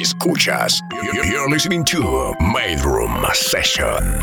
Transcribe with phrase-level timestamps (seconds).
[0.00, 0.82] Escuchas.
[1.12, 4.18] You're listening to Made Room Session.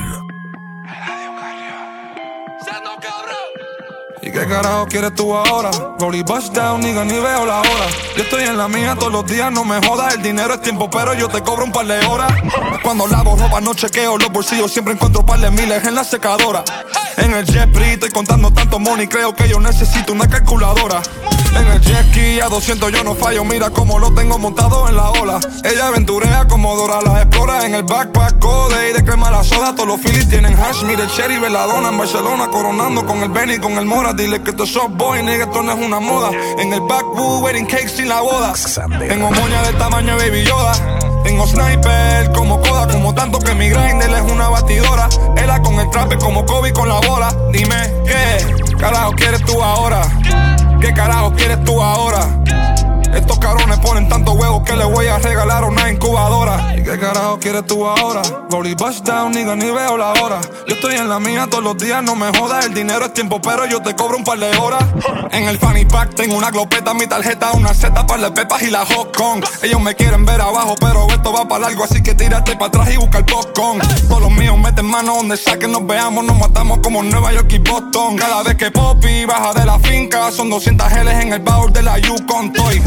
[4.24, 5.70] ¿Y qué carajo quieres tú ahora?
[6.00, 7.88] Rolly bust down, nigga, ni veo la hora.
[8.16, 10.16] Yo estoy en la mía todos los días, no me jodas.
[10.16, 12.34] El dinero es tiempo, pero yo te cobro un par de horas.
[12.82, 16.64] Cuando lavo ropa, no chequeo los bolsillos, siempre encuentro par de miles en la secadora.
[17.18, 21.02] En el jet estoy contando tanto money, creo que yo necesito una calculadora.
[21.56, 24.96] En el jet ski a 200 yo no fallo, mira cómo lo tengo montado en
[24.96, 25.40] la ola.
[25.64, 29.74] Ella aventurea como Dora la explora en el backpack code y de crema la soda.
[29.74, 33.74] Todos los Phillies tienen hash, mire cherry, veladona en Barcelona, coronando con el Benny, con
[33.74, 34.14] el Mora.
[34.14, 36.32] Dile que esto soft boy, nigga, esto no es una moda.
[36.60, 38.54] En el backwood, wedding cake sin la boda.
[39.08, 40.74] Tengo moña del tamaño de Baby Yoda.
[41.24, 45.10] Tengo sniper como coda, como tanto que mi grinder es una batidora.
[45.36, 47.34] Ella con el trape como Kobe con la bola.
[47.52, 50.08] Dime, ¿qué carajo quieres tú ahora?
[50.80, 52.28] ¿Qué carajo quieres tú ahora?
[53.18, 56.76] Estos cabrones ponen tanto huevos que le voy a regalar una incubadora.
[56.78, 58.22] ¿Y qué carajo quieres tú ahora?
[58.50, 60.40] Rolly bust down, nigga, ni veo la hora.
[60.68, 62.66] Yo estoy en la mía todos los días, no me jodas.
[62.66, 64.84] El dinero es tiempo, pero yo te cobro un par de horas.
[65.32, 68.70] En el fanny pack tengo una glopeta, mi tarjeta, una seta para de pepas y
[68.70, 69.44] la Hot Kong.
[69.64, 72.94] Ellos me quieren ver abajo, pero esto va para largo, así que tírate para atrás
[72.94, 73.80] y busca el popcorn.
[74.08, 77.58] Todos los míos meten mano donde sea nos veamos, nos matamos como Nueva York y
[77.58, 78.16] Boston.
[78.16, 81.82] Cada vez que Poppy baja de la finca, son 200 geles en el baúl de
[81.82, 82.82] la Yukon Toy.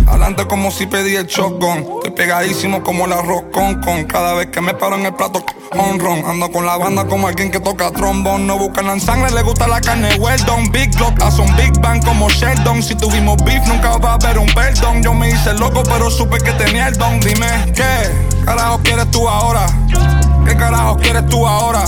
[0.48, 1.78] Como si pedí el shotgun.
[1.96, 4.04] Estoy pegadísimo como el arroz con con.
[4.04, 7.50] Cada vez que me paro en el plato, run Ando con la banda como alguien
[7.50, 8.46] que toca trombón.
[8.46, 10.68] No buscan en sangre, le gusta la carne well done.
[10.70, 12.82] Big Glock, a un Big Bang como Sheldon.
[12.82, 15.02] Si tuvimos beef, nunca va a haber un perdón.
[15.02, 17.18] Yo me hice loco, pero supe que tenía el don.
[17.20, 19.66] Dime, ¿qué carajo quieres tú ahora?
[20.50, 21.84] ¿Qué carajo quieres tú ahora?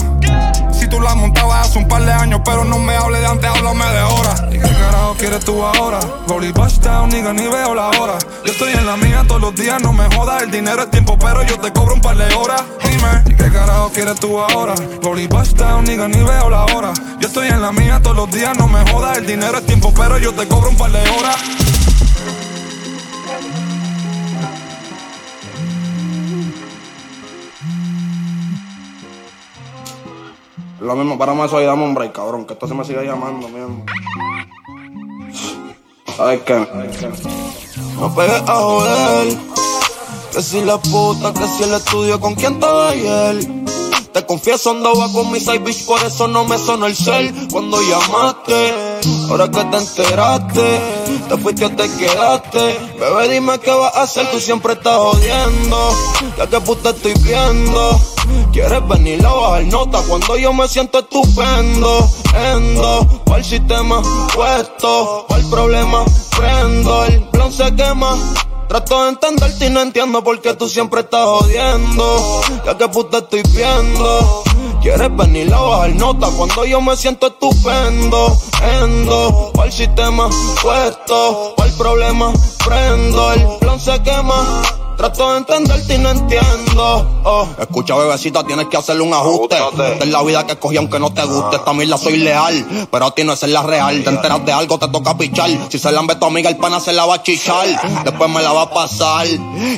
[0.71, 3.49] Si tú la montabas hace un par de años, pero no me hables de antes,
[3.49, 4.35] háblame de ahora.
[4.49, 5.99] ¿Y qué carajo quieres tú ahora?
[6.29, 8.17] Rolly bust down, nigga, ni veo la hora.
[8.45, 10.43] Yo estoy en la mía todos los días, no me jodas.
[10.43, 12.63] El dinero es tiempo, pero yo te cobro un par de horas.
[12.85, 14.75] Dime, ¿y qué carajo quieres tú ahora?
[15.01, 16.93] Rolly bust down, ni veo la hora.
[17.19, 19.17] Yo estoy en la mía todos los días, no me jodas.
[19.17, 21.35] El dinero es tiempo, pero yo te cobro un par de horas.
[30.83, 33.47] Lo mismo, paramos eso y damos un break, cabrón, que esto se me sigue llamando,
[33.47, 33.85] mismo.
[36.17, 36.67] ¿Sabes qué?
[37.95, 39.37] No pegues a joder.
[40.33, 43.47] Que si la puta, que si el estudio con quién estaba ayer.
[44.13, 47.81] Te confieso, andaba con mi side bitch, por eso no me sonó el cel cuando
[47.81, 48.99] llamaste.
[49.27, 50.81] Ahora que te enteraste,
[51.27, 52.79] te fuiste o te quedaste.
[52.99, 55.89] Bebé, dime qué vas a hacer, tú siempre estás jodiendo.
[56.37, 57.99] Ya que puta estoy viendo.
[58.51, 62.07] Quieres venir a bajar nota cuando yo me siento estupendo.
[62.35, 63.99] Endo, el sistema
[64.35, 66.05] puesto, el problema
[66.37, 68.15] prendo, el plan se quema.
[68.73, 72.41] Trato de entenderte y no entiendo por qué tú siempre estás jodiendo.
[72.65, 74.43] Ya que puta estoy viendo.
[74.81, 78.35] Quieres venir a bajar nota cuando yo me siento estupendo.
[78.81, 80.27] Endo, el sistema
[80.59, 82.33] puesto, el problema
[82.65, 84.43] prendo, el plan se quema.
[84.97, 87.21] Trato de entenderte y no entiendo.
[87.25, 87.47] Oh.
[87.59, 89.55] Escucha, bebecita, tienes que hacerle un ajuste.
[89.55, 91.57] Esta es la vida que escogí aunque no te guste.
[91.57, 94.03] Esta la soy leal, pero a ti no es la real.
[94.03, 95.49] Te enteras de algo, te toca pichar.
[95.69, 97.65] Si se la a tu amiga, el pana se la va a chichar.
[98.03, 99.27] Después me la va a pasar.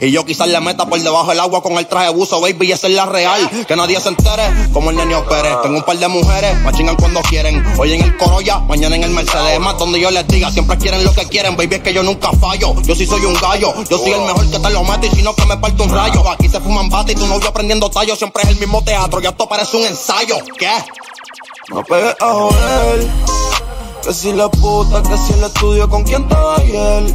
[0.02, 2.72] Y yo quizás le meta por debajo del agua con el traje buzo, baby, y
[2.74, 3.50] esa es la real.
[3.68, 4.44] Que nadie se entere,
[4.74, 5.56] como el niño Pérez.
[5.64, 7.64] Tengo un par de mujeres, me chingan cuando quieren.
[7.78, 9.60] Hoy en el Corolla, mañana en el Mercedes.
[9.60, 12.32] Más donde yo les diga, siempre quieren lo que quieren, baby, es que yo nunca
[12.34, 12.76] fallo.
[12.82, 15.22] Yo sí soy un gallo, yo soy el mejor que te lo mete y si
[15.22, 16.28] no que me parte un rayo.
[16.30, 18.16] Aquí se fuman bate y tu novio aprendiendo tallo.
[18.16, 20.36] Siempre es el mismo teatro, ya esto parece un ensayo.
[20.58, 20.72] ¿Qué?
[21.70, 23.08] No pegues a joder.
[24.04, 27.14] Que si la puta, que si el estudio con quién estaba ayer.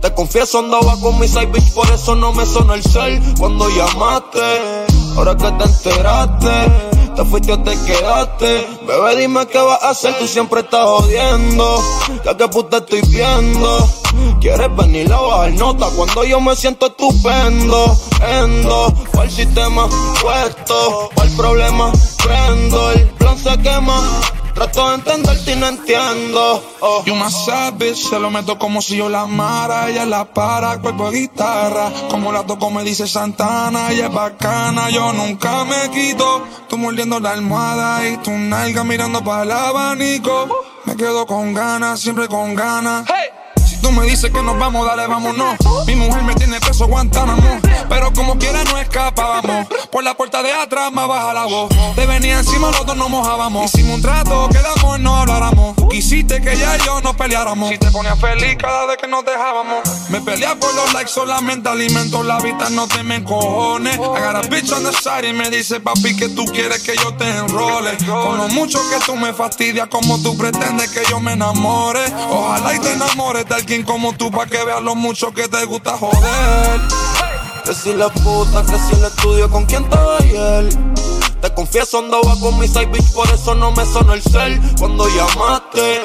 [0.00, 3.68] Te confieso, andaba con mi side bitch, por eso no me sonó el cel cuando
[3.68, 4.86] llamaste.
[5.16, 8.66] Ahora que te enteraste te fuiste o te quedaste.
[8.86, 10.18] Bebé, dime qué vas a hacer.
[10.18, 11.82] Tú siempre estás jodiendo.
[12.24, 13.88] Ya que puta estoy viendo.
[14.40, 17.96] Quieres venir a bajar nota cuando yo me siento estupendo.
[18.40, 18.92] Endo,
[19.22, 19.88] el sistema
[20.20, 21.10] puesto.
[21.22, 21.90] el problema
[22.22, 22.92] prendo.
[22.92, 24.02] El plan se quema.
[24.56, 26.64] Trato de entenderte y no entiendo.
[26.80, 27.04] Oh.
[27.04, 29.90] You my savage, se lo meto como si yo la amara.
[29.90, 31.92] Ella la para, cuerpo de guitarra.
[32.08, 34.88] Como la toco me dice Santana, ella es bacana.
[34.88, 36.42] Yo nunca me quito.
[36.70, 40.48] Tú mordiendo la almohada y tu nalga mirando para el abanico.
[40.86, 43.06] Me quedo con ganas, siempre con ganas.
[43.82, 45.56] Tú me dices que nos vamos, dale, vámonos.
[45.86, 47.60] Mi mujer me tiene peso Guantánamo.
[47.88, 49.66] Pero como quiera no escapábamos.
[49.90, 51.70] Por la puerta de atrás más baja la voz.
[51.94, 53.72] Te venía encima, los dos nos mojábamos.
[53.74, 55.76] Hicimos un trato que de amor no habláramos.
[55.90, 57.70] Quisiste que ya y yo nos peleáramos.
[57.70, 59.88] Si te ponía feliz cada vez que nos dejábamos.
[60.10, 63.96] Me pelea por los likes, solamente alimento la vida, no te me cojones.
[63.96, 66.96] I got a bitch on the side y me dice, papi, que tú quieres que
[66.96, 67.96] yo te enrole.
[68.06, 72.04] Con lo mucho que tú me fastidias, como tú pretendes que yo me enamore.
[72.30, 75.64] Ojalá y te enamores de alguien como tú, para que veas lo mucho que te
[75.64, 76.80] gusta joder.
[77.64, 80.68] Que si la puta, que si el estudio con quien estaba ayer.
[81.42, 85.08] Te confieso, andaba con mi side bitch, por eso no me sonó el cel cuando
[85.08, 86.00] llamaste.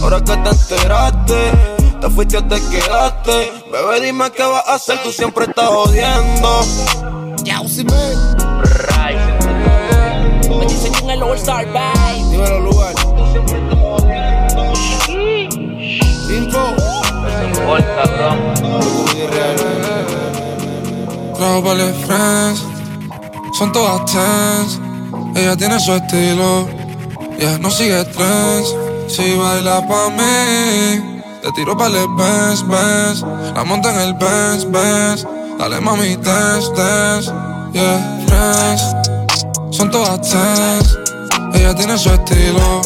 [0.00, 1.52] Ahora que te enteraste,
[2.00, 3.52] te fuiste o te quedaste.
[3.70, 6.64] Bebé, dime qué vas a hacer, tú siempre estás jodiendo.
[7.44, 7.92] Ya, si me.
[10.48, 12.24] Me dicen con el All Star Bye.
[12.30, 12.94] Dímelo, lugar.
[16.30, 16.81] Info.
[21.36, 22.64] Global friends,
[23.58, 24.80] son todas tens.
[25.34, 26.68] Ella tiene su estilo,
[27.38, 28.76] ya no sigue trends.
[29.08, 33.22] Si baila pa' mí, te tiro pa' el Benz, Benz.
[33.54, 35.26] La monta en el Benz, Benz.
[35.58, 37.30] Dale mami, dance, dance.
[37.72, 40.98] Yeah, friends, son todas tens.
[41.54, 42.82] Ella tiene su estilo,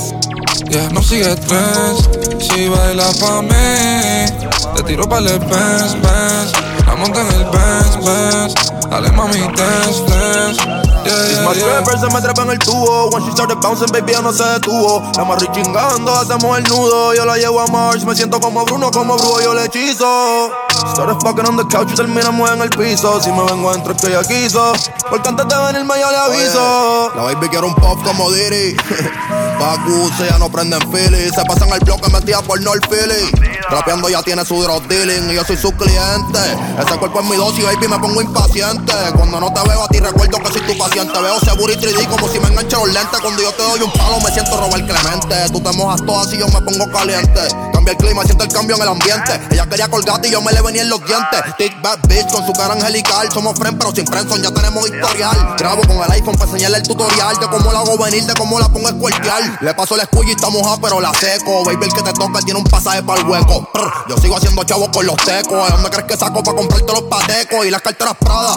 [0.71, 2.09] ya no sigue trends.
[2.39, 6.53] Si baila pa' mí, te tiro pa' el Benz, Benz.
[6.87, 8.55] La monta en el Benz, Benz.
[8.91, 10.86] Dale mami, dance, dance.
[11.07, 11.37] Yeah.
[11.55, 13.11] stripper se me trepa en el tubo.
[13.11, 15.03] When she started bouncing, baby, ya no se detuvo.
[15.17, 17.15] La amarré chingando, hacemos el nudo.
[17.15, 20.51] Yo la llevo a Mars, me siento como Bruno, como Brujo, yo le hechizo.
[20.93, 23.21] Started fucking on the couch y terminamos en el piso.
[23.21, 24.73] Si me vengo adentro es que ella quiso.
[25.09, 27.13] Porque antes de venirme yo le aviso.
[27.15, 28.77] La baby quiere un pop como Diddy.
[29.59, 31.31] Baku, ya no prenden Philly.
[31.31, 33.31] Se pasan el bloque metida por North Philly.
[33.69, 36.39] Trapeando ya tiene su drug dealing y yo soy su cliente.
[36.79, 38.93] Ese cuerpo es mi dosis, baby, me pongo impaciente.
[39.17, 40.96] Cuando no te veo a ti recuerdo que soy tu paciente.
[40.97, 43.21] Veo seguro y 3D como si me enganche los lentes.
[43.21, 45.51] Cuando yo te doy un palo me siento Robert Clemente.
[45.53, 47.41] Tú te mojas todas y yo me pongo caliente.
[47.87, 49.41] Cambia el clima, siento el cambio en el ambiente.
[49.49, 51.41] Ella quería colgate y yo me le venía en los dientes.
[51.57, 53.31] Thick bad bitch con su cara angelical.
[53.33, 55.55] Somos friends pero sin friendzone, ya tenemos historial.
[55.57, 58.59] Grabo con el iPhone para enseñarle el tutorial de cómo la hago venir, de cómo
[58.59, 59.59] la pongo escuartear.
[59.61, 61.65] Le paso el escudo y está mojada pero la seco.
[61.65, 63.71] Baby, el que te toca tiene un pasaje para el hueco.
[64.09, 65.69] Yo sigo haciendo chavos con los tecos.
[65.69, 68.57] ¿De dónde crees que saco para comprarte los patecos y las carteras Prada?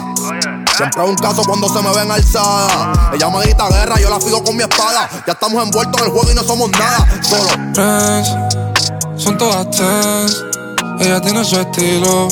[0.76, 3.14] Siempre hay un caso cuando se me ven alzadas.
[3.14, 5.08] Ella me grita guerra, yo la fijo con mi espada.
[5.24, 7.06] Ya estamos envueltos en el juego y no somos nada.
[7.22, 8.49] Solo.
[9.20, 10.44] Son todas tens.
[11.00, 12.28] Ella tiene su estilo,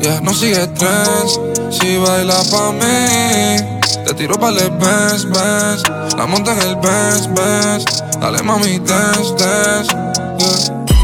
[0.00, 1.40] ya no sigue trends.
[1.70, 5.82] Si baila pa' mí, te tiro pa' el Benz, Benz.
[6.16, 7.84] La monta en el Benz, Benz.
[8.20, 10.17] Dale mami, dance, dance.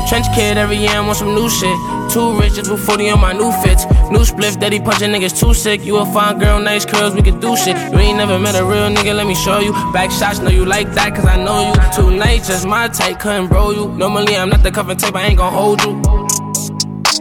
[0.08, 1.76] Trench kid every year, on some new shit.
[2.10, 3.86] Too rich, just put 40 on my new fits.
[4.10, 5.84] New spliff, daddy punching niggas too sick.
[5.84, 7.76] You a fine girl, nice curls, we can do shit.
[7.92, 9.72] You ain't never met a real nigga, let me show you.
[9.92, 11.74] Back shots, know you like that, cause I know you.
[11.96, 13.88] Two nights, just my type, couldn't bro you.
[13.88, 16.33] Normally, I'm not the cover tape, I ain't gon' hold you.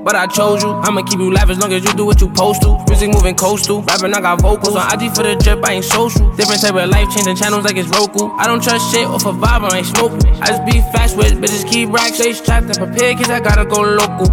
[0.04, 0.70] But I chose you.
[0.70, 2.84] I'ma keep you live as long as you do what you supposed to.
[2.90, 3.82] Music moving coastal.
[3.84, 4.76] Rapping, I got vocals.
[4.76, 6.30] On IG for the drip, I ain't social.
[6.36, 8.28] Different type of life changing channels like it's Roku.
[8.36, 10.28] I don't trust shit off a vibe, I ain't smoking.
[10.42, 13.64] I just be fast with bitches, keep racks, chase trapped and prepared, cause I gotta
[13.64, 14.28] go local.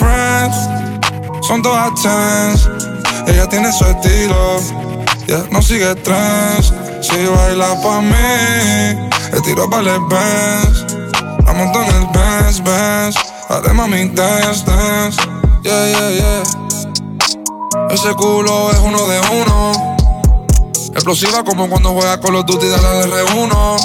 [0.00, 0.56] Friends,
[1.46, 2.64] son todas tens.
[3.28, 4.60] Ella tiene su estilo,
[5.26, 6.72] ya no sigue trends.
[7.02, 10.96] Si baila pa' mí, le tiro pa' el Benz.
[11.44, 13.33] La monto en el Benz, Benz.
[13.54, 15.16] Dale mami, dance, dance.
[15.62, 16.42] Yeah, yeah, yeah.
[17.88, 19.72] Ese culo es uno de uno.
[20.92, 23.76] Explosiva como cuando juega con los Duty de la R1.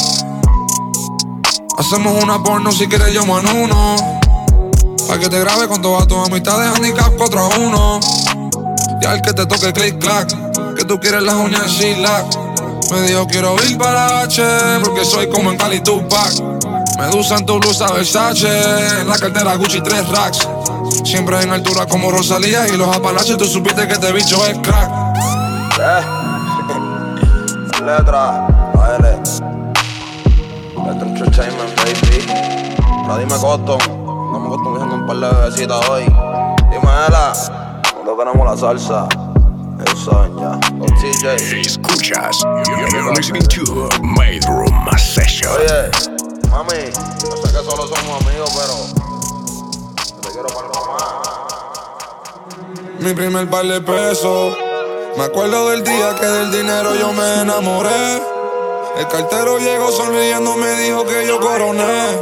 [1.78, 3.96] Hacemos una porno si quieres yo en uno.
[5.08, 8.00] Pa' que te grabe con todas tus amistades handicap 4 a 1
[9.02, 12.26] Y al que te toque click clack Que tú quieres las uñas Sheila
[12.92, 14.44] Me dijo quiero ir para H
[14.84, 16.59] Porque soy como en Cali Tupac
[17.00, 20.48] Medusa en tu blusa Versace En la cartera Gucci 3 racks
[21.04, 25.10] Siempre en altura como Rosalía Y los apalaches tú supiste que este bicho es crack
[27.86, 29.02] Letra, AL.
[30.86, 32.26] Letra Entertainment, baby.
[33.08, 33.80] La dime Coston.
[34.06, 36.04] No me diciendo un par de bebecitas hoy.
[36.04, 37.34] Dime Ela.
[37.94, 39.08] Cuando tenemos la salsa.
[40.38, 40.60] Ya.
[40.78, 41.62] Con TJ.
[41.62, 42.44] Escuchas.
[42.92, 45.50] You're listening to Made Room Session.
[45.52, 46.19] Oye,
[46.50, 46.92] mami.
[47.24, 48.76] Yo sé que solo somos amigos, pero.
[50.22, 51.04] Te quiero para algo más.
[53.00, 54.58] Mi primer par de pesos.
[55.18, 58.22] Me acuerdo del día que del dinero yo me enamoré.
[58.98, 62.20] El cartero llegó sonriendo, me dijo que yo coroné.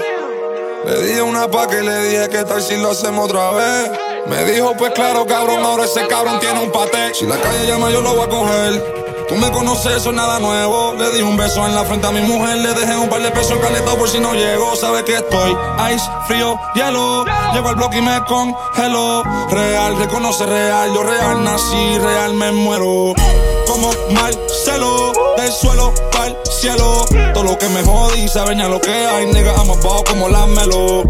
[0.86, 3.92] Le di una pa' que le dije que tal si lo hacemos otra vez.
[4.28, 7.14] Me dijo, pues claro, cabrón, ahora ese cabrón tiene un pate.
[7.14, 9.07] Si la calle llama, yo lo voy a coger.
[9.28, 10.94] Tú me conoces, eso es nada nuevo.
[10.94, 13.30] Le di un beso en la frente a mi mujer, le dejé un par de
[13.32, 14.76] pesos calentado por si no llego.
[14.76, 15.56] Sabe que estoy
[15.94, 17.26] ice, frío, hielo.
[17.54, 19.24] Llego al bloque y me congelo.
[19.50, 23.14] Real, reconoce real, yo real nací, real me muero.
[23.68, 27.06] Como Marcelo, del suelo para el cielo.
[27.34, 30.48] Todo lo que me jodí, saben ya lo que hay, nigga, I'm about como la
[30.48, 31.04] melo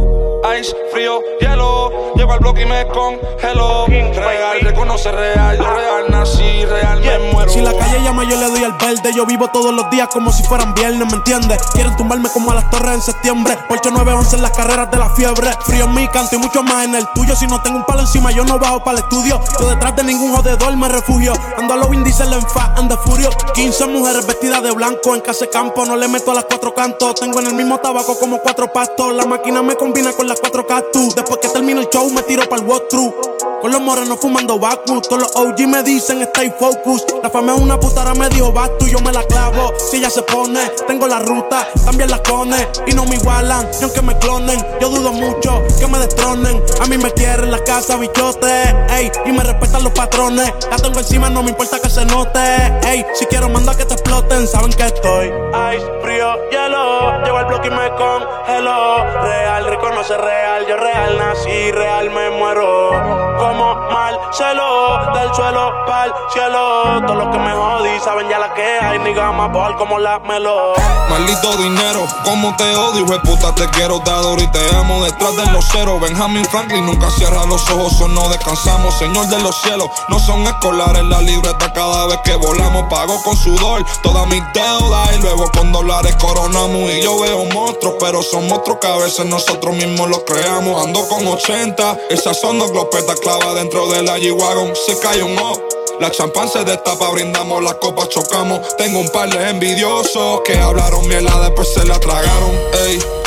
[0.59, 1.76] ice, frío, hielo.
[2.15, 3.85] Llevo al bloque y me congelo.
[3.87, 7.51] Real, reconoce real, yo real nací, real me muero.
[7.51, 9.11] Si la calle llama, yo le doy al verde.
[9.15, 11.61] Yo vivo todos los días como si fueran viernes, ¿me entiendes?
[11.73, 13.57] Quieren tumbarme como a las torres en septiembre.
[13.69, 15.49] 8, 9, 11 en las carreras de la fiebre.
[15.65, 17.35] Frío en mi canto y mucho más en el tuyo.
[17.35, 19.39] Si no tengo un palo encima, yo no bajo para el estudio.
[19.59, 21.33] Yo detrás de ningún jodedor me refugio.
[21.57, 23.29] Ando a los índices, en fa, anda furio.
[23.53, 25.85] 15 mujeres vestidas de blanco en casa campo.
[25.85, 27.15] No le meto a las cuatro cantos.
[27.15, 29.13] Tengo en el mismo tabaco como cuatro pastos.
[29.13, 31.15] La máquina me combina con las cuatro cactus.
[31.15, 33.13] Después que termino el show, me tiro para el walkthrough.
[33.62, 35.10] Con los morenos fumando backwoods.
[35.10, 37.04] Todos los OG me dicen stay focus.
[37.24, 39.74] La fama es una putara, me dijo vas tú, yo me la clavo.
[39.89, 42.68] Si ella se pone, tengo la ruta, también las cone.
[42.86, 46.62] Y no me igualan, y aunque me clonen, yo dudo mucho que me destronen.
[46.82, 49.12] A mí me quieren la casa, bichote, ey.
[49.25, 50.54] Y me respetan los patrones.
[50.70, 52.39] La tengo encima, no me importa que se note,
[52.88, 53.04] ey.
[53.16, 55.27] Si quiero mandar que te exploten, saben que estoy.
[55.75, 57.24] Ice, frío, hielo.
[57.24, 59.24] Llevo al bloque y me congelo.
[59.24, 67.01] Real, reconoce real, yo real nací, real me muero como Marcelo, del suelo pa'l cielo.
[67.06, 70.20] Todo lo que me jodí, saben ya la que hay, ni gama por como la
[70.20, 70.74] melo.
[71.10, 75.46] Maldito dinero, como te odio, hijo puta, te quiero dar y te amo detrás de
[75.51, 76.01] los ceros.
[76.01, 79.89] Benjamin Franklin nunca cierra los ojos o no descansamos, señor de los cielos.
[80.10, 85.15] No son escolares la libreta cada vez que volamos, pago con sudor todas mis deudas
[85.15, 86.91] y luego con dólares coronamos.
[86.91, 90.84] Y yo veo monstruos, pero son monstruos que a veces nosotros mismos los creamos.
[90.84, 93.20] Ando con 80, esas son dos glopetas
[93.53, 95.62] dentro de la G-Wagon se cae un O.
[96.00, 98.62] La champán se destapa, brindamos las copas, chocamos.
[98.77, 102.51] Tengo un par de envidiosos que hablaron miela, después se la tragaron.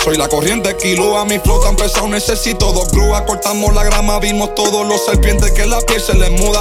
[0.03, 3.23] Soy la corriente a mi flota empezó, necesito dos grúas.
[3.23, 6.61] Cortamos la grama, vimos todos los serpientes que la piel se les muda.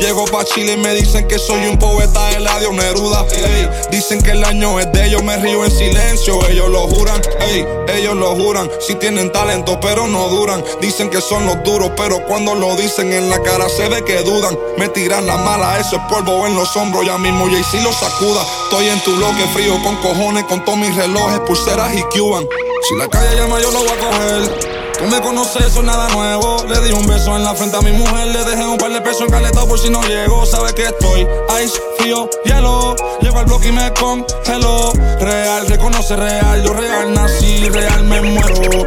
[0.00, 3.24] Llego pa' Chile y me dicen que soy un poeta Eladio Neruda.
[3.30, 7.20] Ey, dicen que el año es de ellos, me río en silencio, ellos lo juran.
[7.40, 10.64] Ey, ellos lo juran, si tienen talento pero no duran.
[10.80, 14.22] Dicen que son los duros, pero cuando lo dicen en la cara se ve que
[14.22, 14.58] dudan.
[14.76, 18.44] Me tiran la mala, eso es polvo en los hombros, ya mismo si lo sacuda.
[18.64, 22.46] Estoy en tu bloque frío con cojones, con todos mis relojes, pulseras y cuban.
[22.88, 24.58] Si la calle llama, yo lo voy a coger.
[24.96, 26.64] Tú me conoces, eso es nada nuevo.
[26.68, 28.28] Le di un beso en la frente a mi mujer.
[28.28, 30.46] Le dejé un par de pesos en caleta por si no llego.
[30.46, 31.26] Sabe que estoy
[31.64, 32.94] ice, frío, hielo.
[33.20, 34.92] Llevo al bloque y me congelo.
[35.18, 36.62] Real, reconoce real.
[36.62, 38.84] Yo real nací, real me muero.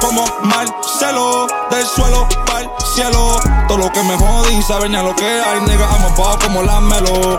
[0.00, 3.49] Como Marcelo, del suelo para cielo.
[3.92, 5.60] Que me jodí, saben ya lo que hay.
[5.62, 7.38] Nigga, I'm como la melo.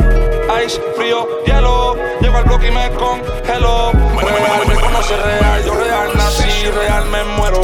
[0.65, 1.95] Ice, frío, hielo.
[2.19, 3.91] Llevo al bloque y me congelo.
[3.91, 5.63] Real, reconoce real.
[5.65, 7.61] Yo real nací, real me muero.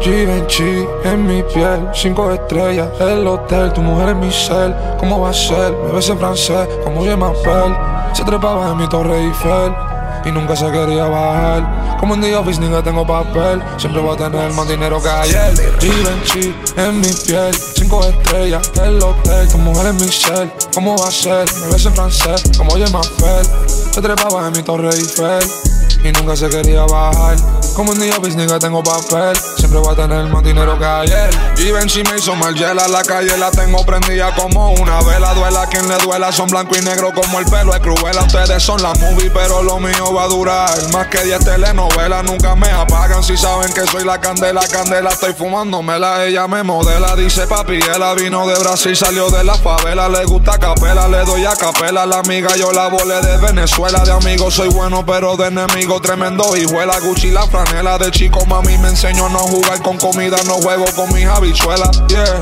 [0.00, 4.74] Givenchy en mi piel, cinco estrellas, el hotel, tu mujer es mi cel.
[4.98, 5.72] ¿Cómo va a ser?
[5.72, 7.76] Me ves en francés, como je m'appelle.
[8.12, 9.89] Se trepaba en mi torre Eiffel
[10.24, 11.98] y nunca se quería bajar.
[11.98, 13.62] Como en The Office, tengo papel.
[13.76, 15.54] Siempre voy a tener más dinero que ayer.
[15.80, 20.52] Givenchy en mi piel, cinco estrellas, el hotel, tu mujer es mi cel.
[20.74, 21.46] ¿Cómo va a ser?
[21.60, 23.48] Me ves en francés, como je m'appelle.
[23.92, 27.36] Se trepaba en mi torre Eiffel y nunca se quería bajar.
[27.74, 31.30] Como un día pues nigga tengo papel, siempre voy a tener más dinero que ayer.
[31.58, 35.34] Y ven si me hizo mal hiela, la calle la tengo prendida como una vela.
[35.34, 38.22] Duela quien le duela, son blanco y negro como el pelo es cruela.
[38.22, 40.92] Ustedes son la movie, pero lo mío va a durar.
[40.92, 43.22] Más que 10 telenovelas, nunca me apagan.
[43.22, 46.24] Si saben que soy la candela, candela, estoy fumándomela.
[46.24, 50.08] Ella me modela, dice papi, ella vino de Brasil, salió de la favela.
[50.08, 52.04] Le gusta capela, le doy a capela.
[52.04, 54.00] La amiga yo la volé de Venezuela.
[54.04, 57.00] De amigo soy bueno, pero de enemigo tremendo hijuela.
[57.00, 60.84] Gucci la franela de chico, mami me enseñó a no jugar con comida, no juego
[60.94, 62.02] con mis habichuelas.
[62.06, 62.40] Yeah.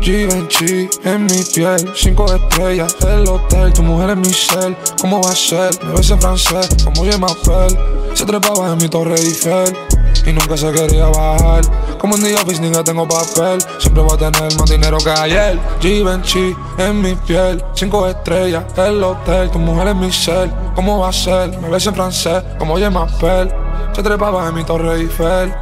[0.00, 4.76] Givenchy en mi piel, cinco estrellas, el hotel, tu mujer es mi cel.
[5.00, 5.70] ¿Cómo va a ser?
[5.84, 7.76] Me ves en francés, como je m'appelle.
[8.14, 11.62] Se trepaba en mi torre Eiffel y nunca se quería bajar.
[11.98, 13.62] Como en The Office, nigga, tengo papel.
[13.78, 15.58] Siempre voy a tener más dinero que ayer.
[15.80, 20.52] Givenchy en mi piel, cinco estrellas, el hotel, tu mujer es mi cel.
[20.74, 21.58] ¿Cómo va a ser?
[21.58, 23.52] Me ves en francés, como oye Pel.
[23.92, 25.52] Se trepaba en mi torre Eiffel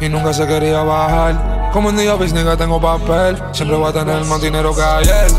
[0.00, 1.70] y nunca se quería bajar.
[1.72, 3.40] Como en The Office, nigga, tengo papel.
[3.52, 5.30] Siempre voy a tener más dinero que ayer.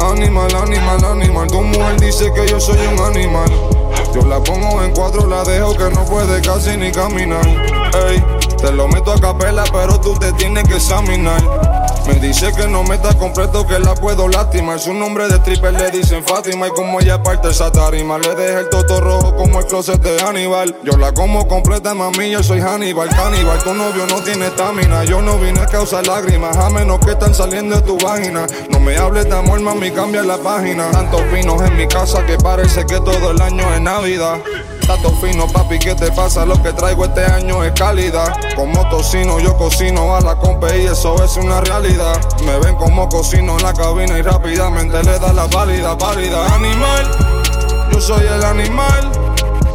[0.00, 1.46] Animal, animal, animal.
[1.48, 3.50] Tu mujer dice que yo soy un animal.
[4.14, 7.46] Yo la pongo en cuatro, la dejo que no puede casi ni caminar.
[8.08, 8.24] Ey,
[8.58, 11.40] te lo meto a capela, pero tú te tienes que examinar.
[12.10, 14.80] Me dice que no me está completo, que la puedo lastimar.
[14.80, 16.66] Su nombre de triple le dicen Fátima.
[16.66, 20.18] Y como ella parte esa tarima, le deja el toto rojo como el closet de
[20.18, 20.76] Hannibal.
[20.82, 23.08] Yo la como completa, mami, yo soy Hannibal.
[23.10, 25.04] Cannibal, tu novio no tiene estamina.
[25.04, 28.44] Yo no vine a causar lágrimas, a menos que están saliendo de tu vagina.
[28.70, 30.90] No me hables de amor, mami, cambia la página.
[30.90, 34.40] Tantos pinos en mi casa que parece que todo el año es Navidad.
[34.90, 36.44] Tato fino, papi, ¿qué te pasa?
[36.44, 38.36] Lo que traigo este año es calidad.
[38.56, 42.18] Como tocino, yo cocino a la compe y eso es una realidad.
[42.44, 46.44] Me ven como cocino en la cabina y rápidamente le da la válida, válida.
[46.52, 47.06] Animal,
[47.92, 49.12] yo soy el animal.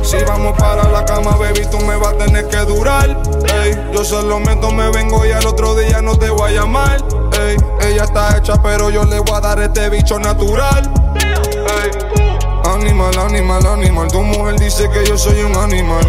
[0.03, 3.17] Si vamos para la cama, baby, tú me vas a tener que durar.
[3.63, 6.97] Ey, yo solo meto, me vengo y al otro día no te voy a llamar.
[7.39, 7.55] Ey,
[7.87, 10.91] ella está hecha, pero yo le voy a dar este bicho natural.
[11.15, 12.24] Ey.
[12.65, 14.07] Animal, animal, animal.
[14.07, 16.03] Tu mujer dice que yo soy un animal.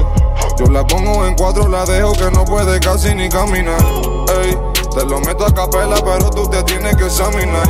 [0.59, 3.79] Yo la pongo en cuatro, la dejo que no puede casi ni caminar.
[4.43, 4.57] Ey,
[4.95, 7.69] te lo meto a capela, pero tú te tienes que examinar.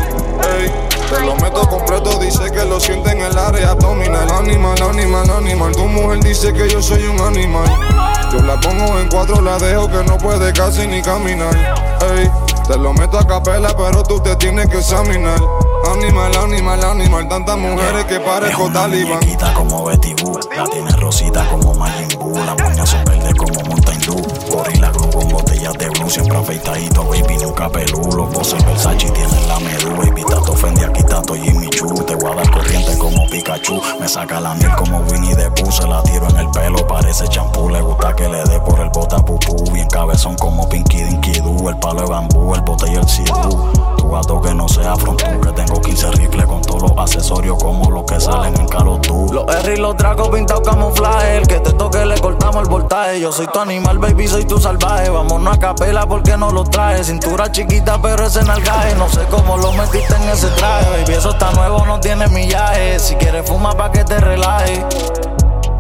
[0.57, 0.73] Ey,
[1.11, 4.31] te lo meto completo, dice que lo siente en el área abdominal.
[4.31, 5.73] Animal, animal, animal.
[5.73, 7.69] Tu mujer dice que yo soy un animal.
[8.33, 11.55] Yo la pongo en cuatro, la dejo que no puede casi ni caminar.
[12.15, 12.31] Ey,
[12.69, 15.41] te lo meto a capela, pero tú te tienes que examinar.
[15.87, 19.21] Animal, animal, animal, tantas mujeres que parezco talibán.
[19.21, 23.63] quita como Betty Boo, la tiene rosita como Majin Buu, las uñas son verdes como
[23.63, 24.21] Mountain Dew.
[24.51, 28.01] Gorila con botellas de blue, siempre afeitadito, baby, nunca pelú.
[28.17, 32.05] Los voces Versace tienen la medula, baby, tato Fendi, aquí tato Jimmy Choo.
[32.05, 35.71] Te voy a dar corriente como Pikachu, me saca la miel como Winnie the Pooh,
[35.71, 38.91] se la tiro en el pelo, parece champú, le gusta que le dé por el
[38.91, 39.71] bota pupú.
[39.73, 43.96] Bien cabezón como Pinky Dinky Doo, el palo de bambú, el bote y el sidú.
[44.11, 48.05] Gato que no sea frontú, que tengo 15 rifles con todos los accesorios como los
[48.05, 52.05] que salen en Call Los R y los dragos pintados camuflaje, el que te toque
[52.05, 53.21] le cortamos el voltaje.
[53.21, 55.11] Yo soy tu animal, baby, soy tu salvaje.
[55.11, 57.05] Vámonos a capela porque no lo traje.
[57.05, 58.95] Cintura chiquita, pero ese nalgaje.
[58.97, 61.15] No sé cómo lo metiste en ese traje, baby.
[61.15, 62.99] Eso está nuevo, no tiene millaje.
[62.99, 64.85] Si quieres fumar pa' que te relaje.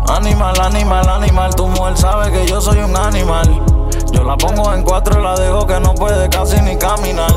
[0.09, 1.55] Animal, animal, animal.
[1.55, 3.63] Tu mujer sabe que yo soy un animal.
[4.13, 7.35] Yo la pongo en cuatro y la dejo que no puede casi ni caminar.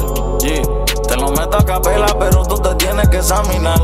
[1.19, 3.79] Lo meto a capela, pero tú te tienes que examinar.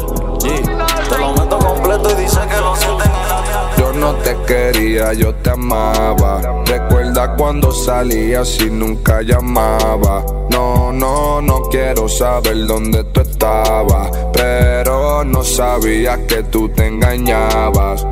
[1.09, 5.33] Te lo meto completo y dice que lo sienten en Yo no te quería, yo
[5.35, 6.41] te amaba.
[6.65, 10.23] Recuerda cuando salías y nunca llamaba.
[10.49, 14.09] No, no, no quiero saber dónde tú estabas.
[14.33, 18.05] Pero no sabía que tú te engañabas.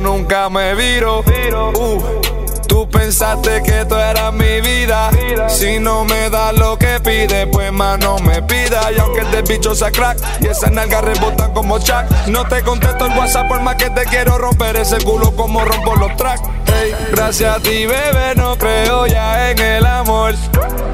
[0.00, 1.20] Nunca me viro.
[1.20, 2.02] Uh,
[2.66, 5.10] tú pensaste que tú eras mi vida.
[5.48, 8.90] Si no me das lo que pide, pues más no me pida.
[8.92, 13.06] Y aunque este bicho sea crack y esas nalgas rebotan como Chuck, no te contesto
[13.06, 16.42] el WhatsApp por más que te quiero romper ese culo como rompo los tracks.
[16.66, 20.34] Hey, gracias a ti, bebé, no creo ya en el amor.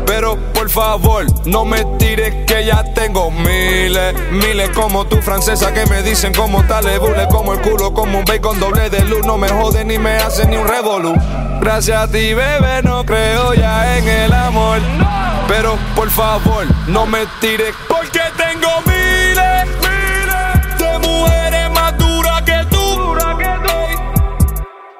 [0.07, 5.85] Pero por favor, no me tires que ya tengo miles, miles como tu francesa que
[5.87, 9.27] me dicen como tal, bule como el culo, como un bacon doble de luz.
[9.27, 11.15] No me jode ni me hace ni un revolú.
[11.61, 14.79] Gracias a ti, bebé, no creo ya en el amor.
[15.49, 22.65] Pero por favor, no me tires porque tengo miles, miles de mujeres más duras que
[22.71, 22.77] tú.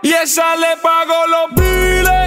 [0.03, 2.26] Y esa le pago los miles,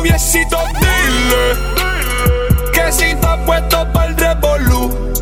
[0.00, 5.12] noviecito, dile que si está puesto para el revolú,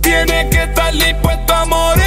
[0.00, 2.03] tiene que estar dispuesto a morir.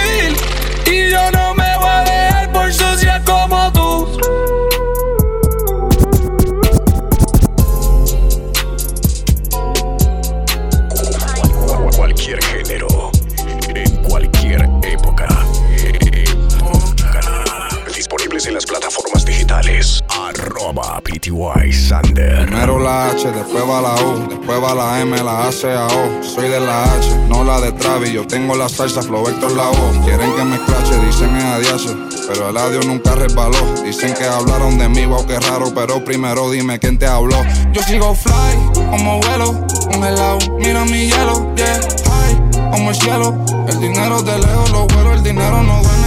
[20.73, 22.45] DY Sander.
[22.45, 25.88] Primero la H, después va la U, después va la M, la A, C, A,
[25.88, 26.23] O.
[26.23, 28.12] Soy de la H, no la de Travis.
[28.12, 29.91] Yo tengo la salsa, flow Vector la O.
[30.03, 31.95] Quieren que me escrache, dicen es adiache.
[32.27, 33.58] Pero el audio nunca resbaló.
[33.84, 35.73] Dicen que hablaron de mí, wow, qué raro.
[35.73, 37.38] Pero primero dime quién te habló.
[37.71, 39.51] Yo sigo fly, como vuelo,
[39.95, 40.38] un helado.
[40.58, 43.45] Mira mi hielo, yeah, high, como el cielo.
[43.67, 46.07] El dinero de lejos, lo vuelo, el dinero no duele.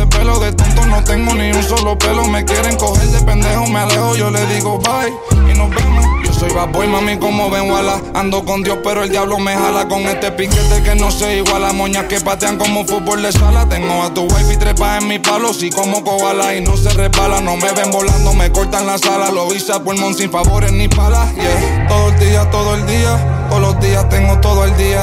[0.00, 2.24] Me despelo de tonto, no tengo ni un solo pelo.
[2.24, 5.12] Me quieren coger de pendejo, me alejo, yo le digo bye
[5.52, 6.06] y nos vemos.
[6.24, 8.00] Yo soy bad boy, mami, como ven wala.
[8.14, 11.66] Ando con Dios, pero el diablo me jala con este piquete que no sé igual.
[11.66, 13.68] a moñas que patean como fútbol de sala.
[13.68, 15.52] Tengo a tu wife y trepa en mi palo.
[15.52, 17.42] Si como koala y no se resbala.
[17.42, 19.30] No me ven volando, me cortan la sala.
[19.30, 21.28] Lo hice a pulmón sin favores ni palas.
[21.34, 23.46] Yeah, todo el día, todo el día.
[23.50, 25.02] Todos los días tengo todo el día.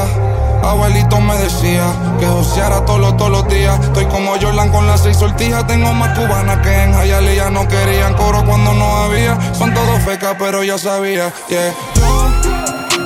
[0.68, 1.86] Abuelito me decía
[2.20, 3.80] que joseara todos todos los días.
[3.82, 5.66] Estoy como Jordan con las seis sortijas.
[5.66, 7.50] Tengo más cubanas que en Hialeah.
[7.50, 9.38] No querían coro cuando no había.
[9.54, 11.32] Son todos fecas, pero ya sabía.
[11.48, 11.74] Yeah.
[11.96, 12.30] Yo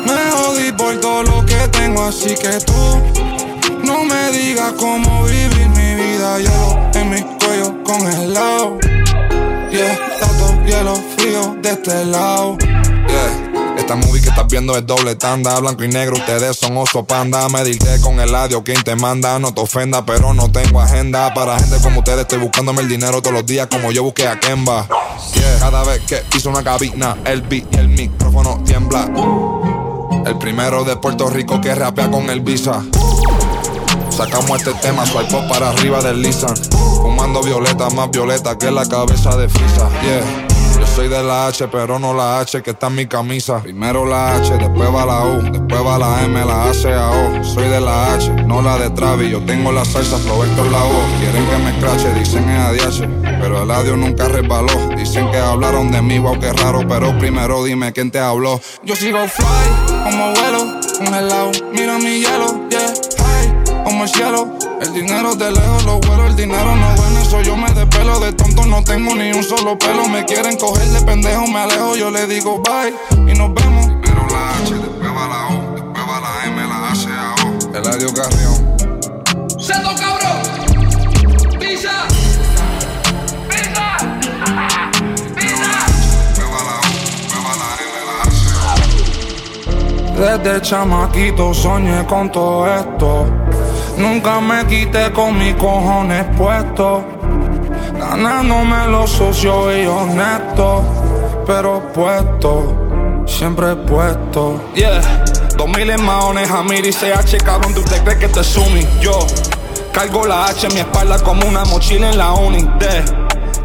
[0.05, 3.01] me jodí por todo lo que tengo, así que tú
[3.83, 6.39] no me digas cómo vivir mi vida.
[6.39, 8.79] Hielo en mi cuello congelado.
[9.71, 12.57] Yeah, tanto hielo frío de este lado.
[12.57, 13.40] Yeah.
[13.91, 17.49] Esta movie que estás viendo es doble tanda, blanco y negro, ustedes son oso panda.
[17.49, 21.33] Medirte con el audio, quien te manda, no te ofenda, pero no tengo agenda.
[21.33, 24.39] Para gente como ustedes, estoy buscándome el dinero todos los días, como yo busqué a
[24.39, 24.87] Kemba.
[25.33, 25.59] Yeah.
[25.59, 29.09] Cada vez que piso una cabina, el beat y el micrófono tiembla.
[30.25, 32.85] El primero de Puerto Rico que rapea con el visa.
[34.09, 36.55] Sacamos este tema, up para arriba del Lisan.
[37.01, 39.89] Fumando violeta, más violeta que la cabeza de Frisa.
[40.01, 40.50] Yeah.
[40.81, 43.61] Yo soy de la H, pero no la H que está en mi camisa.
[43.61, 47.11] Primero la H, después va la U, después va la M, la A, C, A,
[47.11, 47.43] O.
[47.43, 49.29] Soy de la H, no la de Travis.
[49.29, 51.19] Yo tengo la salsa, Vector la O.
[51.19, 53.07] Quieren que me escrache, dicen es ADH.
[53.39, 54.73] Pero el audio nunca resbaló.
[54.97, 56.79] Dicen que hablaron de mí, wow, qué raro.
[56.87, 58.59] Pero primero dime quién te habló.
[58.83, 60.63] Yo sigo fly, como vuelo,
[60.99, 61.51] un helado.
[61.73, 64.60] Mira mi hielo, yeah, high, como el cielo.
[64.81, 68.33] El dinero de lejos lo vuelo, el dinero no duele, soy yo me despelo de
[68.33, 70.09] tonto, no tengo ni un solo pelo.
[70.09, 72.91] Me quieren coger de pendejo, me alejo, yo le digo bye
[73.31, 73.85] y nos vemos.
[74.01, 77.35] Primero la H, después va la O, después va la M, la A, C, A,
[77.45, 77.77] O.
[77.77, 78.75] Eladio Carrión.
[79.59, 81.59] ¡Seto cabrón!
[81.59, 82.07] ¡Pisa!
[83.49, 83.97] ¡Pisa!
[85.35, 85.85] ¡Pisa!
[90.17, 93.27] Desde chamaquito soñé con todo esto.
[94.01, 97.03] Nunca me quité con mis cojones puestos.
[97.93, 100.83] Ganándome los socios y honestos.
[101.45, 104.59] Pero puesto, siempre puesto.
[104.73, 105.01] Yeah,
[105.55, 108.87] dos mil en maones, Jamir y CH, cabrón, tú te crees que te sumi.
[109.01, 109.19] Yo
[109.91, 112.63] cargo la H en mi espalda como una mochila en la uni.
[112.79, 113.03] De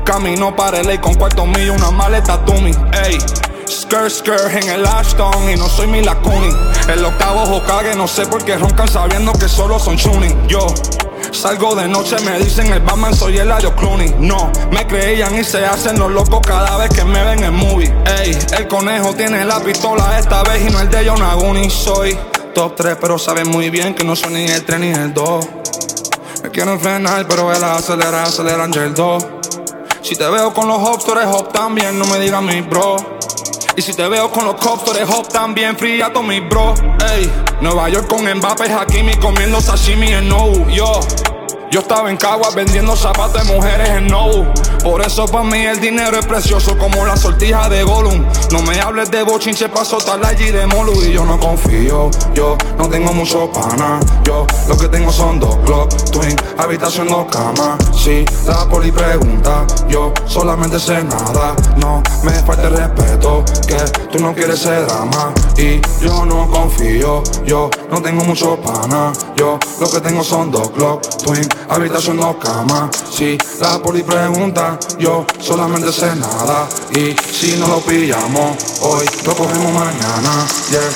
[0.04, 2.72] camino para el con cuarto mío, una maleta Tumi.
[3.04, 3.18] Ey.
[3.68, 6.54] Skirt, skirt en el Ashton y no soy mi lacuni.
[6.88, 10.46] El octavo Hokage, no sé por qué roncan sabiendo que solo son tuning.
[10.46, 10.66] Yo
[11.32, 14.14] salgo de noche, me dicen el Batman, soy el Ayo Clooney.
[14.20, 17.92] No, me creían y se hacen los locos cada vez que me ven en movie.
[18.20, 21.68] Ey, el conejo tiene la pistola esta vez y no el de Yonaguni.
[21.68, 22.16] Soy
[22.54, 25.48] top 3, pero saben muy bien que no soy ni el 3 ni el 2.
[26.44, 29.26] Me quieren frenar, pero él acelera, aceleran ya el 2.
[30.02, 33.15] Si te veo con los hops, tú eres hop también, no me digas mi bro.
[33.76, 36.72] Y si te veo con los cops, tú eres también, fría to mi bro.
[37.12, 40.66] Ey, Nueva York con Mbappé, Hakimi comiendo sashimi en No.
[40.70, 40.98] Yo,
[41.70, 44.50] yo estaba en Caguas vendiendo zapatos de mujeres en No.
[44.86, 48.24] Por eso para mí el dinero es precioso como la sortija de Gollum.
[48.52, 52.08] No me hables de bochinche pa' soltar allí de Molu y yo no confío.
[52.34, 53.98] Yo no tengo mucho pana.
[54.22, 57.78] Yo lo que tengo son dos Glock Twin, habitación dos camas.
[57.96, 61.56] Si la poli pregunta, yo solamente sé nada.
[61.78, 63.78] No me falta el respeto, que
[64.12, 65.34] tú no quieres ser drama.
[65.56, 67.24] Y yo no confío.
[67.44, 69.12] Yo no tengo mucho pana.
[69.36, 72.90] Yo lo que tengo son dos Glock Twin, habitación dos camas.
[73.10, 76.68] Si la poli pregunta, yo solamente sé nada.
[76.94, 80.46] Y si no lo pillamos hoy, lo cogemos mañana.
[80.70, 80.90] Yeah.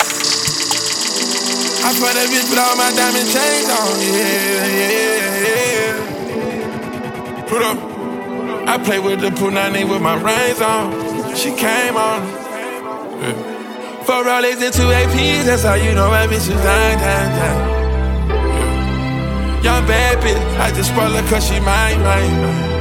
[1.83, 5.47] I swear that bitch put all my diamond chains on, yeah, yeah,
[5.87, 7.45] yeah.
[7.49, 7.79] Put up.
[8.69, 10.93] I play with the punani with my rings on.
[11.35, 12.23] She came on.
[13.23, 13.35] Yeah.
[14.05, 17.33] Four Rollies and two APs, that's how you know my bitch is dine, dine.
[17.38, 17.81] Yeah.
[19.62, 22.80] Young bitch, I just spoil her cause she mine, mine, mine.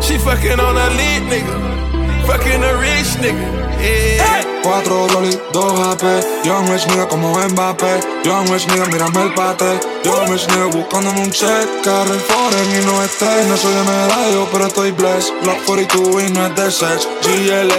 [0.00, 3.58] She fucking on a lit nigga, fucking a rich nigga.
[3.80, 4.44] Yeah.
[4.62, 6.02] Cuatro Rolly, dos AP,
[6.44, 8.00] Young Rich nigga como Mbappé.
[8.24, 9.97] Yo amo es nigga, mírame el pate.
[10.04, 11.82] Es nigga buscándome un check.
[11.82, 13.46] Carro foreign y no estés.
[13.46, 15.32] No soy de medallo, pero estoy blessed.
[15.42, 17.08] Block 42 y no es de sex.
[17.22, 17.72] GL,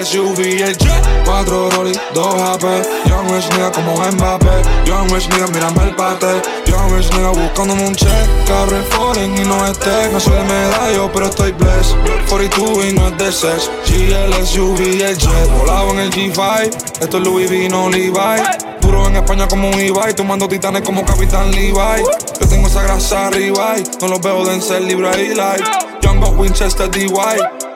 [0.61, 1.07] el jet.
[1.25, 2.63] Cuatro Rolly, dos AP.
[3.05, 4.61] Yo amo es nigga como Mbappé.
[4.85, 6.41] Yo amo es nigga, mírame el pate.
[6.65, 8.27] Yo amo es nigga buscándome un check.
[8.47, 10.11] Carro foreign y no estés.
[10.11, 11.95] No soy de medallo, pero estoy blessed.
[12.03, 13.71] Block 42 y no es de sex.
[13.87, 15.17] GL, SUV, el
[15.91, 16.99] en el G5.
[16.99, 18.78] Esto es Louis V, no Levi.
[18.89, 22.03] En España como un Ibai, tomando titanes como Capitán Levi.
[22.41, 25.63] Yo tengo esa grasa arriba no los veo de ser libre y light.
[26.19, 27.07] Buck Winchester DY,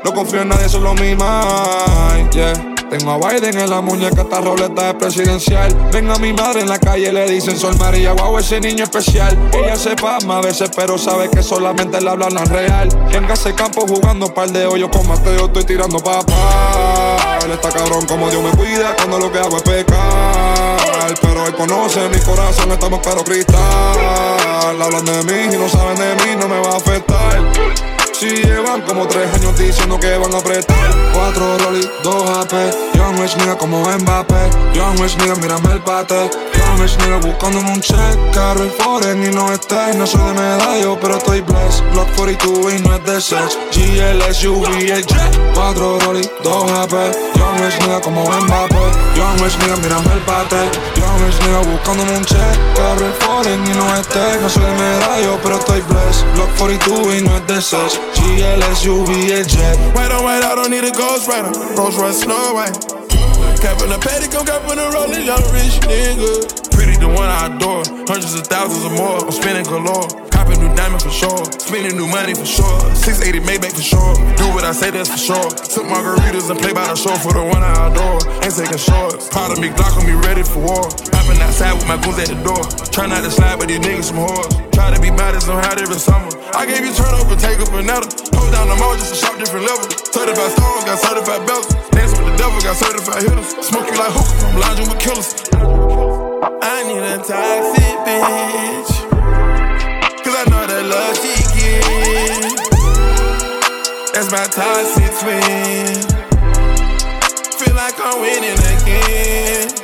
[0.03, 2.31] no confío en nadie, solo mi mind.
[2.31, 2.73] Yeah.
[2.93, 5.73] Tengo a Biden en la muñeca, esta roleta es presidencial.
[5.91, 9.35] Vengo a mi madre en la calle, le dicen Sol María, wow, ese niño especial.
[9.51, 12.89] Ella se pasma a veces, pero sabe que solamente le hablan la real.
[13.11, 17.39] Venga ese campo jugando par de hoyos con Mateo, estoy tirando papá.
[17.43, 21.13] Él está cabrón como Dios me cuida cuando lo que hago es pecar.
[21.19, 23.57] Pero él conoce mi corazón, estamos claro cristal.
[24.79, 28.02] Hablan de mí y no saben de mí, no me va a afectar.
[28.23, 30.77] Si llevan como tres años diciendo que van a apretar.
[31.13, 32.53] Cuatro Rolly, dos AP
[32.95, 34.49] Yo amo es nigga como Mbappé.
[34.73, 36.29] Yo amo es nigga, mírame el pate
[36.81, 38.17] Es nigga buscándome un check.
[38.33, 41.83] Carro y foreign y no estés No soy de medallo, pero estoy blessed.
[41.91, 43.57] Block 42 y no es de sex.
[43.71, 46.91] GL, SUV, el jet Cuatro Rolly, dos AP
[47.35, 48.75] Yo amo es nigga como Mbappé
[49.15, 50.69] Yo amo es nigga, mírame el pate.
[50.95, 52.57] Yo amo es nigga buscándome un check.
[52.75, 56.25] Carro y foreign y no estés No soy de medallo, pero estoy blessed.
[56.35, 57.99] Block 42 y no es de sex.
[58.15, 58.63] GL,
[59.31, 61.51] el jet Wait on, wait, I don't need a ghost rider.
[61.77, 62.77] Rolls Royce, Snow White.
[63.61, 66.62] Cap in the petticoat, cap in the rolling, young rich nigga.
[66.73, 67.85] Pretty the one I adore.
[68.09, 69.23] Hundreds of thousands or more.
[69.23, 70.09] I'm spending galore.
[70.33, 71.45] Copping new diamond for sure.
[71.61, 72.81] Spending new money for sure.
[72.97, 74.13] 680 Maybach for sure.
[74.35, 75.49] Do what I say, that's for sure.
[75.71, 78.19] Took margaritas and play by the shore for the one I adore.
[78.43, 79.29] Ain't taking shorts.
[79.29, 80.83] Part of me Glock on me ready for war.
[81.15, 82.61] Hopping outside with my goons at the door.
[82.91, 84.51] Try not to slide, but these niggas some whores.
[84.73, 86.29] Try to be as I'm hot every summer.
[86.53, 88.09] I gave you turn over, take up another.
[88.35, 89.87] Hold down the mall just to shop different levels.
[90.11, 91.73] 35 stones, got certified belts.
[91.89, 93.49] Dancing with the devil, got certified hitters.
[93.65, 95.72] Smoke you like hookah, I'm lounging with killers.
[96.45, 98.91] I need a toxic bitch.
[100.23, 101.83] Cause I know the love she get.
[104.13, 106.03] That's my toxic twin.
[107.59, 109.82] Feel like I'm winning again.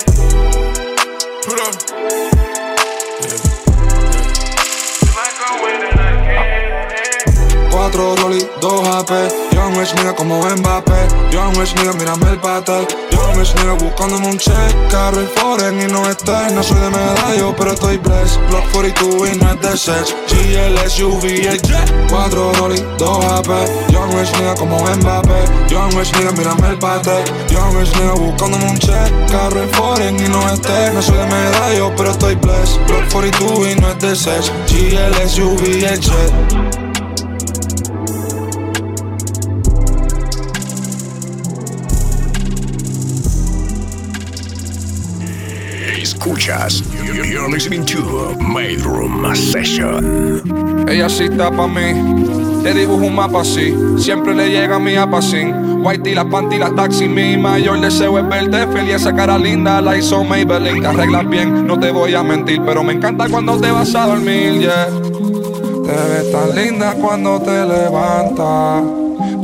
[7.71, 9.11] Cuatro Rolly, dos AP
[9.51, 11.07] Yo amo es nigga como Mbappé.
[11.31, 14.89] Yo amo es nigga, mírame el pate Yo amo es nigga buscándome un check.
[14.89, 18.39] Carro y foreign y no estés No soy de medallo, pero estoy blessed.
[18.49, 23.47] Block 42 y no es de sex GL, el jet Cuatro Rolly, dos AP
[23.91, 25.45] Yo amo es nigga como Mbappé.
[25.67, 29.31] Yo amo es nigga, mírame el pate Yo amo es nigga buscándome un check.
[29.31, 32.79] Carro y foreign y no estés No soy de medallo, pero estoy blessed.
[32.87, 36.88] Block 42 y no es de sex GL, SUV, el jet
[46.19, 46.83] Escuchas.
[47.01, 50.85] You're listening to Made Room Session.
[50.89, 52.61] Ella sí está pa' mí.
[52.61, 53.73] Te dibujo un mapa así.
[53.97, 55.81] Siempre le llega a mi apacín.
[55.81, 57.07] Whitey, las panty, las taxi.
[57.07, 58.95] Mi mayor deseo es verte feliz.
[58.95, 60.81] Esa cara linda la hizo Maybelline.
[60.81, 62.61] Te arreglas bien, no te voy a mentir.
[62.65, 64.87] Pero me encanta cuando te vas a dormir, yeah.
[64.87, 68.83] Te ves tan linda cuando te levantas.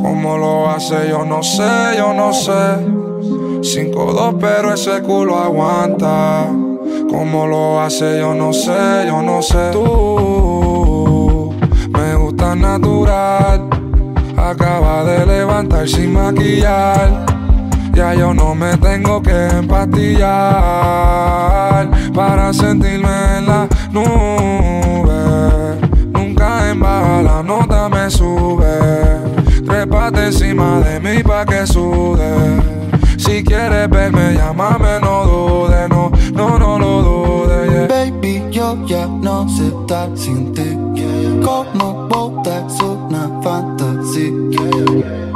[0.02, 2.52] Cómo lo hace, yo no sé, yo no sé.
[3.62, 6.64] 5-2, pero ese culo aguanta.
[7.17, 9.71] Cómo lo hace, yo no sé, yo no sé.
[9.71, 11.56] Tú
[11.91, 13.69] me gusta natural.
[14.36, 17.25] Acaba de levantar sin maquillar.
[17.93, 20.28] Ya yo no me tengo que empastillar
[22.13, 25.13] para sentirme en la nube.
[26.08, 28.78] Nunca en baja la nota me sube.
[29.65, 32.75] Trépate encima de mí pa' que sude.
[33.17, 37.71] Si quieres verme, llámame, no dudes, no, no, no lo dudes.
[37.71, 37.88] yeah.
[37.88, 40.78] Baby, yo ya no sé estar sin ti.
[41.43, 44.32] Como botas una fantasía.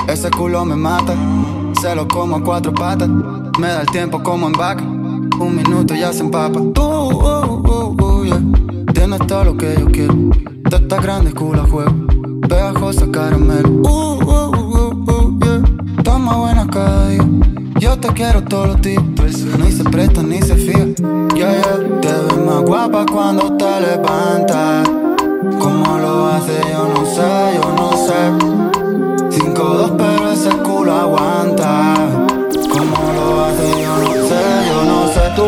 [0.07, 1.15] Ese culo me mata,
[1.81, 3.09] se lo como a cuatro patas.
[3.59, 4.83] Me da el tiempo como en vaca.
[4.83, 6.59] Un minuto ya se empapa.
[6.73, 8.41] Tú, uh, uh, uh, yeah.
[8.93, 10.13] tienes todo lo que yo quiero.
[10.69, 11.93] Tú estás grande, culo a juego.
[12.47, 13.69] Pegajosa caramelo.
[13.69, 16.03] Uh, uh, uh, uh, yeah.
[16.03, 17.28] Toma buena cada día.
[17.89, 19.02] Yo te quiero todos los días.
[19.58, 20.86] Ni se presta ni se fía.
[21.34, 21.99] Yeah, yeah.
[22.02, 24.88] Te ves más guapa cuando te levantas.
[25.60, 26.54] ¿Cómo lo hace?
[26.71, 28.32] Yo no sé, yo no sé.
[29.41, 31.95] 5-2, pero ese culo aguanta.
[32.69, 33.67] ¿Cómo lo hace?
[33.82, 35.23] Yo no sé, yo no sé.
[35.36, 35.47] Tú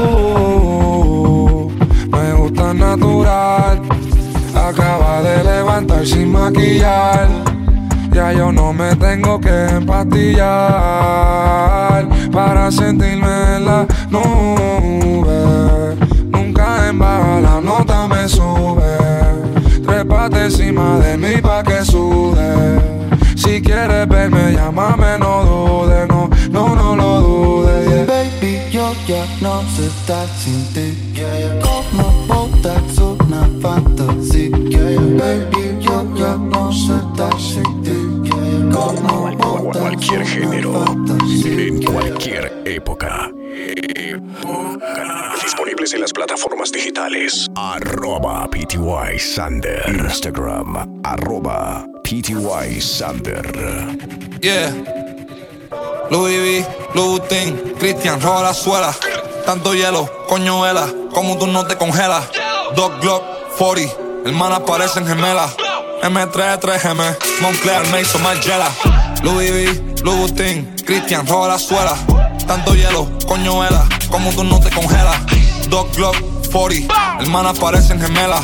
[2.09, 2.71] me gusta
[4.55, 7.27] acaba de levantar sin maquillar.
[8.11, 11.01] Ya yo no me tengo que empastillar
[12.31, 15.95] para sentirme en la nube.
[16.31, 18.97] Nunca en baja la nota me sube.
[19.85, 22.79] Trépate encima de mí pa' que sude.
[23.35, 27.89] Si quieres verme, llámame, no dudes, no, no, no lo dudes.
[27.89, 28.05] yeah.
[28.05, 31.13] Baby, yo ya no sé estar sin ti.
[31.61, 34.49] Como botas una fantasía.
[35.19, 38.29] Baby, yo ya no sé estar sin ti.
[38.71, 39.20] Como
[39.73, 40.85] Cualquier género,
[41.45, 43.29] en cualquier época.
[45.43, 47.47] Disponibles en las plataformas digitales.
[47.55, 49.83] Arroba PTY Sander.
[49.87, 51.01] Instagram.
[51.03, 53.45] Arroba PTY Sander.
[54.41, 54.73] Yeah.
[56.09, 58.93] Louis V, Louboutin, Christian, roba la suela.
[59.45, 62.25] Tanto hielo, coño vela, como tú no te congelas.
[62.75, 63.23] Dog Glock,
[63.57, 63.93] 40,
[64.25, 65.55] hermanas parecen gemelas.
[66.03, 68.69] M3, 3M, Moncler, Mason, Margiela.
[69.23, 69.51] Louis
[70.33, 71.95] V, Christian, roba la suela.
[72.47, 75.17] Tanto hielo, coño vela, como tú no te congelas.
[75.69, 76.15] Dog Glock,
[76.51, 78.43] 40, hermanas parecen gemelas.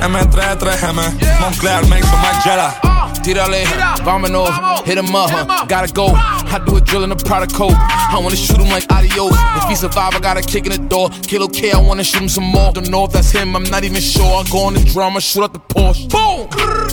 [0.00, 2.95] M3, 3M, Moncler, Mason, Margiela.
[3.26, 3.64] Tírale,
[4.04, 4.50] vámonos,
[4.84, 5.66] hit him up, huh?
[5.66, 6.12] Gotta go.
[6.14, 7.74] I do a drill in a product code.
[7.74, 9.34] I wanna shoot him like adios.
[9.56, 11.10] If he survive, I got a kick in the door.
[11.26, 12.70] Kilo K, I wanna shoot him some more.
[12.70, 14.22] Don't know if that's him, I'm not even sure.
[14.24, 16.08] I go on the drama, shoot up the Porsche.
[16.08, 16.46] Boom!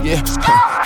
[0.04, 0.24] Yeah.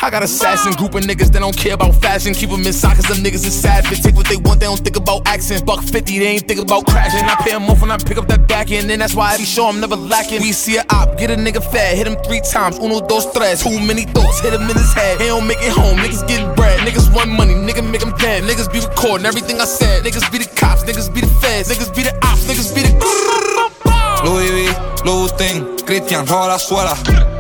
[0.02, 2.34] I got assassin group of niggas that don't care about fashion.
[2.34, 4.02] Keep them inside, cause them niggas is savage.
[4.02, 5.66] Take what they want, they don't think about accent.
[5.66, 7.24] Buck 50, they ain't think about crashing.
[7.24, 8.92] I pay them off when I pick up that back end.
[8.92, 10.42] And that's why I be sure I'm never lacking.
[10.42, 12.78] We see a op, get a nigga fat, hit him three times.
[12.80, 13.64] Uno, dos, tres.
[13.64, 15.22] Too many thoughts, hit him in his head.
[15.22, 16.80] He don't make it home, niggas getting bread.
[16.80, 18.44] Niggas want money, nigga make them dead.
[18.44, 20.04] Niggas be recording everything I said.
[20.04, 21.70] Niggas be the cops, niggas be the feds.
[21.70, 22.92] Niggas be the ops, niggas be the.
[24.26, 24.74] Louis V,
[25.06, 26.96] Louboutin, Christian, roba la suela.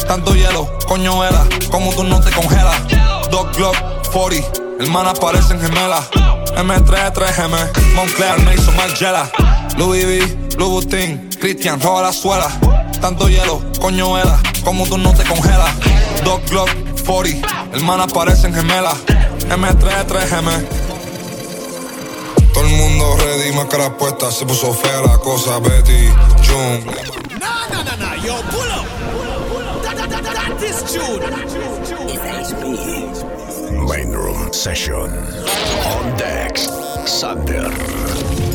[0.08, 2.78] Tanto hielo, coño vela, como tú no te congelas.
[3.32, 3.76] Dog Glock,
[4.14, 6.08] 40, hermanas parecen gemelas.
[6.56, 9.30] M3, 3M, Moncler, Mason, Margiela.
[9.78, 12.50] Louis V, Louboutin, Christian, roba la suela.
[13.02, 15.72] Tanto hielo, coño vela, como tú no te congelas.
[16.24, 16.70] Dog Glock,
[17.08, 18.98] 40, hermanas parecen gemelas.
[19.50, 20.68] M3, 3M.
[22.54, 26.10] Todo el mundo ready, máscara puesta, se puso fea la cosa, Betty,
[26.46, 26.84] June.
[27.40, 28.86] No, no, no, no, yo, pull up.
[29.84, 31.22] That, is June.
[33.88, 35.10] Main Room Session.
[35.86, 36.68] On decks.
[37.06, 38.47] Sander.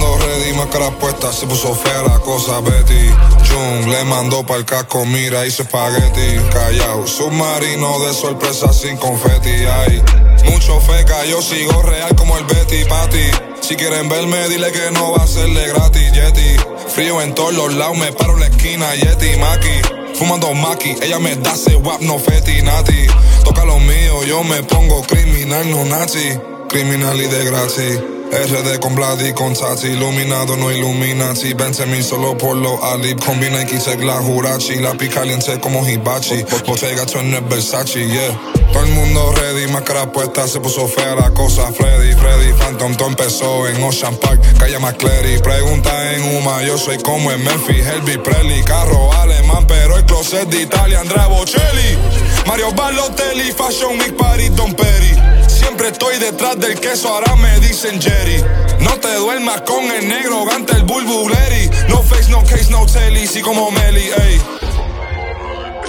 [0.00, 3.10] Mundo ready, máscara puesta, se puso fea la cosa, Betty.
[3.46, 6.38] June le mandó pa'l casco, mira, hizo espagueti.
[6.50, 10.02] Callao, submarino de sorpresa sin confeti, ay.
[10.44, 13.30] Mucho feca, yo sigo real como el Betty Patty.
[13.60, 16.56] Si quieren verme, dile que no va a serle gratis, Yeti.
[16.88, 20.14] Frío en todos los lados, me paro en la esquina, Yeti, Maki.
[20.18, 23.06] Fumando Maki, ella me da ese wap, no feti, nati.
[23.44, 26.38] Toca lo mío, yo me pongo criminal, no nazi.
[26.70, 28.19] Criminal y de gratis.
[28.30, 31.54] RD con Vladi, con Tati, iluminado, no Illuminati.
[31.86, 33.14] Mí solo por los Ali.
[33.16, 34.76] Combina y quise la jurachi.
[34.76, 36.44] La pica caliente como hibachi.
[36.66, 38.38] Bottega es Versace, yeah.
[38.72, 41.72] Todo el mundo ready, máscara puesta, se puso fea la cosa.
[41.72, 45.40] Freddy, Freddy, Phantom, todo empezó en Ocean Park, calle McCleary.
[45.40, 48.62] Pregunta en Uma, yo soy como en Memphis, Herbie Presley.
[48.62, 51.98] Carro alemán, pero el closet de Italia, Andrea Bocelli.
[52.46, 55.49] Mario Balotelli, Fashion Week, Paris, Don Perry.
[55.60, 58.42] Siempre estoy detrás del queso, ahora me dicen Jerry.
[58.80, 61.68] No te duermas con el negro, gante el bulbuleri.
[61.88, 64.40] No face, no case, no telly, sí como Meli, ey.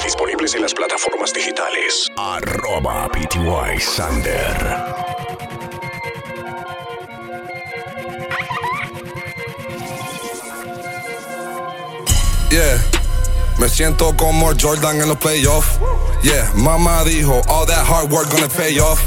[0.03, 2.07] Disponibles en las plataformas digitales.
[2.17, 4.75] Arroba PTY Sander.
[12.51, 13.00] Yeah.
[13.61, 15.79] Me siento como Jordan en los playoffs.
[16.23, 18.99] Yeah, mamá dijo, all that hard work gonna pay off.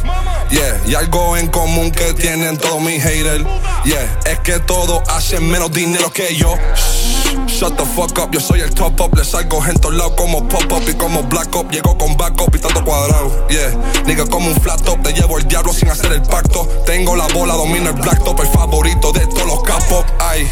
[0.49, 3.45] Yeah, y algo en común que tienen todos mis haters.
[3.85, 6.55] Yeah, es que todos hacen menos dinero que yo.
[6.77, 9.17] Shh, Shut the fuck up, yo soy el top up.
[9.17, 11.69] Le salgo gente al lado como pop up y como black up.
[11.73, 13.49] Llego con backup y tanto cuadrado.
[13.49, 13.75] Yeah,
[14.07, 15.03] nigga como un flat top.
[15.03, 16.65] Te llevo el diablo sin hacer el pacto.
[16.87, 18.39] Tengo la bola, domino el black top.
[18.41, 20.05] El favorito de todos los capos.
[20.21, 20.49] Ay.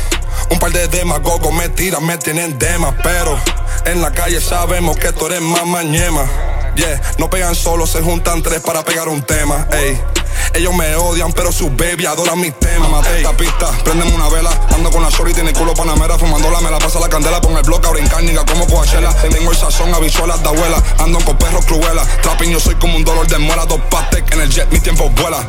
[0.52, 3.38] Un par de demagogos me tiran, me tienen dema, pero
[3.86, 6.26] en la calle sabemos que tú eres más mañema.
[6.76, 9.98] Yeah, no pegan solo, se juntan tres para pegar un tema, ey.
[10.52, 12.90] Ellos me odian, pero su baby adora mis temas.
[12.90, 14.50] Mate esta pista, prendeme una vela.
[14.74, 16.18] Ando con la shorty, tiene culo panamera.
[16.18, 17.40] Fumándola, me la pasa la candela.
[17.40, 19.10] Pon el bloque, ahora encárnica como Coachella.
[19.14, 20.82] Tengo el sazón, habichuelas de abuela.
[20.98, 22.06] Ando con perros cruelas.
[22.20, 23.64] Trapping, yo soy como un dolor de muela.
[23.64, 25.48] Dos pastek en el jet, mi tiempo vuela.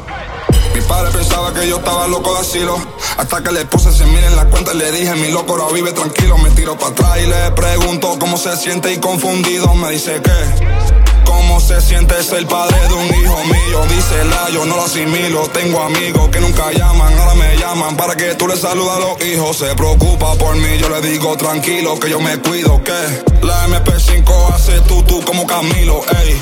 [0.87, 2.77] Padre pensaba que yo estaba loco de asilo.
[3.17, 5.73] Hasta que le puse 100 mil en la cuenta y le dije, mi loco ahora
[5.73, 6.37] vive tranquilo.
[6.37, 9.73] Me tiro para atrás y le pregunto cómo se siente y confundido.
[9.75, 13.81] Me dice que cómo se siente ser padre de un hijo mío.
[13.89, 15.47] Dice la, yo no lo asimilo.
[15.49, 19.25] Tengo amigos que nunca llaman, ahora me llaman para que tú le saludas a los
[19.25, 19.57] hijos.
[19.57, 22.81] Se preocupa por mí, yo le digo tranquilo que yo me cuido.
[22.83, 26.41] Que la MP5 hace tú, tú como Camilo, ey.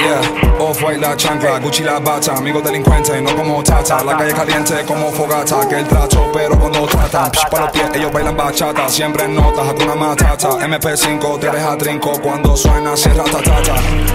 [0.00, 0.08] yeah.
[0.08, 4.02] Yeah, off-white la chancla, Gucci la bata, amigo delincuente, no como tata.
[4.04, 7.90] La calle caliente como fogata, que el tracho, pero cuando trata, psh, para los pies,
[7.94, 10.50] ellos bailan bachata, siempre en notas, alguna matata.
[10.58, 13.54] MP5 te deja trinco cuando suena, cierra tata.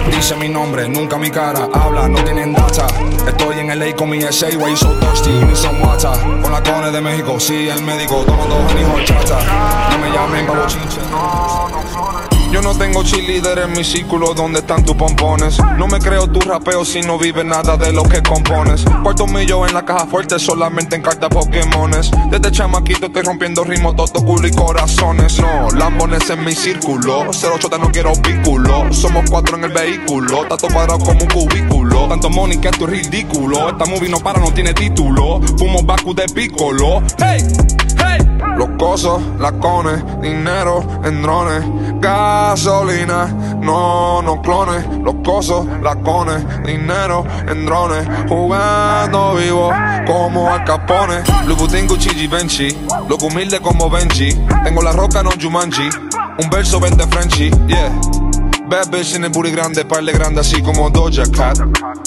[0.10, 2.88] Dice mi nombre, nunca mi cara, habla, no tienen data.
[3.28, 6.12] Estoy en LA con mi SA, way so thirsty, need some water.
[6.42, 9.40] Con la cone de México, sí, el médico, tomando hijo chata.
[9.92, 12.43] No me llamen babo chinche.
[12.54, 15.58] Yo no tengo cheerleader en mi círculo donde están tus pompones.
[15.76, 18.86] No me creo tu rapeo si no vive nada de lo que compones.
[19.02, 22.12] Cuarto millo en la caja fuerte solamente en cartas Pokémones.
[22.30, 25.40] Desde chamaquito estoy rompiendo ritmos, todo culo y corazones.
[25.40, 27.26] No, lambones en mi círculo.
[27.32, 28.94] 08 no quiero vínculo.
[28.94, 30.46] Somos cuatro en el vehículo.
[30.46, 32.08] Tato parado como un cubículo.
[32.08, 33.70] Tanto money que esto es ridículo.
[33.70, 35.42] Esta movie no para, no tiene título.
[35.58, 37.02] Fumo Baku de piccolo.
[37.18, 37.40] Hey,
[37.98, 38.34] hey.
[38.58, 41.64] Los cosos, lacones, dinero en drones,
[42.50, 43.26] gasolina,
[43.62, 44.86] no, no clones.
[45.04, 49.72] Los cosos, lacones, dinero en drones, jugando vivo
[50.06, 51.24] como Al Capone.
[51.46, 52.78] Louboutin, Gucci, Givenchy,
[53.08, 54.34] loco humilde como Benji.
[54.64, 55.90] Tengo la roca, no Jumanji,
[56.40, 57.92] un verso vende Frenchy, yeah.
[58.66, 61.60] Bad bitch en el booty grande, parle grande así como Doja Cat.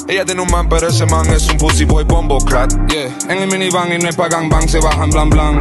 [0.08, 2.72] Ella tiene un man, pero ese man es un pussy boy bombo clat.
[2.88, 5.60] Yeah, en el minivan y no hay pa' bang, se bajan blan blan.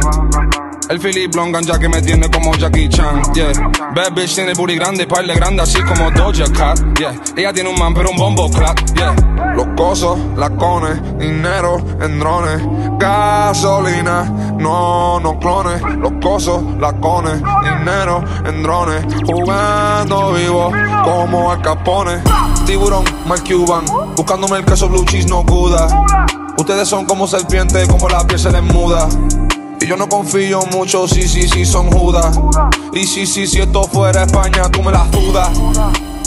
[0.88, 3.50] El Philip Longan ya que me tiene como Jackie Chan, yeah.
[3.94, 7.12] Bad bitch tiene booty grande, parle grande así como Doja Cat, yeah.
[7.36, 9.14] Ella tiene un man pero un bombo clap, yeah.
[9.56, 12.62] Los cosos, lacones, dinero en drones,
[12.98, 14.24] gasolina,
[14.58, 15.82] no, no clones.
[15.98, 20.70] Los cosos, lacones, dinero en drones, jugando vivo
[21.04, 22.22] como Al Capone.
[22.64, 23.84] Tiburón, Mark Cuban,
[24.14, 25.88] buscándome el queso blue cheese no guda.
[26.58, 29.08] Ustedes son como serpientes, como la piel se les muda.
[29.86, 32.40] Y yo no confío mucho, sí, sí, sí, son Judas.
[32.92, 35.50] Y sí, sí, si esto fuera España, tú me la dudas.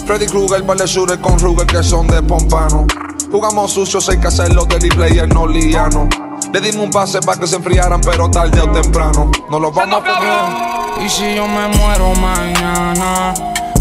[0.06, 2.88] Freddy Krueger, par de con Ruger que son de Pompano.
[3.30, 6.08] Jugamos sucios, hay que hacerlo de player, no liano.
[6.54, 9.30] Le dimos un pase para que se enfriaran, pero tarde o temprano.
[9.52, 11.06] No los vamos a poner.
[11.06, 13.34] Y si yo me muero mañana.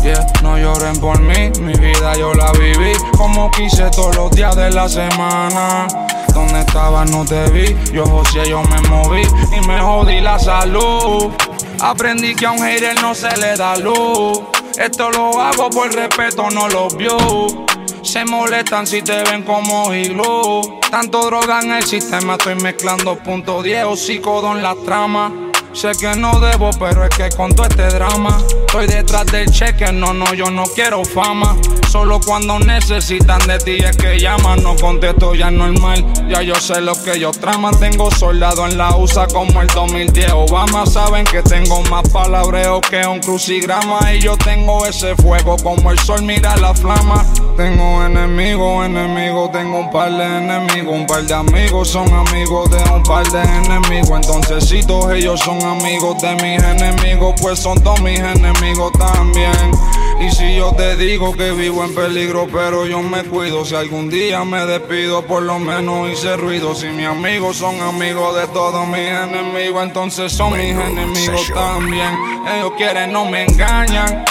[0.03, 4.57] Yeah, no lloren por mí, mi vida yo la viví como quise todos los días
[4.57, 5.87] de la semana.
[6.35, 11.33] Donde estabas no te vi, yo José yo me moví y me jodí la salud.
[11.81, 14.41] Aprendí que a un hater no se le da luz.
[14.79, 17.67] Esto lo hago por respeto, no lo vio.
[18.03, 20.79] Se molestan si te ven como iglú.
[20.91, 25.33] Tanto droga en el sistema, estoy mezclando punto 10 o psicodo en la trama.
[25.73, 29.93] Sé que no debo, pero es que con todo este drama Estoy detrás del cheque,
[29.93, 31.57] no, no, yo no quiero fama
[31.91, 36.81] Solo cuando necesitan de ti es que llaman No contesto ya normal, ya yo sé
[36.81, 41.43] lo que yo trama Tengo soldado en la USA como el 2010 Obama Saben que
[41.43, 44.15] tengo más palabreo que un crucigrama.
[44.15, 47.25] Y yo tengo ese fuego como el sol, mira la flama.
[47.57, 50.95] Tengo enemigos, enemigos, tengo un par de enemigos.
[50.95, 54.11] Un par de amigos son amigos de un par de enemigos.
[54.11, 59.73] Entonces si todos ellos son amigos de mis enemigos, pues son todos mis enemigos también.
[60.21, 64.09] Y si yo te digo que vivo en peligro, pero yo me cuido, si algún
[64.09, 66.75] día me despido, por lo menos hice ruido.
[66.75, 72.17] Si mis amigos son amigos de todos mis enemigos, entonces son mis enemigos también.
[72.55, 74.25] Ellos quieren, no me engañan.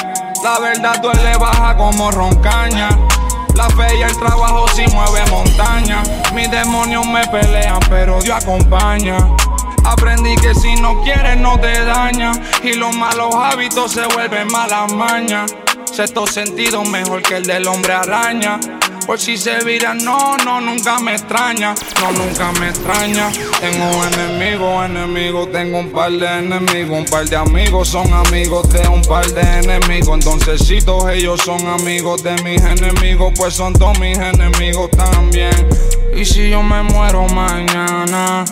[0.43, 2.89] La verdad duele baja como roncaña.
[3.55, 6.03] La fe y el trabajo si mueve montaña.
[6.33, 9.17] Mis demonios me pelean, pero Dios acompaña.
[9.83, 14.91] Aprendí que si no quieres no te daña y los malos hábitos se vuelven malas
[14.93, 15.55] mañas.
[15.91, 18.59] Sexto sentido mejor que el del hombre araña.
[19.05, 21.73] Por si se vira, no, no, nunca me extraña.
[22.01, 23.31] No, nunca me extraña.
[23.59, 26.99] Tengo enemigos, enemigos, tengo un par de enemigos.
[26.99, 30.13] Un par de amigos son amigos de un par de enemigos.
[30.13, 35.53] Entonces, si todos ellos son amigos de mis enemigos, pues son todos mis enemigos también.
[36.15, 38.45] Y si yo me muero mañana.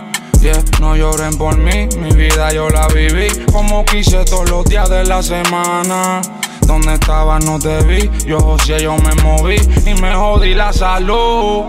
[0.79, 5.03] No lloren por mí, mi vida yo la viví como quise todos los días de
[5.03, 6.21] la semana.
[6.65, 11.63] Donde estabas no te vi, yo José yo me moví y me jodí la salud.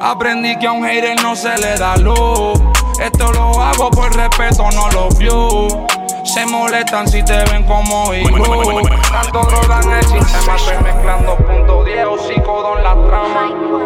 [0.00, 2.60] Aprendí que a un hater no se le da luz.
[3.00, 5.74] Esto lo hago por respeto, no lo views.
[6.24, 8.82] Se molestan si te ven como hijo.
[9.10, 13.82] Tanto droga en el sistema, estoy mezclando punto 10 o psicodón la trama.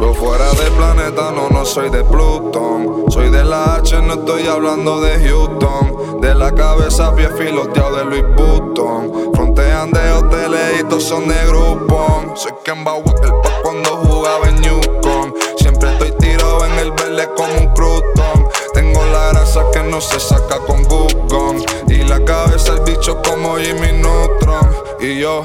[0.00, 3.04] Lo fuera del planeta, no, no soy de Plutón.
[3.10, 6.20] Soy de la H, no estoy hablando de Houston.
[6.22, 9.30] De la cabeza, pie filoteado de Louis Vuitton.
[9.34, 12.34] Frontean de hoteles y todos son de Groupon.
[12.34, 15.34] Soy Walker pa' cuando jugaba en Newcom.
[15.58, 18.48] Siempre estoy tirado en el verde como un crouton.
[18.72, 21.62] Tengo la grasa que no se saca con Google.
[21.88, 24.66] Y la cabeza el bicho como Jimmy Neutron.
[24.98, 25.44] Y yo,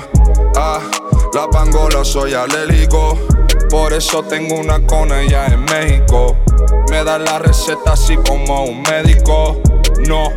[0.55, 0.79] ah,
[1.33, 3.17] la pangola soy alérgico.
[3.75, 6.37] Por eso tengo una con ella en México.
[6.89, 9.57] Me da la receta así como un médico.
[10.07, 10.29] No,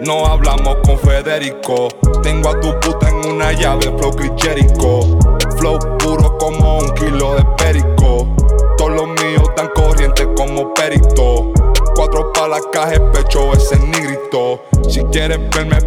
[0.00, 1.88] no hablamos con Federico.
[2.22, 5.18] Tengo a tu puta en una llave, flow Jericho.
[5.58, 8.34] Flow puro como un kilo de perico.
[8.78, 11.52] Todos los míos tan corrientes como perito.
[11.94, 14.62] Cuatro pa' la caja, pecho ese nigrito.
[14.88, 15.78] Si quieres verme,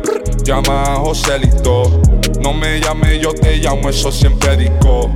[0.43, 2.18] llama a Joselito.
[2.41, 5.09] No me llames, yo te llamo, eso siempre digo.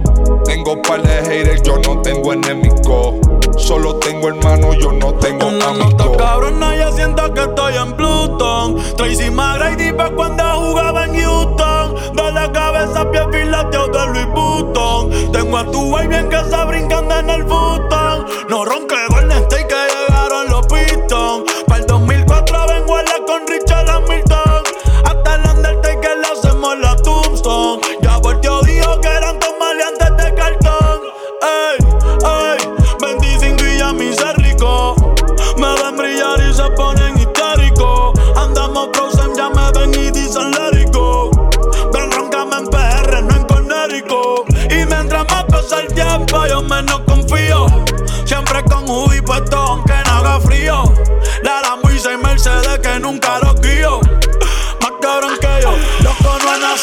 [0.45, 3.19] Tengo par de haters, yo no tengo enemigo.
[3.57, 5.89] Solo tengo hermano, yo no tengo Una amigo.
[5.89, 8.75] nota cabrona, ya siento que estoy en Pluton.
[8.97, 11.95] Tracy McGrady pa' cuando jugaba en Houston.
[12.15, 15.31] De la cabeza a pie filateo de Louis Vuitton.
[15.31, 18.25] Tengo a tu baby bien que está brincando en el button.
[18.49, 18.95] No ronque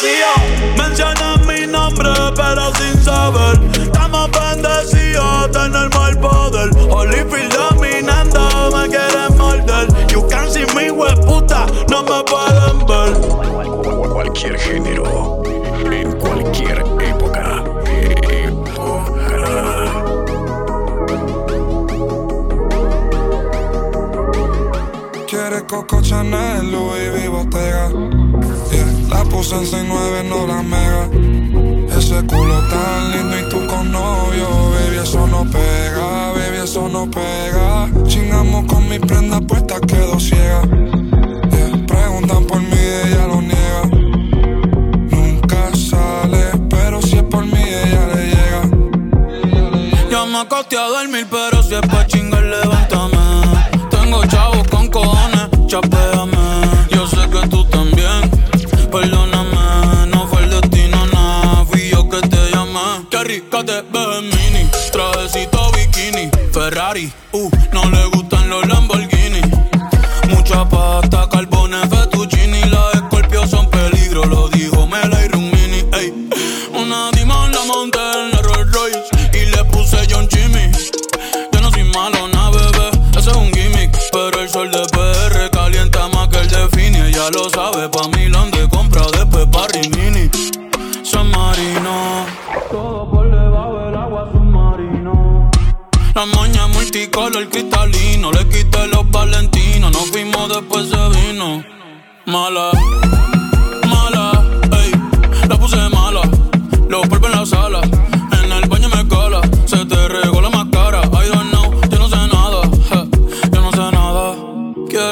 [0.01, 0.33] nacido.
[0.77, 3.61] Mencionan mi nombre, pero sin saber.
[3.83, 6.71] Estamos bendecidos, tenemos el poder.
[6.91, 9.89] Holyfield dominando, me quieren morder.
[10.09, 10.93] You can see me,
[11.27, 14.11] puta, no me pueden ver.
[14.13, 15.43] Cualquier género,
[15.91, 17.65] en cualquier época.
[25.27, 28.10] Quiere Coco Chanel, Louis V, Bottega.
[29.41, 31.09] Puse en 6'9, no la mega.
[31.97, 37.11] Ese culo tan lindo y tú con novio, baby, eso no pega, baby, eso no
[37.11, 37.89] pega.
[38.07, 40.61] Chingamos con mi prenda puesta, quedo ciega.
[41.53, 43.85] Yeah, preguntan por mí, ella lo niega.
[45.11, 48.63] Nunca sale, pero si es por mí, ella le llega.
[50.11, 51.27] Yo me acosté a dormir,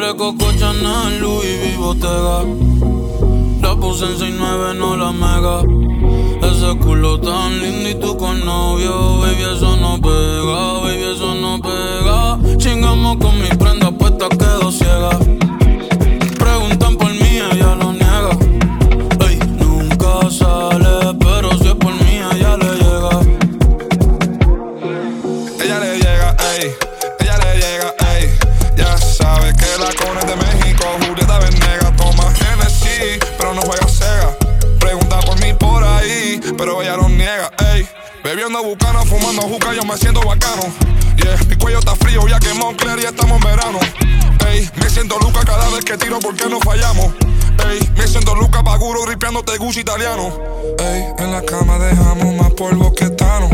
[0.08, 2.42] Quiere Coco Chanel, Louis V, Bottega.
[3.60, 5.60] La puse en 6'9, no la mega.
[6.48, 11.60] Ese culo tan lindo y tú con novio, baby, eso no pega, baby, eso no
[11.60, 12.56] pega.
[12.56, 15.10] Chingamos con mi prenda puesta, quedo ciega.
[39.06, 40.62] fumando juca, yo me siento bacano.
[41.16, 43.78] Yeah, mi cuello está frío, ya quemó clear y estamos en verano.
[44.48, 47.14] Ey, me siento luca cada vez que tiro porque no fallamos.
[47.68, 50.32] Ey, me siento luca paguro, ripeándote Gucci italiano.
[50.78, 53.48] Ey, en la cama dejamos más polvo que Tano.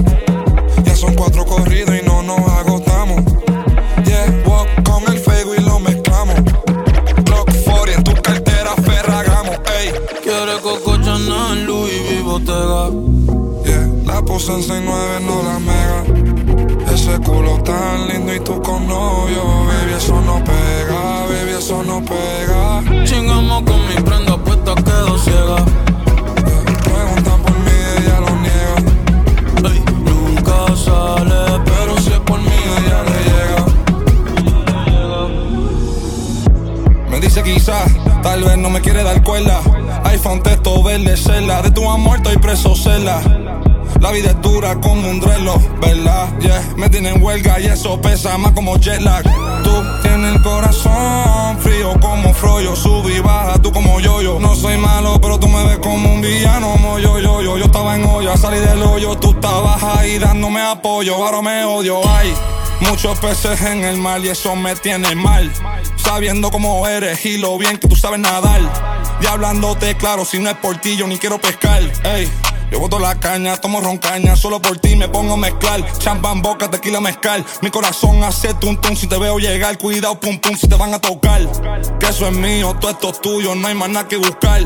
[0.85, 3.25] Ya son cuatro corridos y no nos agotamos.
[4.05, 6.37] Yeah, walk con el fuego y lo mezclamos.
[7.25, 9.53] Block 40 en tu cartera, Ferragamo.
[9.79, 9.93] Ey,
[10.23, 13.24] quiere coco Chanel, Louis Vuitton,
[14.15, 16.05] la puse en 6-9, no la mega.
[16.95, 19.43] Ese culo tan lindo y tú con novio.
[19.67, 23.05] Baby, eso no pega, baby, eso no pega.
[23.05, 25.65] Chingamos con mi prenda puesta, quedo ciega.
[26.85, 28.77] Preguntan por mí, ella lo niega.
[29.69, 33.67] Ey, nunca sale, pero si es por mí, ella le llega.
[37.11, 37.91] Me dice quizás,
[38.23, 39.61] tal vez no me quiere dar cuerda.
[40.05, 41.63] iPhone, texto, verde, celda.
[41.63, 43.21] De tu amor estoy preso, celda.
[44.05, 46.29] La vida es dura como un drelo, ¿verdad?
[46.39, 49.25] Yeah, me tienen huelga y eso pesa más como jet lag.
[49.63, 54.39] Tú tienes el corazón frío como froyo, sub y baja, tú como yo yo.
[54.39, 57.57] No soy malo, pero tú me ves como un villano, como yo yo yo.
[57.57, 62.03] Yo estaba en hoyo, salí del hoyo, tú estabas ahí dándome apoyo, ahora me odio,
[62.07, 62.35] ay.
[62.81, 65.51] Muchos peces en el mar y eso me tiene mal.
[65.97, 68.61] Sabiendo cómo eres y lo bien que tú sabes nadar.
[69.23, 71.81] Y hablándote claro, si no es por ti, yo ni quiero pescar.
[72.05, 72.31] Ey.
[72.75, 75.81] Yo boto la caña, tomo roncaña, solo por ti me pongo a mezclar.
[75.99, 77.45] Champán, boca, tequila, mezcal.
[77.63, 79.79] Mi corazón hace tum tum si te veo llegar.
[79.79, 81.41] Cuidado, pum pum, si te van a tocar.
[82.01, 84.61] Que eso es mío, todo esto es tuyo, no hay más nada que buscar.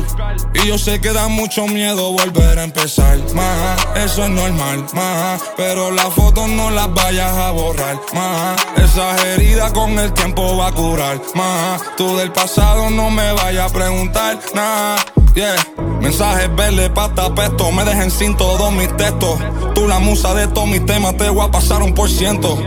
[0.55, 3.19] Y yo sé que da mucho miedo volver a empezar.
[3.35, 5.43] Más, eso es normal, más.
[5.55, 7.99] Pero las fotos no las vayas a borrar.
[8.15, 11.21] Más, esas heridas con el tiempo va a curar.
[11.35, 14.95] Más, tú del pasado no me vayas a preguntar nada.
[15.35, 15.55] Yeah.
[16.01, 19.39] Mensajes verdes, pata pesto, me dejen sin todos mis textos.
[19.75, 22.57] Tú la musa de todos mis temas, te voy a pasar un por ciento.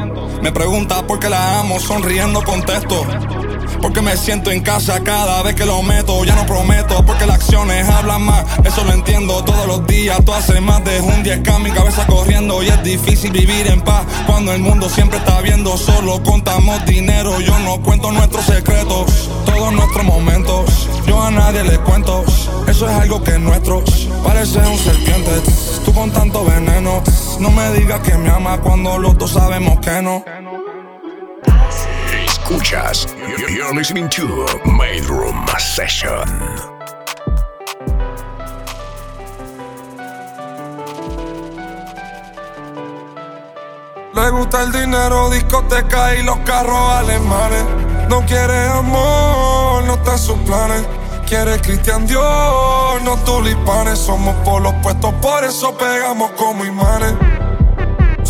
[0.42, 3.06] Me pregunta por qué la amo, sonriendo contesto.
[3.80, 6.24] Porque me siento en casa cada vez que lo meto.
[6.24, 8.44] Ya no prometo, porque las acciones hablan más.
[8.64, 10.24] Eso lo entiendo todos los días.
[10.24, 12.62] Tú haces más de un 10K, mi cabeza corriendo.
[12.62, 15.76] Y es difícil vivir en paz cuando el mundo siempre está viendo.
[15.76, 19.30] Solo contamos dinero, yo no cuento nuestros secretos.
[19.44, 22.24] Todos nuestros momentos, yo a nadie le cuento.
[22.68, 23.82] Eso es algo que es nuestro.
[24.24, 25.30] Pareces un serpiente,
[25.84, 27.02] tú con tanto veneno.
[27.40, 30.24] No me digas que me amas cuando los dos sabemos que no.
[32.52, 33.06] Escuchas.
[33.48, 36.28] You're listening to Made Room Session.
[44.14, 47.64] Le gusta el dinero, discoteca y los carros alemanes.
[48.10, 50.86] No quiere amor, no está en sus planes.
[51.26, 53.98] Quiere Cristian Dior, no tulipanes.
[53.98, 57.14] Somos por los puestos, por eso pegamos como imanes.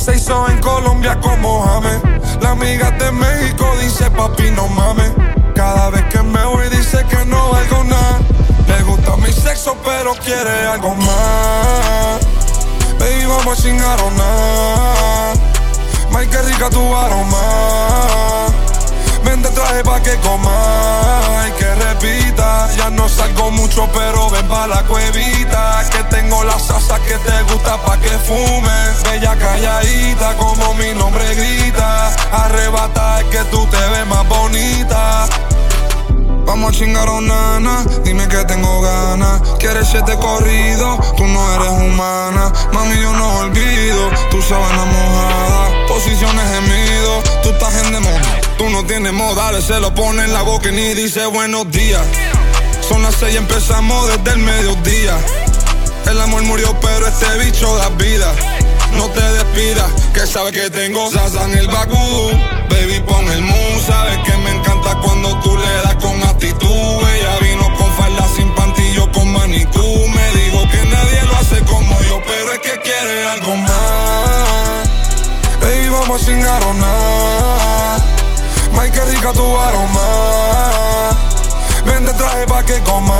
[0.02, 2.02] Se hizo en Colombia como James.
[2.40, 5.12] La amiga de México dice papi no mames.
[5.54, 8.18] Cada vez que me voy dice que no valgo nada.
[8.66, 12.20] Le gusta mi sexo pero quiere algo más.
[12.98, 15.34] Baby vamos a chingar o nada.
[16.48, 18.51] Rica tu aroma.
[19.24, 22.68] Vente traje pa' que coma y que repita.
[22.76, 25.84] Ya no salgo mucho, pero ven pa' la cuevita.
[25.90, 29.02] Que tengo la salsa que te gusta pa' que fumes.
[29.04, 32.08] Bella calladita, como mi nombre grita.
[32.32, 35.28] Arrebata es que tú te ves más bonita.
[36.44, 39.40] Vamos a chingar o nana, dime que tengo ganas.
[39.58, 42.52] Quieres siete corrido, tú no eres humana.
[42.72, 45.86] Mami, yo no olvido, tu sábana mojada.
[45.88, 48.41] Posiciones gemido, tú estás en demonio.
[48.58, 52.02] Tú no tienes modales, se lo pone en la boca y ni dice buenos días.
[52.88, 55.18] Son las seis y empezamos desde el mediodía.
[56.06, 58.32] El amor murió, pero este bicho da vida.
[58.96, 62.30] No te despidas, que sabes que tengo salsa en el Bakú.
[62.68, 66.68] Baby, pon el moon, sabes que me encanta cuando tú le das con actitud.
[66.68, 70.08] Ella vino con falda sin pantillo, con manicú.
[70.08, 74.88] Me digo que nadie lo hace como yo, pero es que quiere algo más.
[75.60, 77.81] Baby, vamos a chingar o nada.
[78.74, 81.10] May, qué rica tu aroma.
[81.84, 83.18] Ven te traje pa' que coma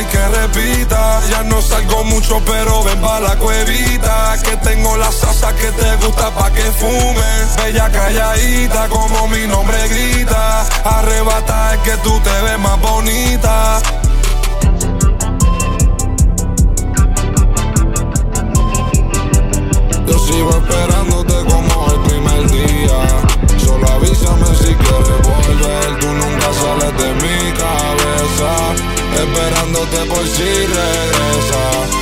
[0.00, 1.20] y que repita.
[1.30, 4.36] Ya no salgo mucho, pero ven pa' la cuevita.
[4.42, 7.56] Que tengo la salsa que te gusta pa' que fumes.
[7.56, 10.66] Bella calladita, como mi nombre grita.
[10.84, 13.80] Arrebata es que tú te ves más bonita.
[20.06, 23.31] Yo sigo esperándote como el primer día.
[23.72, 25.98] Solo avísame si quieres volver.
[25.98, 28.50] Tú nunca sales de mi cabeza.
[29.16, 32.01] Esperándote por si regresa.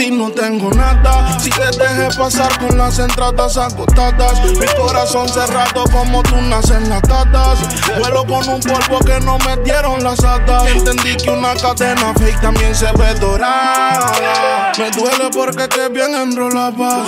[0.00, 1.38] Ti no tengo nada.
[1.38, 4.40] Si te dejé pasar con las entradas agotadas.
[4.58, 7.58] Mi corazón cerrado como las tatas.
[7.98, 10.66] Vuelo con un polvo que no me dieron las atas.
[10.68, 14.72] Entendí que una cadena fake también se ve dorada.
[14.78, 17.04] Me duele porque te bien enrolaba.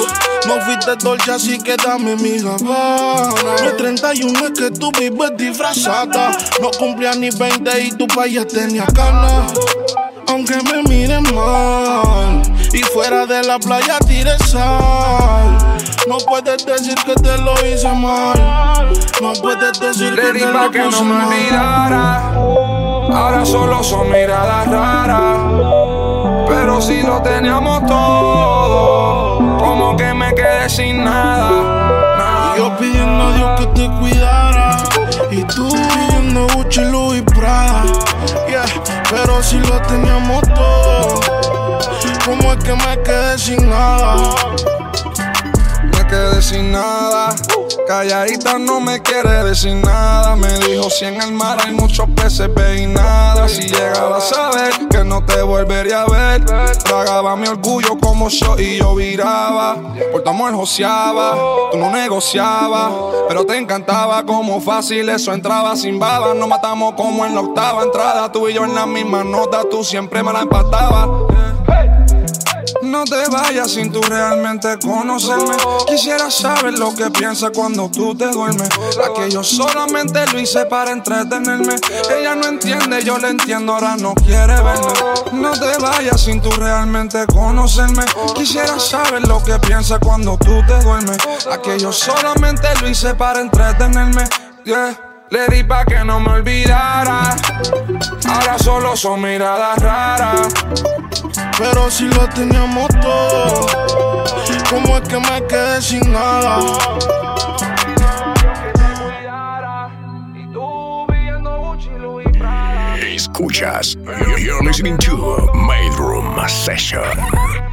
[0.47, 3.55] No fuiste dolce, así que dame mi gabana.
[3.63, 6.37] Mi 31 es que tú vives disfrazada.
[6.61, 9.53] No cumplía ni 20 y tu país tenía ganas.
[10.29, 15.59] Aunque me miren mal y fuera de la playa tire sal.
[16.09, 18.91] No puedes decir que te lo hice mal.
[19.21, 22.33] No puedes decir Le que te lo que no me olvidara.
[23.15, 25.39] Ahora solo son miradas raras.
[26.49, 31.51] Pero si lo teníamos todo, como que me quedé sin nada.
[32.19, 32.55] nada.
[32.55, 34.77] Y yo pidiendo a Dios que te cuidara.
[35.31, 37.85] Y tú pidiendo Gucci, Louis Prada.
[39.13, 41.21] Pero si lo teníamos todo,
[42.25, 44.35] ¿cómo es que me quedé sin nada?
[46.13, 47.35] Quedé sin nada.
[47.87, 50.37] Calladita no me quiere decir nada.
[50.37, 53.49] Me dijo si en el mar hay muchos peces, ve y.
[53.49, 56.45] Si llegaba a saber que no te volvería a ver.
[56.85, 59.79] Tragaba mi orgullo como yo y yo viraba.
[60.13, 61.35] Por tu amor joseaba,
[61.71, 62.93] tú no negociabas.
[63.29, 66.35] Pero te encantaba como fácil eso entraba sin baba.
[66.35, 68.31] Nos matamos como en la octava entrada.
[68.31, 71.09] Tú y yo en la misma nota, tú siempre me la empatabas.
[72.93, 75.57] No te vayas sin tú realmente conocerme.
[75.89, 78.69] Quisiera saber lo que piensas cuando tú te duermes.
[78.99, 81.77] La que yo solamente lo hice para entretenerme.
[82.15, 84.93] Ella no entiende, yo le entiendo, ahora no quiere verme.
[85.33, 88.05] No te vayas sin tú realmente conocerme.
[88.35, 91.17] Quisiera saber lo que piensas cuando tú te duermes.
[91.47, 94.25] La que yo solamente lo hice para entretenerme.
[94.67, 95.12] Yeah.
[95.33, 97.35] Le di pa' que no me olvidara.
[98.29, 100.53] Ahora solo son miradas raras.
[101.57, 103.67] Pero si lo teníamos todo,
[104.69, 106.59] ¿cómo es que me quedé sin nada?
[113.01, 113.97] Escuchas.
[114.37, 117.72] You're listening to Made Room Session.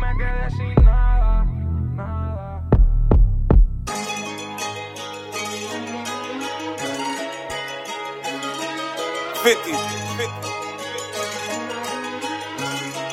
[9.43, 10.08] 50.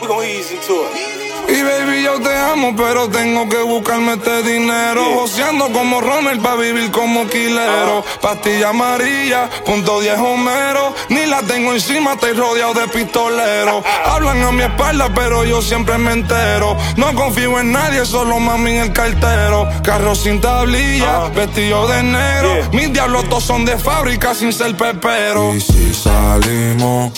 [0.07, 1.27] We gon' ease into it.
[1.49, 5.03] Y baby, yo te amo, pero tengo que buscarme este dinero.
[5.15, 8.05] Joseando como Ronald pa' vivir como quilero.
[8.21, 10.95] Pastilla amarilla, punto 10 Homero.
[11.09, 13.85] Ni la tengo encima, estoy rodeado de pistoleros.
[14.05, 16.77] Hablan a mi espalda, pero yo siempre me entero.
[16.97, 19.69] No confío en nadie, solo mami en el cartero.
[19.83, 22.71] Carro sin tablilla, vestido de negro.
[22.73, 25.55] Mis diablos todos son de fábrica sin ser pepero.
[25.55, 27.13] Y si salimos.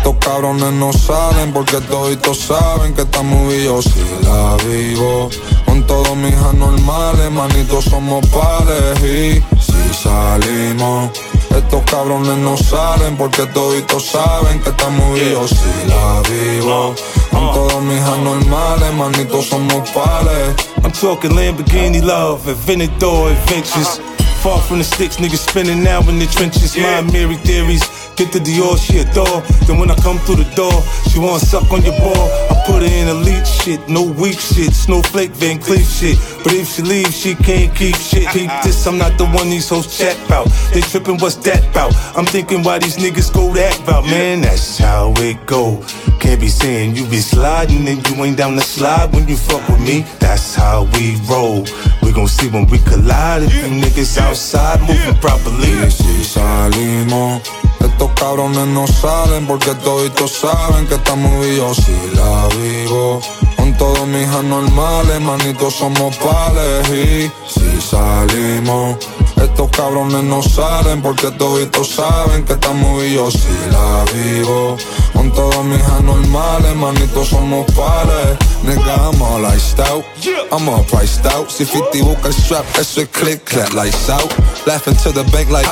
[0.00, 5.28] Estos cabrones no salen porque toditos saben que estamos y yo si la vivo.
[5.66, 11.10] Con todos mis anormales, manitos somos pares y si salimos.
[11.54, 16.94] Estos cabrones no salen porque toditos saben que estamos y yo si la vivo.
[17.30, 20.54] Con todos mis anormales, manitos somos pares.
[20.82, 24.00] I'm talking Lamborghini love, Aventador adventures.
[24.42, 26.74] Far from the sticks, niggas spinning now in the trenches.
[26.74, 27.84] My Mary theories.
[28.16, 29.42] Get the Dior, she adore.
[29.66, 30.72] Then when I come through the door,
[31.10, 32.24] she wanna suck on your ball.
[32.48, 36.16] I put her in elite shit, no weak shit, snowflake Van Cleef shit.
[36.42, 38.26] But if she leaves, she can't keep shit.
[38.28, 38.62] Ah, keep ah.
[38.64, 40.48] this, I'm not the one these hoes chat about.
[40.72, 41.94] They trippin', what's that about?
[42.16, 44.40] I'm thinking why these niggas go that about, man.
[44.40, 45.84] That's how it go.
[46.20, 49.66] Can't be saying you be sliding and you ain't down the slide when you fuck
[49.68, 50.04] with me.
[50.18, 51.64] That's how we roll.
[52.02, 55.90] We gon' see when we collide if you niggas outside moving properly.
[55.90, 57.40] Si salimos,
[57.80, 63.22] estos cabrones no salen porque toditos saben que estamos yo si la vivo.
[63.56, 68.98] Con todos mis anormales, manitos somos pales y si salimos.
[69.42, 74.76] Estos cabrones no salen porque toditos saben que estamos y yo si la vivo.
[75.12, 78.38] Con todos mis anormales, manitos somos pales.
[78.62, 80.04] Nigga, I'm all iced out.
[80.52, 81.48] I'm all priced out.
[81.50, 84.30] Si 50 busca el strap, eso es click, clap, lights out.
[84.66, 85.68] Laughing to the bank like,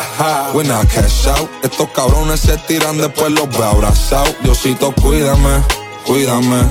[0.54, 1.48] when I cash out.
[1.62, 4.34] Estos cabrones se tiran, después los veo abrazados.
[4.42, 5.62] Diosito, cuídame,
[6.08, 6.62] cuídame.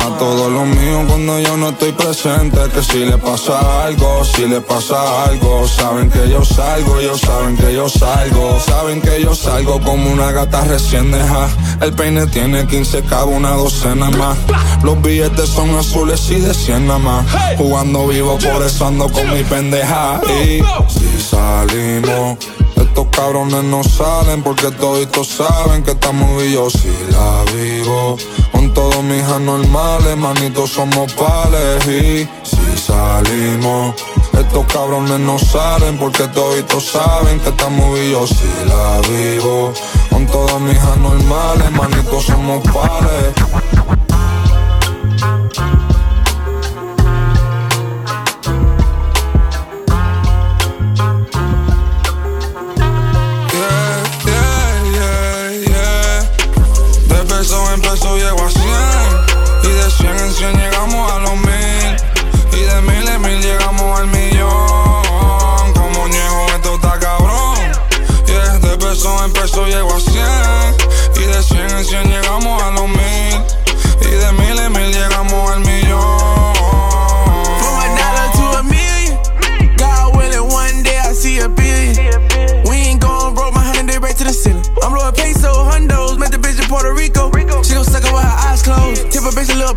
[0.00, 2.58] A todos los míos cuando yo no estoy presente.
[2.72, 5.66] Que si le pasa algo, si le pasa algo.
[5.66, 8.60] Saben que yo salgo, ellos saben que yo salgo.
[8.60, 11.48] Saben que yo salgo como una gata recién deja.
[11.80, 14.38] El peine tiene 15 cabos, una docena más.
[14.82, 17.26] Los billetes son azules y de 100 nada más.
[17.58, 20.20] Jugando vivo, por eso ando con mi pendeja.
[20.44, 22.38] Y si salimos.
[22.76, 28.16] Estos cabrones no salen porque toditos saben que estamos y yo si la vivo.
[28.52, 33.94] Con todos mis anormales, manitos somos pales y si salimos.
[34.32, 39.72] Estos cabrones no salen porque toditos saben que estamos y yo si la vivo.
[40.10, 43.34] Con todos mis anormales, manitos somos pales.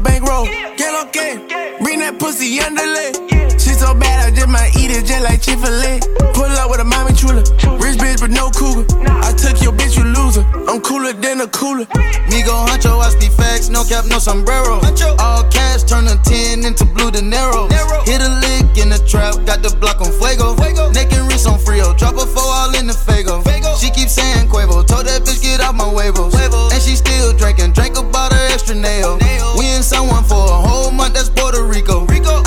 [0.08, 0.46] Bitch a little bankroll.
[0.78, 3.57] Get okay, bring that pussy underlay.
[3.78, 6.02] She so bad, I just might eat it just like Chick-fil-A.
[6.34, 7.46] Pull up with a mommy chula.
[7.78, 8.90] Rich bitch, but no cougar.
[9.22, 10.42] I took your bitch, you loser.
[10.66, 11.86] I'm cooler than a cooler.
[12.26, 14.82] Migo Huncho, I speak facts, no cap, no sombrero.
[15.22, 17.70] All cash, turn a 10 into blue De Niro.
[18.10, 20.58] Hit a lick in the trap, got the block on fuego.
[20.98, 23.46] Neck and wrist on Frio, drop a four all in the Fago.
[23.78, 26.34] She keep saying Quavo, told that bitch get out my huevos.
[26.34, 29.22] And she still drinking, drank about her extra nail.
[29.54, 32.08] We in someone for a whole month, that's Puerto Rico.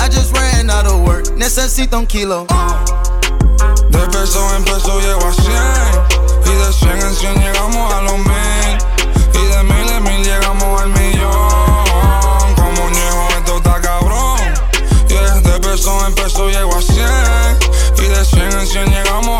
[0.87, 2.45] of work, necesito un kilo.
[3.89, 5.53] De peso en peso llego a 100
[6.45, 8.77] Y de 100 en 100 llegamos a los mil.
[9.33, 12.55] Y de mil en mil llegamos al millón.
[12.55, 14.39] Como niego esto está cabrón.
[15.07, 17.05] Yeah, de peso en peso llego a 100
[17.97, 19.30] Y de 100 en 100 llegamos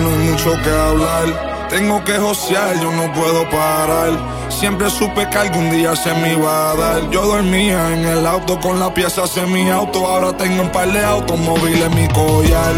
[0.00, 1.68] mucho que hablar.
[1.68, 4.10] Tengo que josear, yo no puedo parar.
[4.48, 7.10] Siempre supe que algún día se me iba a dar.
[7.10, 10.06] Yo dormía en el auto con la pieza en mi auto.
[10.06, 12.74] Ahora tengo un par de automóviles en mi collar.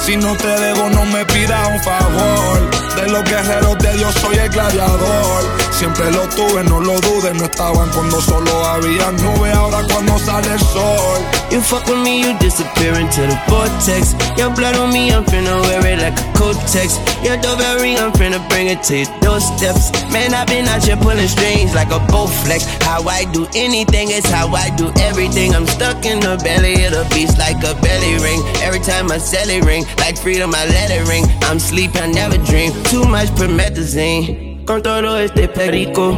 [0.00, 2.70] Si no te debo, no me pidas un favor.
[2.96, 5.59] De los guerreros de Dios soy el gladiador.
[5.80, 7.34] Siempre lo tuve, no lo dudes.
[7.36, 11.24] No estaban cuando solo había nubes, ahora cuando sale el sol.
[11.50, 14.14] You fuck with me, you disappear into the vortex.
[14.36, 17.00] Your blood on me, I'm finna wear it like a Kotex.
[17.24, 19.90] Your doorbell ring, I'm finna bring it to your doorsteps.
[20.12, 22.68] Man, I've been out here pulling strings like a Bowflex.
[22.82, 25.54] How I do anything is how I do everything.
[25.54, 28.42] I'm stuck in the belly of the beast like a belly ring.
[28.60, 31.24] Every time I sell it ring, like freedom, I let it ring.
[31.48, 32.70] I'm sleep, I never dream.
[32.84, 34.49] Too much promethazine.
[34.66, 36.12] Con todo este perico.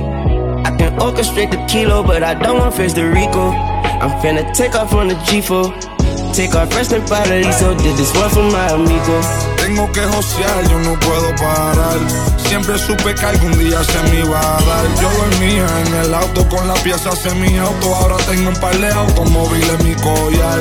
[0.65, 3.51] I can orchestrate the kilo, but I don't want face the Rico.
[3.51, 5.73] I'm finna take off on the G4.
[6.35, 7.07] Take off fresh and
[7.55, 9.21] so Did this one for my amigo.
[9.57, 11.99] Tengo que josear, yo no puedo parar.
[12.49, 14.85] Siempre supe que algún día se me iba a dar.
[15.01, 17.95] Yo dormía en el auto con la pieza en mi auto.
[17.95, 20.61] Ahora tengo un par de automóviles mi collar.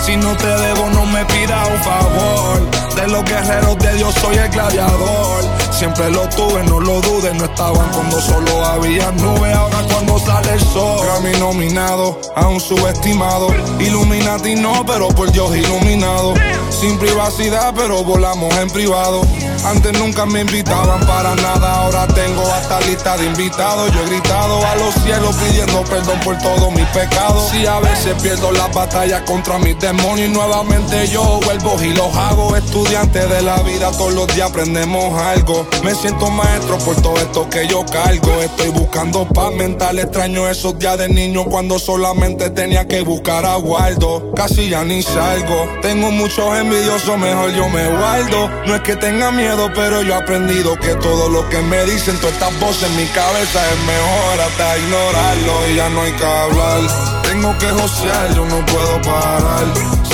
[0.00, 2.70] Si no te debo, no me pidas un favor.
[2.96, 5.44] De los guerreros de Dios soy el gladiador.
[5.82, 7.34] Siempre lo tuve, no lo dudes.
[7.34, 9.52] No estaban cuando solo había nubes.
[9.52, 11.04] Ahora cuando sale el sol.
[11.04, 13.48] Grammy nominado, aún subestimado.
[13.80, 16.34] Illuminati no, pero por Dios iluminado.
[16.70, 19.22] Sin privacidad, pero volamos en privado.
[19.64, 23.92] Antes nunca me invitaban para nada, ahora tengo hasta lista de invitados.
[23.92, 27.50] Yo he gritado a los cielos pidiendo perdón por todos mis pecados.
[27.50, 32.56] Si a veces pierdo las batallas contra mis demonios nuevamente yo vuelvo y los hago.
[32.56, 35.71] Estudiante de la vida, todos los días aprendemos algo.
[35.82, 38.40] Me siento maestro por todo esto que yo cargo.
[38.40, 43.56] Estoy buscando paz mental, extraño esos días de niño cuando solamente tenía que buscar a
[43.56, 44.32] Waldo.
[44.36, 48.48] Casi ya ni salgo, tengo muchos envidiosos, mejor yo me guardo.
[48.66, 52.16] No es que tenga miedo pero yo he aprendido que todo lo que me dicen,
[52.18, 56.24] todas estas voces en mi cabeza es mejor hasta ignorarlo y ya no hay que
[56.24, 57.22] hablar.
[57.22, 59.64] Tengo que josear, yo no puedo parar.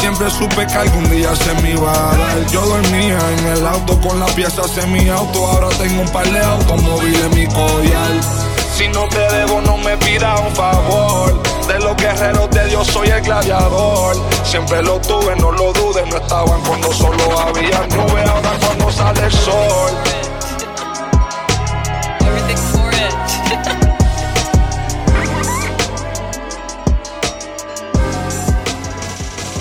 [0.01, 2.47] Siempre supe que algún día se me iba a dar.
[2.47, 6.31] Yo dormía en el auto con la pieza en mi auto, ahora tengo un par
[6.31, 8.11] de automóviles mi collar.
[8.77, 11.43] Si no te debo, no me pidas un favor.
[11.67, 14.17] De los guerreros de Dios soy el gladiador.
[14.45, 16.07] Siempre lo tuve, no lo dudes.
[16.09, 19.91] No estaban cuando solo había nubes, ahora cuando sale el sol.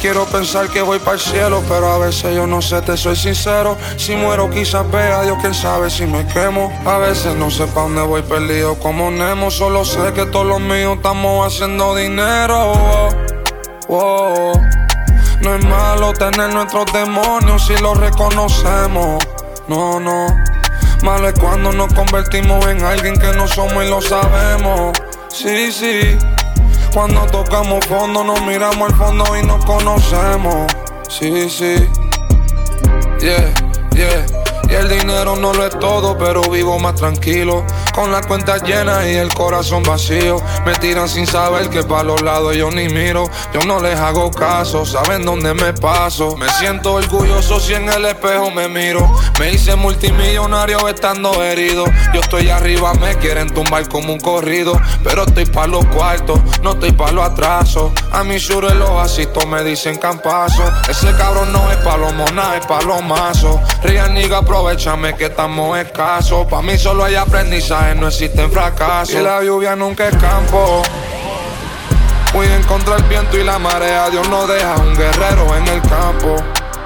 [0.08, 3.18] Quiero pensar que voy para el cielo, pero a veces yo no sé, te soy
[3.18, 3.76] sincero.
[3.98, 6.72] Si muero, quizás vea Dios, quién sabe si me quemo.
[6.86, 9.52] A veces no sé pa' dónde voy perdido como Nemo.
[9.52, 13.10] Solo sé que todos los míos estamos haciendo dinero.
[15.42, 19.22] No es malo tener nuestros demonios si los reconocemos.
[19.68, 20.28] No, no.
[21.04, 24.98] Malo es cuando nos convertimos en alguien que no somos y lo sabemos.
[25.28, 26.18] Sí, sí.
[26.98, 30.66] Cuando tocamos fondo, nos miramos al fondo y nos conocemos.
[31.08, 31.88] Sí, sí.
[33.20, 33.54] Yeah,
[33.92, 34.37] yeah.
[34.70, 37.66] Y el dinero no lo es todo, pero vivo más tranquilo.
[37.94, 40.42] Con las cuentas llenas y el corazón vacío.
[40.66, 43.30] Me tiran sin saber que para los lados yo ni miro.
[43.54, 46.36] Yo no les hago caso, saben dónde me paso.
[46.36, 49.10] Me siento orgulloso si en el espejo me miro.
[49.40, 51.86] Me hice multimillonario estando herido.
[52.14, 54.80] Yo estoy arriba, me quieren tumbar como un corrido.
[55.04, 57.92] Pero estoy pa' los cuartos, no estoy pa' los atrasos.
[58.12, 60.64] A mi sure los asitos me dicen campazo.
[60.90, 63.58] Ese cabrón no es pa' los monas, es pa' los mazos.
[64.18, 66.48] Niga, aprovechame que estamos escasos.
[66.48, 69.16] Pa' mí solo hay aprendizaje, no existen fracasos.
[69.16, 70.82] Y la lluvia nunca es campo.
[72.34, 74.10] Voy en contra el viento y la marea.
[74.10, 76.36] Dios no deja un guerrero en el campo.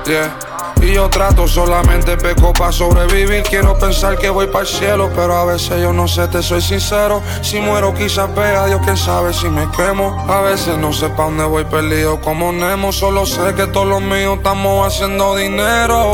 [0.06, 0.38] Yeah.
[0.82, 3.44] Y yo trato solamente peco para sobrevivir.
[3.44, 6.62] Quiero pensar que voy para el cielo, pero a veces yo no sé, te soy
[6.62, 7.22] sincero.
[7.42, 10.26] Si muero, quizás vea Dios, quién sabe si me quemo.
[10.28, 12.92] A veces no sé pa' dónde voy perdido como Nemo.
[12.92, 16.12] Solo sé que todos los míos estamos haciendo dinero.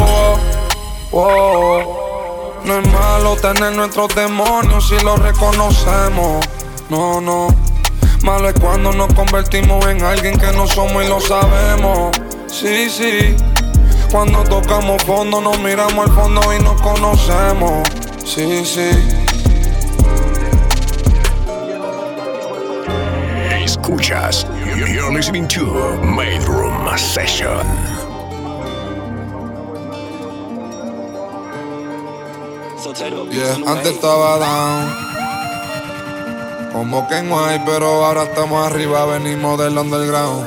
[1.12, 6.45] No es malo tener nuestros demonios si los reconocemos.
[6.89, 7.47] No, no.
[8.24, 12.12] Malo es cuando nos convertimos en alguien que no somos y lo sabemos.
[12.47, 13.36] Sí, sí.
[14.12, 17.88] Cuando tocamos fondo, nos miramos al fondo y nos conocemos.
[18.26, 18.89] Sí, sí.
[23.64, 24.45] Escuchas,
[24.76, 25.64] you're listening to
[26.03, 27.97] Made Room Session.
[33.32, 35.08] Yeah, antes estaba down.
[36.72, 40.46] Como que no hay, pero ahora estamos arriba, venimos del underground.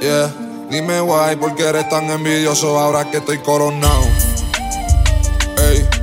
[0.00, 0.32] Yeah,
[0.70, 4.04] dime why, porque eres tan envidioso ahora que estoy coronado.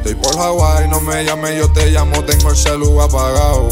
[0.04, 3.70] Estoy por Hawaii, no me llame, yo te llamo, tengo el celu apagado.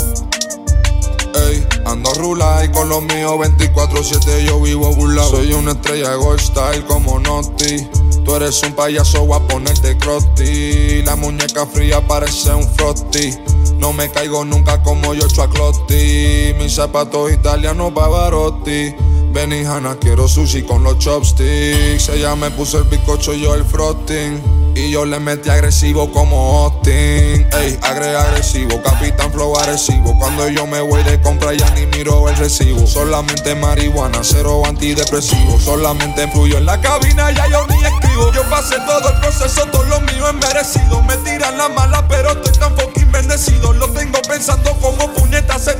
[1.35, 5.31] Ey, ando rula y con los míos 24-7 yo vivo burlado.
[5.31, 7.87] Soy una estrella gold style como Noti.
[8.23, 11.01] Tú eres un payaso, voy a ponerte crotti.
[11.03, 13.31] La muñeca fría parece un frotti.
[13.77, 16.53] No me caigo nunca como yo Clotti.
[16.59, 18.93] Mis zapatos italianos Pavarotti.
[19.31, 22.09] Benihana, quiero sushi con los chopsticks.
[22.09, 24.61] Ella me puso el bizcocho y yo el frosting.
[24.75, 27.47] Y yo le metí agresivo como Austin.
[27.51, 30.17] Ey, agre agresivo, capitán flow agresivo.
[30.17, 32.85] Cuando yo me voy de compra ya ni miro el recibo.
[32.87, 35.59] Solamente marihuana, cero antidepresivo.
[35.59, 38.31] Solamente fluyo en la cabina, ya yo ni escribo.
[38.33, 41.01] Yo pasé todo el proceso, todo lo mío es merecido.
[41.03, 43.73] Me tiran la mala, pero estoy tan fucking bendecido.
[43.73, 45.73] Lo tengo pensando como puñeta, hace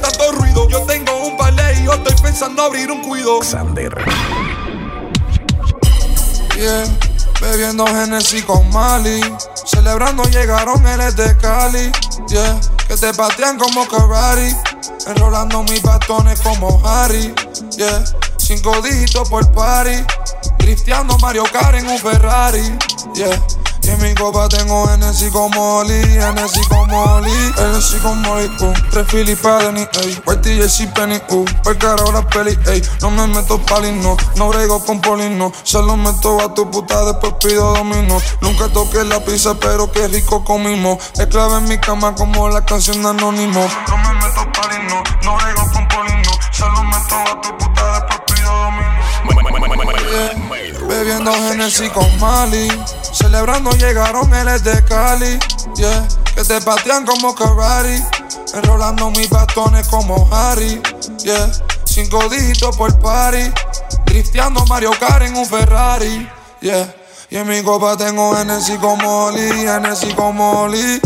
[2.31, 3.41] pensando abrir un cuido.
[3.41, 3.93] Xander.
[6.55, 6.85] Yeah.
[7.41, 9.19] Bebiendo Genesis con Mali.
[9.65, 11.91] Celebrando llegaron eres de Cali.
[12.29, 12.57] Yeah,
[12.87, 14.55] que te patean como Ferrari.
[15.07, 17.33] Enrolando mis bastones como Harry.
[17.75, 18.01] Yeah,
[18.37, 20.05] cinco dígitos por party.
[20.59, 22.77] Drifteando Mario Kart en un Ferrari.
[23.13, 23.60] Yeah.
[23.83, 28.73] Y en mi copa tengo NC como Oli, NC como Oli, NC como Oli, uh.
[28.91, 30.21] Tres Philly Padeni, ey.
[30.25, 31.45] White Jersey Penny, uh.
[31.63, 32.81] Por carajo la peli, ey.
[33.01, 34.17] No me meto pali, no.
[34.35, 35.51] No brego con poli, no.
[35.63, 38.17] Se lo meto a tu puta, después pido domino.
[38.41, 40.99] Nunca toqué la pizza, pero qué rico comimos.
[41.17, 43.67] Esclave en mi cama como la canción de Anónimo.
[43.87, 45.03] No me meto pali, no.
[45.23, 46.31] No brego con poli, no.
[46.51, 47.70] Se lo meto a tu puta,
[51.01, 52.67] Bebiendo Genesis con Mali.
[53.11, 55.39] Celebrando llegaron eres de Cali.
[55.75, 58.03] Yeah, que te patean como Ferrari.
[58.53, 60.79] Enrolando mis bastones como Harry.
[61.23, 61.51] Yeah,
[61.85, 63.51] cinco dígitos por party.
[64.05, 66.29] Drifteando Mario Kart en un Ferrari.
[66.61, 66.93] Yeah,
[67.31, 69.49] y en mi copa tengo Genesis como Oli.
[69.53, 71.01] Genesis como Oli.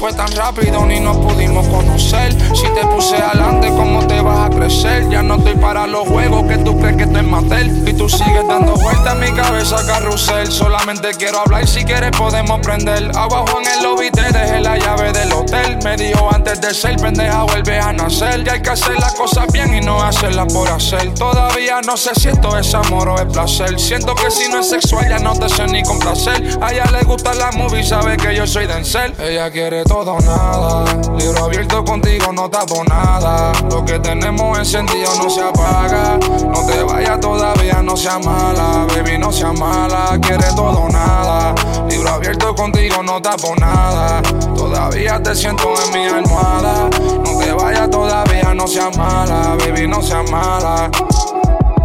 [0.00, 2.32] Fue tan rápido ni nos pudimos conocer.
[2.56, 5.06] Si te puse adelante, ¿cómo te vas a crecer?
[5.10, 7.86] Ya no estoy para los juegos que tú crees que estoy matel.
[7.86, 10.50] Y tú sigues dando vueltas en mi cabeza, carrusel.
[10.50, 13.10] Solamente quiero hablar, si quieres podemos prender.
[13.14, 15.78] Abajo en el lobby te dejé la llave del hotel.
[15.84, 18.42] Me dijo antes de ser pendeja, vuelve a nacer.
[18.42, 21.12] Ya hay que hacer las cosas bien y no hacerlas por hacer.
[21.12, 23.78] Todavía no sé si esto es amor o es placer.
[23.78, 26.58] Siento que si no es sexual, ya no te sé ni complacer.
[26.62, 29.14] A ella le gusta la movie, sabe que yo soy Denzel.
[29.20, 30.84] Ella quiere todo nada.
[31.18, 33.52] Libro abierto contigo, no tapo nada.
[33.68, 36.16] Lo que tenemos encendido no se apaga.
[36.46, 38.86] No te vayas todavía, no sea mala.
[38.94, 40.16] Baby, no sea mala.
[40.22, 41.54] Quiere todo nada.
[41.88, 44.22] Libro abierto contigo, no tapo nada.
[44.54, 46.88] Todavía te siento en mi almohada.
[47.24, 49.56] No te vayas todavía, no sea mala.
[49.58, 50.88] Baby, no sea mala.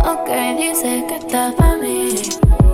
[0.05, 0.29] Ok,
[0.59, 2.21] dice que está para mí.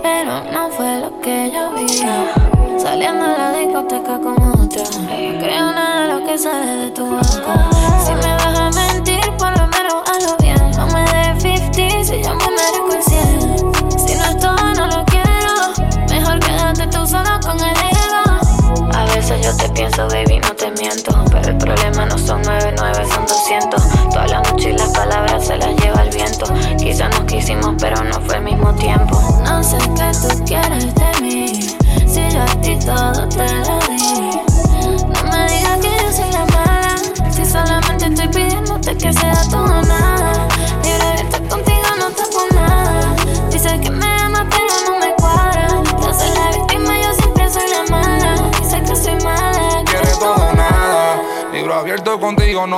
[0.04, 2.41] Pero no fue lo que yo vi.
[2.82, 4.84] Saliendo de la discoteca con otra.
[5.08, 7.70] Creo nada de lo que sale de tu boca.
[8.04, 10.72] Si me vas a mentir, por lo menos hazlo bien.
[10.72, 14.08] No me des 50 si yo me merezco el 100.
[14.08, 16.08] Si no es todo, no lo quiero.
[16.10, 18.90] Mejor quédate tú solo con el ego.
[18.94, 21.24] A veces yo te pienso, baby, no te miento.
[21.30, 23.84] Pero el problema no son 99, son 200.
[24.10, 26.46] Toda la noche las palabras se las lleva el viento.
[26.80, 29.01] Quizás nos quisimos, pero no fue el mismo tiempo.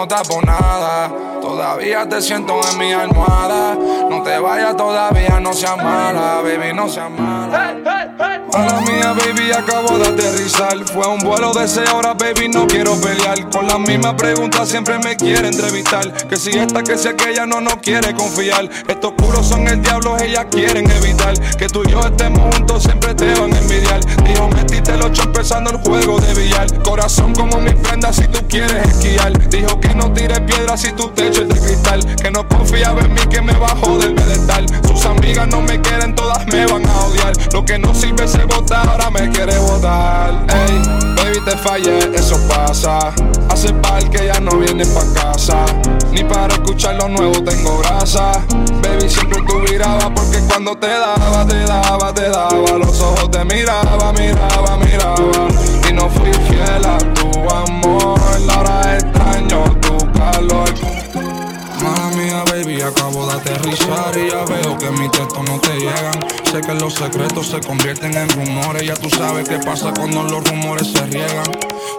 [0.03, 1.09] No tapo nada.
[1.41, 3.75] Todavía te siento en mi almohada.
[4.09, 8.32] No te vayas todavía, no seas mala, baby, no seas mala.
[8.61, 10.77] La mía, baby, acabo de aterrizar.
[10.85, 13.49] Fue un vuelo de 6 horas, baby, no quiero pelear.
[13.49, 16.11] Con las mismas preguntas siempre me quiere entrevistar.
[16.27, 18.69] Que si esta, que si aquella, no nos quiere confiar.
[18.87, 21.33] Estos puros son el diablo, ellas quieren evitar.
[21.57, 23.99] Que tú y yo estemos juntos, siempre te van a envidiar.
[24.23, 26.83] Dijo, metiste el ocho empezando el juego de billar.
[26.83, 29.49] Corazón como mi prenda si tú quieres esquiar.
[29.49, 32.15] Dijo que no tire piedras si tu techo es de cristal.
[32.17, 34.65] Que no confiaba en mí, que me bajó del pedestal.
[34.87, 37.33] Sus amigas no me quieren, todas me van a odiar.
[37.51, 40.45] Lo que no sirve votar, ahora me quiere votar.
[40.49, 40.81] Ey,
[41.15, 43.13] baby, te fallé, eso pasa.
[43.49, 45.65] Hace par que ya no viene pa' casa.
[46.11, 48.43] Ni para escuchar lo nuevo tengo grasa.
[48.81, 52.77] Baby, siempre tú miraba porque cuando te daba, te daba, te daba.
[52.77, 55.47] Los ojos te miraba, miraba, miraba.
[55.89, 58.19] Y no fui fiel a tu amor.
[58.45, 59.83] La hora es calor.
[62.41, 66.13] Baby, acabo de aterrizar y ya veo que mis textos no te llegan.
[66.51, 68.87] Sé que los secretos se convierten en rumores.
[68.87, 71.45] Ya tú sabes qué pasa cuando los rumores se riegan.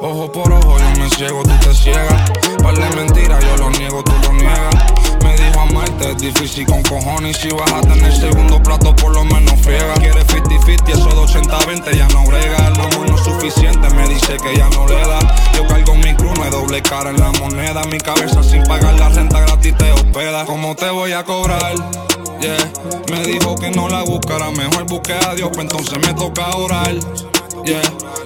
[0.00, 2.30] Ojo por ojo, yo me ciego, tú te ciegas.
[2.62, 4.12] Par de mentiras, yo lo niego, tú
[5.22, 7.36] Me dijo amarte es difícil con cojones.
[7.36, 9.94] Si vas a tener segundo plato, por lo menos friega.
[9.94, 12.68] Quieres 50-50, eso de 80-20 ya no brega.
[12.68, 15.18] El amor no es suficiente, me dice que ya no le da.
[15.54, 17.82] Yo cargo mi cruz, hay doble cara en la moneda.
[17.84, 20.44] Mi cabeza sin pagar la renta gratis te hospeda.
[20.44, 21.74] ¿Cómo te voy a cobrar?
[22.40, 22.72] Yeah.
[23.10, 26.94] Me dijo que no la buscara, mejor busqué a Dios, pues entonces me toca orar.
[27.64, 27.80] Yeah.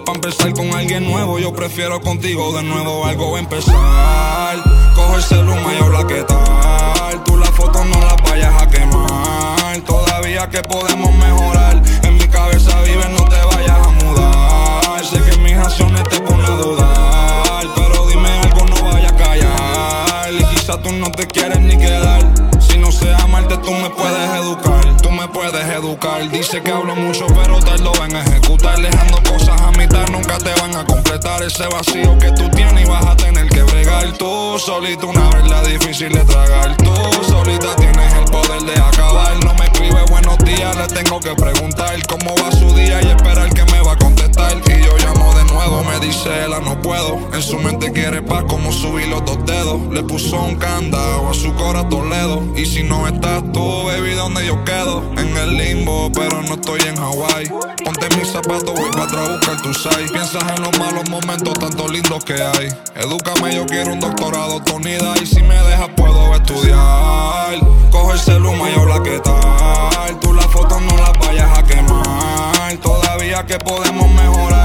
[0.04, 4.56] Pa' empezar con alguien nuevo, yo prefiero contigo de nuevo algo empezar.
[4.96, 7.22] Coge el celular y habla qué tal.
[7.22, 9.78] Tú las fotos no las vayas a quemar.
[9.86, 11.80] Todavía que podemos mejorar.
[12.02, 15.04] En mi cabeza vive, no te vayas a mudar.
[15.04, 17.66] Sé que mis acciones te ponen a dudar.
[17.76, 20.32] Pero dime algo, no vaya a callar.
[20.32, 22.22] Y quizá tú no te quieres ni quedar.
[22.58, 24.87] Si no sé amarte, tú me puedes educar.
[25.32, 26.28] Puedes educar.
[26.30, 28.80] Dice que hablo mucho, pero te lo van a ejecutar.
[28.80, 32.88] Dejando cosas a mitad, nunca te van a completar ese vacío que tú tienes y
[32.88, 34.12] vas a tener que bregar.
[34.18, 36.76] Tú solita, una verdad difícil de tragar.
[36.78, 36.94] Tú
[37.24, 39.44] solita tienes el poder de acabar.
[39.44, 43.50] No me escribe buenos días, le tengo que preguntar cómo va su día y esperar
[43.50, 44.56] que me va a contestar.
[44.66, 45.17] Y yo llamo
[45.58, 47.18] de nuevo, me dice ella no puedo.
[47.32, 49.80] En su mente quiere paz, como subir los dos dedos.
[49.92, 52.42] Le puso un candado a su corazón Toledo.
[52.56, 55.02] Y si no estás tú, baby, ¿dónde yo quedo?
[55.16, 57.48] En el limbo, pero no estoy en Hawái.
[57.84, 60.12] Ponte mis zapatos, voy para atrás a buscar tu size.
[60.12, 62.68] Piensas en los malos momentos, tanto lindos que hay.
[62.94, 65.16] Edúcame, yo quiero un doctorado, tu unidad.
[65.20, 67.58] Y si me dejas, puedo estudiar.
[67.90, 70.20] Coge el celular y habla qué tal.
[70.20, 72.76] Tú las fotos no las vayas a quemar.
[72.82, 74.57] Todavía que podemos mejorar.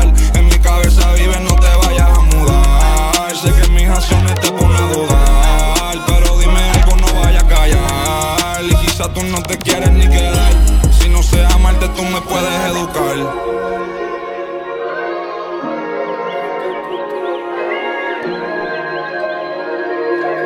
[12.04, 13.16] Tú me puedes educar.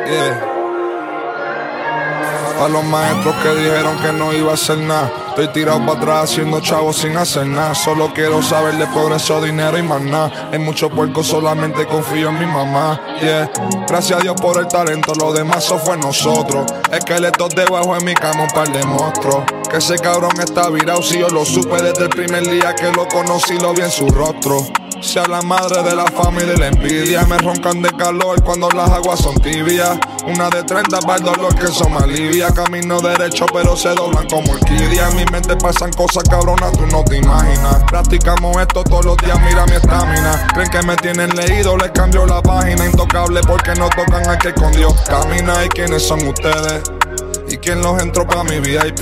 [0.06, 0.44] Yeah.
[2.64, 5.12] A los maestros que dijeron que no iba a hacer nada.
[5.28, 7.74] Estoy tirado para atrás haciendo chavos sin hacer nada.
[7.74, 10.50] Solo quiero saber de progreso, dinero y más nada.
[10.52, 13.00] Hay mucho puerco, solamente confío en mi mamá.
[13.20, 13.50] Yeah.
[13.86, 16.66] Gracias a Dios por el talento, lo demás eso fue nosotros.
[16.90, 19.44] Esqueletos debajo de mi cama, un par de monstruos.
[19.68, 23.06] Que ese cabrón está virado, si yo lo supe desde el primer día que lo
[23.06, 24.66] conocí, lo vi en su rostro.
[25.00, 27.26] Sea la madre de la familia y la envidia.
[27.26, 29.98] Me roncan de calor cuando las aguas son tibias.
[30.26, 32.48] Una de 30 para el dolor que me alivia.
[32.48, 35.10] Camino derecho, pero se doblan como orquídea.
[35.10, 37.84] En mi mente pasan cosas cabronas, tú no te imaginas.
[37.88, 40.46] Practicamos esto todos los días, mira mi estamina.
[40.54, 42.86] Creen que me tienen leído, les cambio la página.
[42.86, 44.88] Intocable porque no tocan al que escondió.
[45.06, 46.82] Camina y quiénes son ustedes.
[47.50, 49.00] ¿Y quién los entró pa' mi VIP?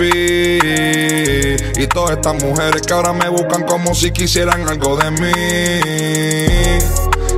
[1.77, 5.33] Y todas estas mujeres que ahora me buscan como si quisieran algo de mí.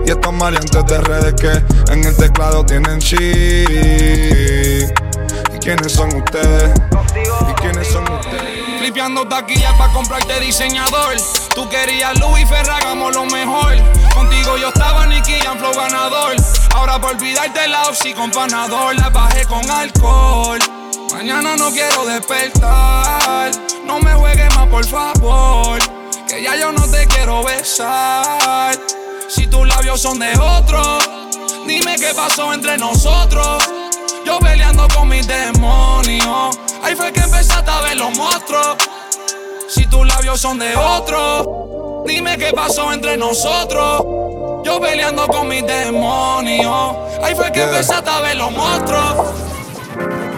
[0.07, 1.51] Y estos maleantes de redes que
[1.93, 3.19] en el teclado tienen chip.
[3.19, 4.87] ¿Y
[5.59, 6.71] quiénes son ustedes?
[7.51, 8.79] ¿Y quiénes son ustedes?
[8.79, 11.17] Flipeando taquillas para comprarte diseñador.
[11.55, 13.75] Tú querías Louis Ferragamo lo mejor.
[14.15, 16.37] Contigo yo estaba Nicky en flow ganador.
[16.75, 18.95] Ahora por olvidarte la oxy con panador.
[18.97, 20.59] La bajé con alcohol.
[21.19, 23.51] Mañana no quiero despertar.
[23.85, 25.81] No me juegues más, por favor.
[26.28, 28.78] Que ya yo no te quiero besar.
[29.28, 30.81] Si tus labios son de otro,
[31.66, 33.69] dime qué pasó entre nosotros.
[34.24, 36.57] Yo peleando con mis demonios.
[36.85, 38.77] Ahí fue que empezaste a ver los monstruos.
[39.69, 44.05] Si tus labios son de otro, dime qué pasó entre nosotros.
[44.65, 46.95] Yo peleando con mis demonios.
[47.24, 49.48] Ahí fue que empezaste a ver los monstruos.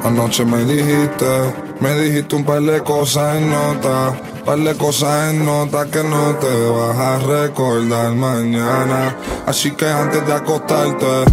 [0.05, 4.15] Anoche me dijiste, me dijiste un par de cosas en nota,
[4.45, 9.17] par de cosas en nota que no te vas a recordar mañana.
[9.47, 11.25] Así que antes de acostarte,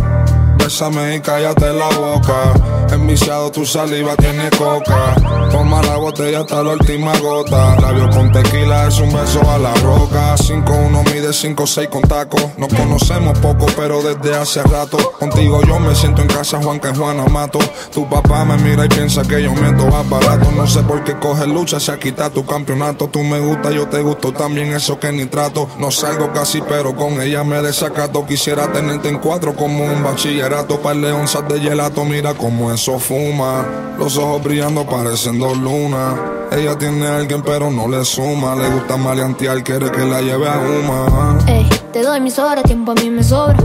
[0.57, 2.53] bésame y cállate la boca.
[2.91, 5.15] Enviciado tu saliva tiene coca.
[5.49, 7.79] Toma la botella hasta la última gota.
[7.79, 10.35] Labio con tequila es un beso a la roca.
[10.97, 12.37] 5-1 mide 5-6 con taco.
[12.57, 14.97] Nos conocemos poco, pero desde hace rato.
[15.19, 17.59] Contigo yo me siento en casa, Juan que Juana mato.
[17.93, 20.51] Tu papá me mira y piensa que yo meto aparato.
[20.51, 23.07] No sé por qué coge lucha, se quita tu campeonato.
[23.07, 25.69] Tú me gusta, yo te gusto también, eso que ni trato.
[25.79, 28.25] No salgo casi, pero con ella me desacato.
[28.25, 30.81] Quisiera tenerte en cuatro como un bachillerato.
[30.81, 33.65] Par de onzas de gelato, mira cómo eso fuma.
[33.97, 36.15] Los ojos brillando parecen dos lunas.
[36.51, 38.55] Ella tiene a alguien, pero no le suma.
[38.55, 40.57] Le gusta maleantear, quiere que la lleve a
[41.47, 43.57] Ey, te doy mis horas, tiempo a mí me sobra.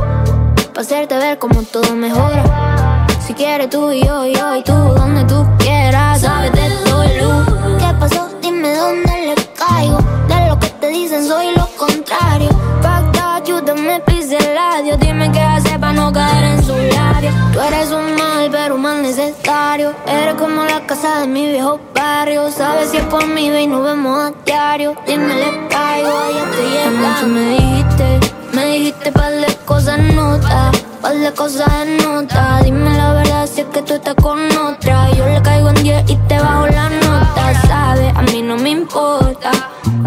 [0.75, 3.07] Pa' hacerte ver como todo mejora.
[3.25, 6.21] Si quieres tú y yo, yo y tú, donde tú quieras.
[6.21, 7.79] Sabes de todo luz.
[7.79, 8.29] ¿Qué pasó?
[8.43, 9.99] Dime dónde le caigo.
[10.27, 12.49] De lo que te dicen soy lo contrario.
[12.83, 14.99] Fuck that, you me pise el adiós.
[14.99, 17.31] Dime qué hacer para no caer en su labio.
[17.53, 19.95] Tú eres un mal, pero un mal necesario.
[20.07, 22.51] Eres como la casa de mi viejo barrio.
[22.51, 24.95] Sabes si es por mí, ve y nos vemos a diario.
[25.07, 27.27] Dime le caigo, ya estoy llegando.
[27.29, 28.21] me dijiste,
[28.53, 30.71] me dijiste par de cosas nota.
[31.01, 32.61] Par de cosas nota.
[32.63, 35.11] Dime la verdad si es que tú estás con otra.
[35.13, 37.63] Yo le caigo en 10 y te bajo la nota.
[37.67, 39.51] Sabes, a mí no me importa.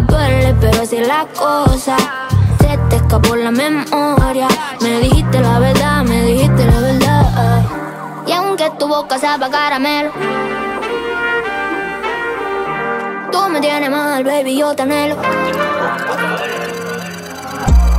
[0.08, 1.96] Duele, pero así es la cosa.
[3.06, 4.48] Escapó la memoria.
[4.80, 7.64] Me dijiste la verdad, me dijiste la verdad.
[8.26, 10.10] Y aunque tu boca sepa caramelo.
[13.30, 15.16] Tú me tienes mal, baby, yo te anhelo.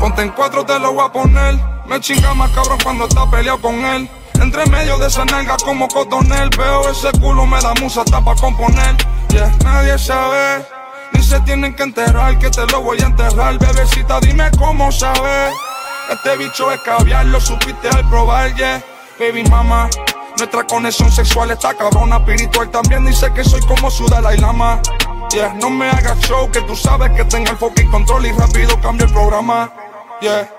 [0.02, 1.56] Ponte en cuatro, te lo voy a poner.
[1.86, 4.10] Me chinga más cabrón cuando está peleado con él.
[4.42, 6.50] Entre medio de esa nalga como cotonel.
[6.58, 8.98] Veo ese culo, me da musa hasta pa' componer.
[9.30, 10.77] Yeah, nadie sabe.
[11.14, 13.58] Ni se tienen que enterrar que te lo voy a enterrar.
[13.58, 15.54] Bebecita, dime cómo sabes.
[16.10, 18.82] Este bicho es caviar, lo supiste al probar, yeah.
[19.20, 19.90] Baby mama,
[20.38, 22.18] nuestra conexión sexual está cabrona.
[22.18, 24.80] Espiritual también dice que soy como su Dalai Lama.
[25.32, 28.80] Yeah, no me hagas show, que tú sabes que tengo el fucking control y rápido
[28.80, 29.72] cambio el programa.
[30.22, 30.50] Yeah.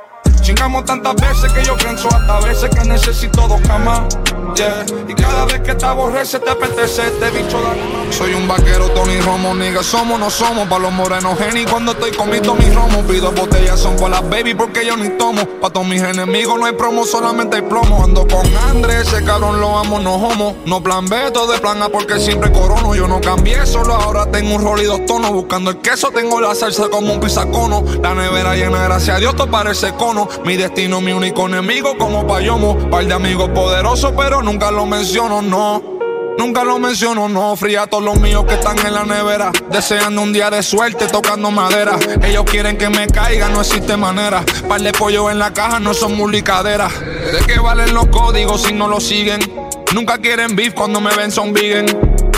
[0.43, 4.19] Chingamos tantas veces que yo pienso hasta veces que necesito dos camas.
[4.57, 4.87] Yeah.
[5.07, 9.21] Y cada vez que te aborrece te apetece este bicho da Soy un vaquero, Tony
[9.21, 11.39] Romo, nigga, somos, no somos Pa' los morenos.
[11.39, 15.11] Geni cuando estoy comiendo mis romos Pido botellas, son con las baby porque yo ni
[15.11, 15.45] tomo.
[15.61, 18.03] Pa' todos mis enemigos no hay promo, solamente hay plomo.
[18.03, 20.57] Ando con Andrés, ese cabrón lo amo, no homo.
[20.67, 22.95] No plan B, todo de plan A porque siempre corono.
[22.95, 25.31] Yo no cambié, solo ahora tengo un rol y dos tonos.
[25.31, 27.85] Buscando el queso, tengo la salsa como un pisacono.
[28.03, 30.29] La nevera llena, gracias a Dios, todo parece cono.
[30.45, 32.77] Mi destino, mi único enemigo como payomo.
[32.91, 35.99] Par de amigos poderosos, pero nunca lo menciono, no.
[36.39, 37.57] Nunca lo menciono, no.
[37.57, 39.51] Fría a todos los míos que están en la nevera.
[39.71, 41.99] Deseando un día de suerte, tocando madera.
[42.23, 44.45] Ellos quieren que me caiga, no existe manera.
[44.69, 46.93] Par de pollo en la caja no son mulicaderas.
[47.01, 49.41] ¿De qué valen los códigos si no los siguen?
[49.93, 51.87] Nunca quieren beef cuando me ven son vegan.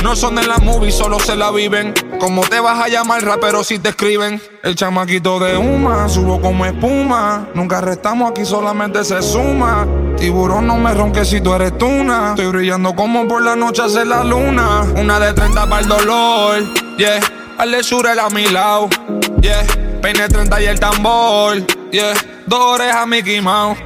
[0.02, 1.92] No son de la movie, solo se la viven.
[2.18, 4.40] ¿Cómo te vas a llamar rapero si te escriben?
[4.62, 7.48] El chamaquito de Uma, subo como espuma.
[7.54, 9.86] Nunca restamos aquí, solamente se suma.
[10.20, 12.30] Tiburón, no me ronques si tú eres tuna.
[12.36, 14.82] Estoy brillando como por la noche hace la luna.
[14.94, 16.62] Una de 30 para el dolor,
[16.98, 17.20] yeah.
[17.56, 18.90] Al de a mi lado,
[19.40, 19.64] yeah.
[20.02, 22.12] Peine 30 y el tambor, yeah.
[22.46, 23.78] Dos orejas Mickey Mouse.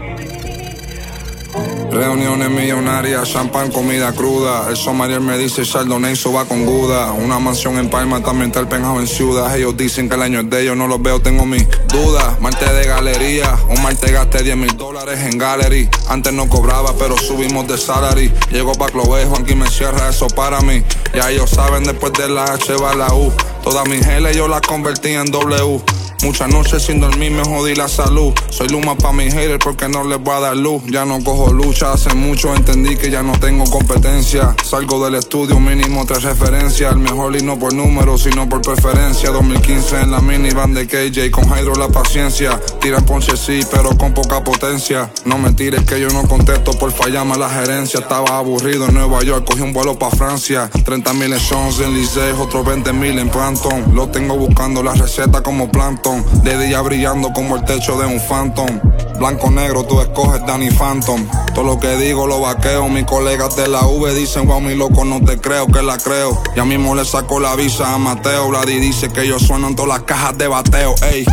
[1.94, 4.68] Reuniones millonarias, champán, comida cruda.
[4.68, 7.12] El somarier me dice Chardonnay, va con Guda.
[7.12, 9.56] Una mansión en Palma, también está el penjado en Ciudad.
[9.56, 12.40] Ellos dicen que el año es de ellos, no los veo, tengo mis dudas.
[12.40, 15.88] Marte de galería, un martes gasté 10 mil dólares en gallery.
[16.08, 18.32] Antes no cobraba, pero subimos de salary.
[18.50, 20.82] Llego pa' Clove, Juanqui me cierra eso para mí.
[21.14, 23.32] Ya ellos saben, después de la H va la U.
[23.62, 25.80] Todas mis L yo las convertí en W.
[26.24, 28.32] Muchas noches sin dormir me jodí la salud.
[28.48, 30.82] Soy luma pa' mis haters porque no les voy a dar luz.
[30.86, 34.56] Ya no cojo lucha, hace mucho entendí que ya no tengo competencia.
[34.64, 36.92] Salgo del estudio, mínimo tres referencias.
[36.92, 39.30] El mejor y no por número, sino por preferencia.
[39.32, 42.58] 2015 en la minivan de KJ con Hydro la paciencia.
[42.80, 45.12] Tiran ponche sí, pero con poca potencia.
[45.26, 48.00] No me tires que yo no contesto por fallarme a la gerencia.
[48.00, 50.70] Estaba aburrido en Nueva York, cogí un vuelo pa' Francia.
[50.86, 53.94] 30 mil en Champs en Lisée, otros 20 mil en Planton.
[53.94, 56.13] Lo tengo buscando la receta como Planton.
[56.42, 58.80] De día brillando como el techo de un phantom.
[59.18, 61.24] Blanco negro, tú escoges Danny Phantom.
[61.54, 62.88] Todo lo que digo lo vaqueo.
[62.88, 66.42] Mis colegas de la V dicen, wow, mi loco, no te creo que la creo.
[66.56, 68.48] Ya mismo le saco la visa a Mateo.
[68.48, 70.94] Vladi dice que yo sueno en todas las cajas de bateo.
[71.12, 71.24] Ey.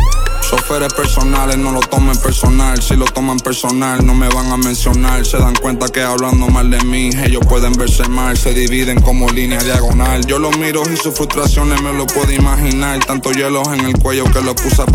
[0.48, 2.80] Choferes personales no lo tomen personal.
[2.80, 5.24] Si lo toman personal, no me van a mencionar.
[5.24, 8.36] Se dan cuenta que hablando mal de mí, ellos pueden verse mal.
[8.36, 10.24] Se dividen como línea diagonal.
[10.26, 13.04] Yo los miro y sus frustraciones me lo puedo imaginar.
[13.04, 14.92] Tanto hielos en el cuello que lo puse a.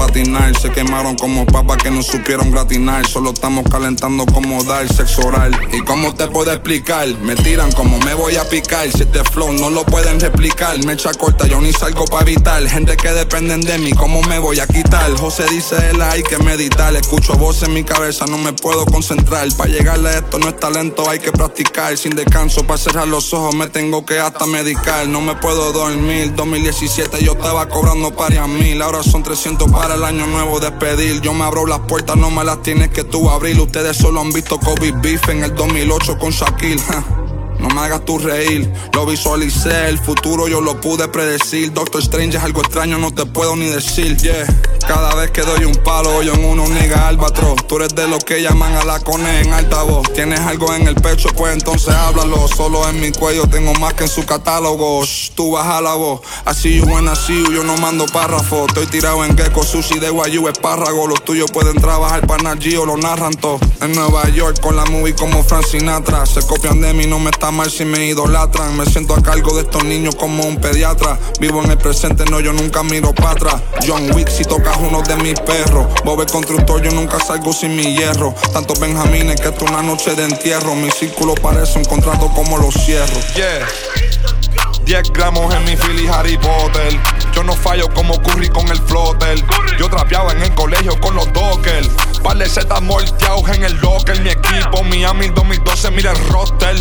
[0.60, 3.06] Se quemaron como papas que no supieron gratinar.
[3.06, 5.52] Solo estamos calentando como dar sexo oral.
[5.72, 7.08] ¿Y cómo te puedo explicar?
[7.22, 8.90] Me tiran como me voy a picar.
[8.92, 10.84] Si este flow no lo pueden replicar.
[10.86, 12.68] Me echa corta, yo ni salgo para evitar.
[12.68, 15.12] Gente que dependen de mí, ¿cómo me voy a quitar?
[15.30, 16.96] se dice él hay que meditar.
[16.96, 19.48] Escucho voz en mi cabeza, no me puedo concentrar.
[19.58, 21.98] Para llegarle a esto no es talento, hay que practicar.
[21.98, 25.08] Sin descanso, para cerrar los ojos me tengo que hasta medicar.
[25.08, 26.34] No me puedo dormir.
[26.36, 28.82] 2017 yo estaba cobrando parias mil.
[28.82, 31.22] Ahora son 300 para el año nuevo despedir.
[31.22, 33.60] Yo me abro las puertas, no me las tienes que tú abrir.
[33.60, 36.82] Ustedes solo han visto COVID Beef en el 2008 con Shaquille.
[37.60, 41.74] No me hagas tu reír, lo visualicé, el futuro yo lo pude predecir.
[41.74, 44.46] Doctor Strange es algo extraño, no te puedo ni decir, yeah.
[44.88, 47.68] Cada vez que doy un palo, yo en uno nega albatros.
[47.68, 50.14] Tú eres de los que llaman a la cone en altavoz.
[50.14, 52.48] Tienes algo en el pecho, pues entonces háblalo.
[52.48, 55.04] Solo en mi cuello tengo más que en su catálogo.
[55.04, 56.22] Shh, tú baja la voz.
[56.46, 58.66] Así you when así yo no mando párrafo.
[58.68, 61.06] Estoy tirado en gecko, sushi de guayu, espárrago.
[61.06, 63.60] Los tuyos pueden trabajar para o lo narran todo.
[63.82, 66.26] En Nueva York con la movie como Frank Sinatra.
[66.26, 68.76] Se copian de mí, no me mal si me idolatran.
[68.78, 71.20] Me siento a cargo de estos niños como un pediatra.
[71.40, 73.62] Vivo en el presente, no, yo nunca miro para atrás.
[73.86, 75.88] John Wick si tocas uno de mis perros.
[76.04, 78.34] Bob el constructor, yo nunca salgo sin mi hierro.
[78.54, 80.76] Tantos benjamines que esto una noche de entierro.
[80.76, 83.20] Mi círculo parece un contrato como lo cierro.
[83.36, 83.68] Yeah.
[84.88, 86.98] 10 gramos en mi Philly Harry Potter.
[87.34, 89.44] Yo no fallo como Curry con el flotel.
[89.78, 91.90] Yo trapeaba en el colegio con los Dockers.
[92.24, 94.18] Par de zetas molteados en el locker.
[94.48, 96.76] Equipo, Miami 2012, mira el roster.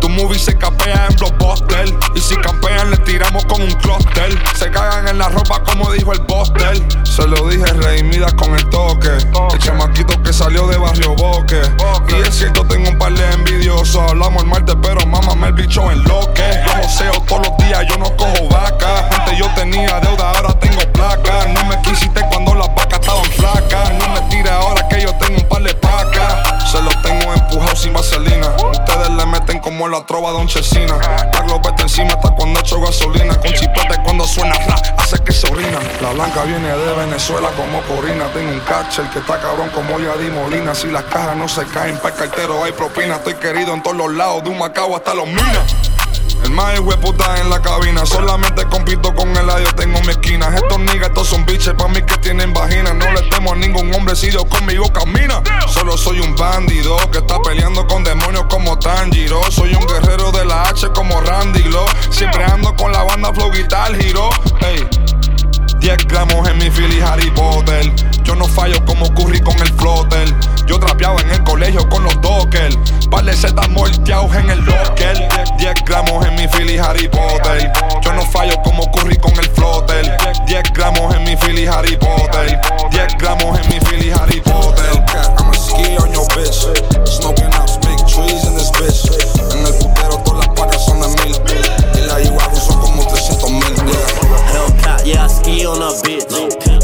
[0.00, 1.94] Tu movie se capea en blockbuster.
[2.14, 4.36] Y si campean, le tiramos con un clúster.
[4.56, 6.82] Se cagan en la ropa como dijo el Buster.
[7.04, 9.08] Se lo dije, Rey, midas con el toque.
[9.08, 11.60] El chamaquito que salió de Barrio Boque.
[12.08, 14.10] Y es cierto, tengo un par de envidiosos.
[14.10, 16.42] Hablamos el martes, pero mamá el bicho en loque.
[16.66, 19.08] Yo joseo todos los días, yo no cojo vaca.
[19.10, 21.46] Antes yo tenía deuda, ahora tengo placa.
[21.48, 23.92] No me quisiste cuando las vacas estaban flacas.
[23.98, 26.51] No me tires ahora que yo tengo un par de pacas.
[26.72, 28.48] Se los tengo empujado sin vaselina.
[28.70, 30.96] Ustedes le meten como la trova de un chesina.
[31.30, 33.38] La glopeta encima hasta cuando echo gasolina.
[33.38, 34.54] Con chipete cuando suena
[34.96, 35.78] hace que se orina.
[36.00, 38.24] La blanca viene de Venezuela como corina.
[38.32, 40.74] Tengo un catcher que está cabrón como Yadi Molina.
[40.74, 43.16] Si las cajas no se caen, para el cartero hay propina.
[43.16, 45.76] Estoy querido en todos los lados, de un macao hasta los minas.
[46.44, 48.04] El más puta en la cabina.
[48.06, 50.48] Solamente compito con el adiós, tengo mi esquina.
[50.54, 52.92] Estos niggas, estos son biches pa' mí que tienen vagina.
[52.92, 55.42] No le temo a ningún hombre si Dios conmigo camina.
[55.68, 59.40] Solo soy un bandido que está peleando con demonios como Tanjiro.
[59.50, 61.86] Soy un guerrero de la H como Randy Glow.
[62.10, 64.30] Siempre ando con la banda Flow Guitar Hero.
[64.60, 65.01] Hey.
[65.82, 67.92] 10 gramos en mi Philly Harry Potter.
[68.22, 70.32] Yo no fallo como Curry con el flotel.
[70.64, 72.78] Yo trapeaba en el colegio con los dockers.
[73.10, 75.28] Par de zetas molteados en el locker.
[75.58, 77.72] 10 gramos en mi Philly Harry Potter.
[78.00, 80.08] Yo no fallo como Curry con el flotel.
[80.46, 82.60] 10 gramos en mi Philly Harry Potter.
[82.92, 85.04] 10 gramos en mi Philly Harry Potter.
[85.36, 86.62] I'm a ski on your bitch.
[87.08, 89.41] Smoking out big trees in this bitch.
[95.22, 95.62] I ski.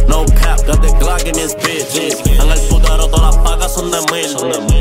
[0.09, 1.99] No cap, got the Glock in this bitch.
[2.39, 4.31] En el putero todas las pacas son de mil.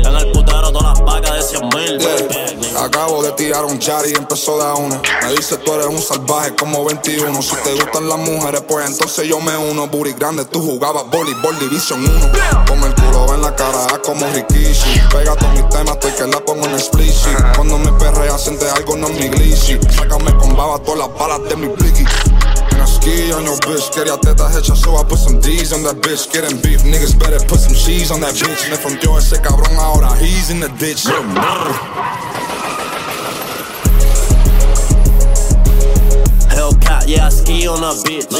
[0.06, 2.76] En el putero todas las pacas de 100 mil.
[2.76, 5.02] Acabo de tirar un chari y empezó de una.
[5.22, 7.42] Me dice tú eres un salvaje como 21.
[7.42, 9.88] Si te gustan las mujeres, pues entonces yo me uno.
[9.88, 12.64] Booty grande, tú jugabas voleibol Division 1.
[12.68, 15.00] Como el culo en la cara, ah, como Rikishi.
[15.10, 17.36] Pega todos mis temas, estoy que la pongo en explicit.
[17.56, 19.80] Cuando me perrea, siente algo, no es mi glitchy.
[19.90, 22.04] Sácame con baba todas las balas de mi pliqui.
[22.88, 25.82] And I ski on your bitch, quería tetas hechas, so I put some D's on
[25.82, 26.32] that bitch.
[26.32, 28.70] Getting beef, niggas better put some cheese on that bitch.
[28.70, 31.04] Me fronteó ese cabrón, ahora he's in the ditch.
[36.48, 38.30] Hellcat, yeah, I ski on a bitch.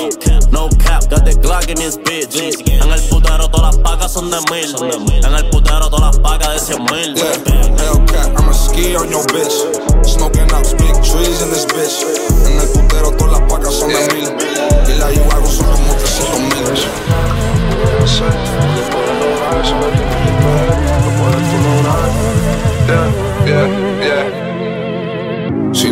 [0.50, 2.36] No cap, got the Glock in this bitch.
[2.36, 4.74] En el putero todas las pacas son de mil.
[5.24, 7.14] En el putero todas las pacas de 100 mil.
[7.76, 9.52] Hellcat, I'ma ski on your bitch.
[10.06, 12.02] Smoking out big trees in this bitch.
[12.46, 14.28] En el putero todas las pacas son de mil.
[14.86, 16.48] Y la igual son como 300 mil.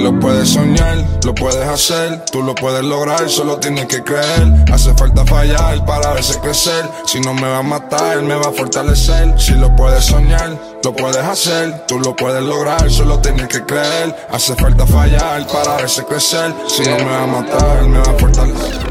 [0.06, 4.64] Lo puedes soñar, lo puedes hacer, tú lo puedes lograr, solo tienes que creer.
[4.72, 6.88] Hace falta fallar para verse crecer.
[7.06, 9.34] Si no me va a matar, me va a fortalecer.
[9.36, 14.14] Si lo puedes soñar, lo puedes hacer, tú lo puedes lograr, solo tienes que creer.
[14.30, 16.54] Hace falta fallar para verse crecer.
[16.68, 18.86] Si no me va a matar, me va a fortalecer.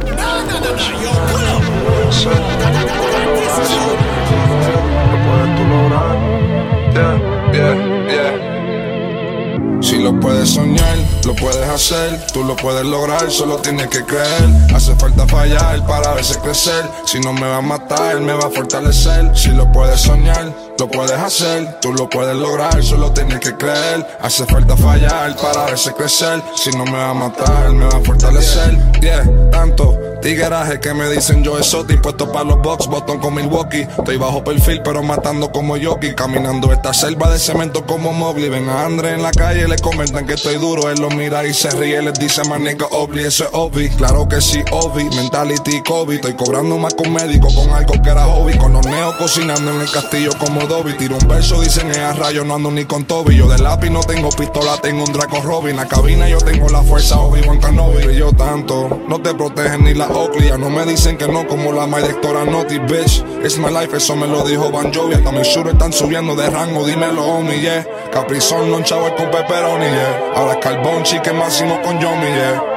[9.86, 14.50] Si lo puedes soñar, lo puedes hacer, tú lo puedes lograr, solo tienes que creer.
[14.74, 16.84] Hace falta fallar para verse crecer.
[17.06, 19.38] Si no me va a matar, me va a fortalecer.
[19.38, 24.04] Si lo puedes soñar, lo puedes hacer, tú lo puedes lograr, solo tienes que creer.
[24.24, 26.42] Hace falta fallar para verse crecer.
[26.56, 28.76] Si no me va a matar, me va a fortalecer.
[29.02, 30.15] Yeah, tanto.
[30.26, 33.82] Tigueraje que me dicen yo exotic, puesto para los box, botón con Milwaukee.
[33.82, 36.16] Estoy bajo perfil, pero matando como Yoki.
[36.16, 38.50] Caminando esta selva de cemento como Mowgli.
[38.50, 40.90] Ven a André en la calle, le comentan que estoy duro.
[40.90, 43.88] Es lo mira y se ríe, les dice my nigga Obli, eso es Obi.
[43.90, 46.16] Claro que sí, Obi, mentality Kobe.
[46.16, 48.58] Estoy cobrando más con médico, con algo que era hobby.
[48.58, 50.94] Con los neos cocinando en el castillo como Dobby.
[50.94, 53.36] Tiro un verso, dicen es a rayo, no ando ni con Toby.
[53.36, 55.70] Yo de lápiz no tengo pistola, tengo un Draco Robin.
[55.70, 58.12] En la cabina yo tengo la fuerza Obi Juan Canovi.
[58.12, 60.48] Y yo tanto, no te protegen ni la Oakley.
[60.48, 63.24] Ya no me dicen que no, como la directora Naughty, bitch.
[63.44, 65.16] It's my life, eso me lo dijo Van Jovi.
[65.16, 67.86] Hasta mis shooters están subiendo de rango, dímelo, homie, yeah.
[68.12, 70.34] Caprizón, non chavo con pepperoni, yeah.
[70.36, 72.75] Ahora carbón, chique máximo con Yomi, yeah.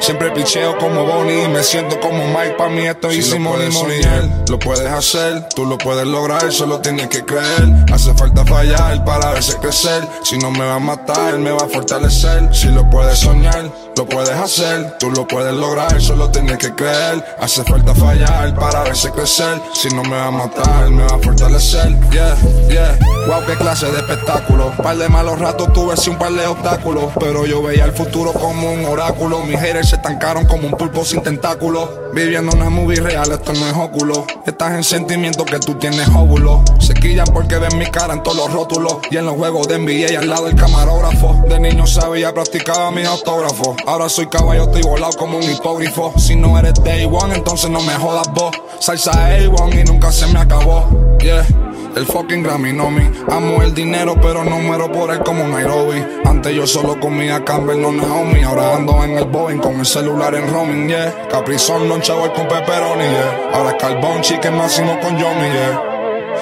[0.00, 2.54] Siempre picheo como Bonnie me siento como Mike.
[2.58, 4.24] Pa' mí esto Si easy lo money, soñar.
[4.48, 7.86] Lo puedes hacer, tú lo puedes lograr, solo tienes que creer.
[7.92, 10.06] Hace falta fallar para verse crecer.
[10.22, 12.54] Si no me va a matar, me va a fortalecer.
[12.54, 17.24] Si lo puedes soñar, lo puedes hacer, tú lo puedes lograr, solo tienes que creer.
[17.40, 19.60] Hace falta fallar para verse crecer.
[19.74, 21.96] Si no me va a matar, me va a fortalecer.
[22.10, 22.36] Yeah,
[22.68, 22.98] yeah.
[23.26, 24.72] Wow, qué clase de espectáculo.
[24.82, 27.12] Par de malos ratos tuve sí un par de obstáculos.
[27.18, 29.42] Pero yo veía el futuro como un oráculo.
[29.42, 31.88] Mis haters se estancaron como un pulpo sin tentáculos.
[32.12, 34.26] Viviendo una movie real, esto no es óculo.
[34.44, 36.62] Estás en sentimiento que tú tienes óvulo.
[36.80, 38.98] Se quillan porque ven mi cara en todos los rótulos.
[39.10, 41.44] Y en los juegos de NBA al lado del camarógrafo.
[41.48, 43.76] De niño sabía, practicaba mi autógrafo.
[43.86, 46.12] Ahora soy caballo, estoy volado como un hipógrafo.
[46.18, 48.56] Si no eres day one, entonces no me jodas vos.
[48.80, 51.16] Salsa A1 y nunca se me acabó.
[51.20, 51.65] Yeah.
[51.96, 56.04] El fucking Grammy no me Amo el dinero pero no muero por él como Nairobi.
[56.26, 58.42] Antes yo solo comía Campbell, no Naomi.
[58.42, 61.26] Ahora ando en el Boeing con el celular en roaming, yeah.
[61.30, 63.50] Caprizón, Don Chavo con pepperoni, yeah.
[63.54, 65.82] Ahora es carbón, chicken máximo con Yomi, yeah.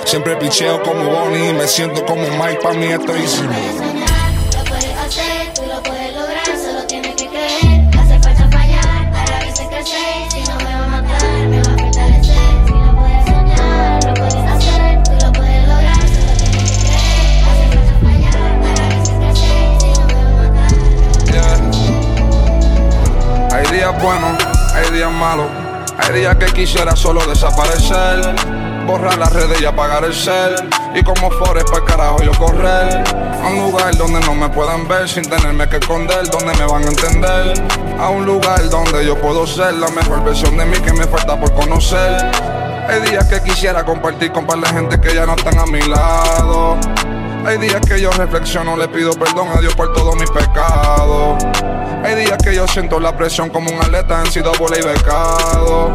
[0.05, 4.04] Siempre picheo como Bonnie Me siento como Mike, pa' mí esto es easy
[23.85, 24.45] días buenos,
[24.75, 25.47] hay días malos.
[25.99, 28.35] Hay días que quisiera solo desaparecer.
[28.87, 30.55] Borrar las redes y apagar el cel.
[30.95, 33.05] Y como Forest para carajo yo correr.
[33.43, 36.29] A un lugar donde no me puedan ver sin tenerme que esconder.
[36.31, 37.63] Donde me van a entender.
[38.01, 41.39] A un lugar donde yo puedo ser la mejor versión de mí que me falta
[41.39, 42.31] por conocer.
[42.89, 45.83] Hay días que quisiera compartir con par de gente que ya no están a mi
[45.83, 46.79] lado.
[47.47, 51.45] Hay días que yo reflexiono, le pido perdón a Dios por todos mis pecados.
[52.03, 55.93] Hay días que yo siento la presión como un atleta en sido y becado.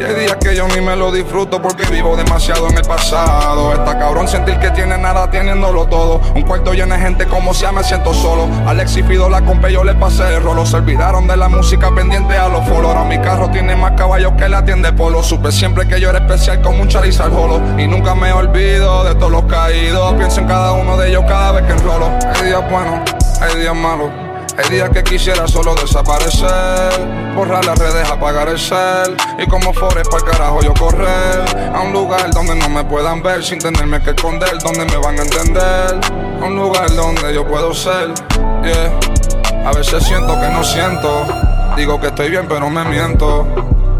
[0.00, 3.74] Y hay días que yo ni me lo disfruto porque vivo demasiado en el pasado.
[3.74, 6.22] Está cabrón sentir que tiene nada teniéndolo todo.
[6.34, 8.48] Un cuarto lleno de gente como si ya me siento solo.
[8.66, 10.64] Alex y Fido la compré, yo le pasé el rolo.
[10.64, 12.86] Se olvidaron de la música pendiente a los folos.
[12.86, 15.22] Ahora mi carro tiene más caballos que la tienda de polo.
[15.22, 17.60] Supe siempre que yo era especial como un Charizard Holo.
[17.78, 20.14] Y nunca me olvido de todos los caídos.
[20.14, 22.08] Pienso en cada uno de ellos cada vez que enrolo.
[22.36, 23.00] Hay días buenos,
[23.42, 24.29] hay días malos.
[24.58, 30.10] Hay días que quisiera solo desaparecer, borrar las redes, apagar el cel y como Forest
[30.10, 31.44] para carajo yo correr
[31.74, 35.18] a un lugar donde no me puedan ver sin tenerme que esconder, donde me van
[35.18, 36.00] a entender,
[36.40, 38.12] a un lugar donde yo puedo ser,
[38.62, 38.98] yeah.
[39.64, 41.26] A veces siento que no siento,
[41.76, 43.46] digo que estoy bien pero me miento.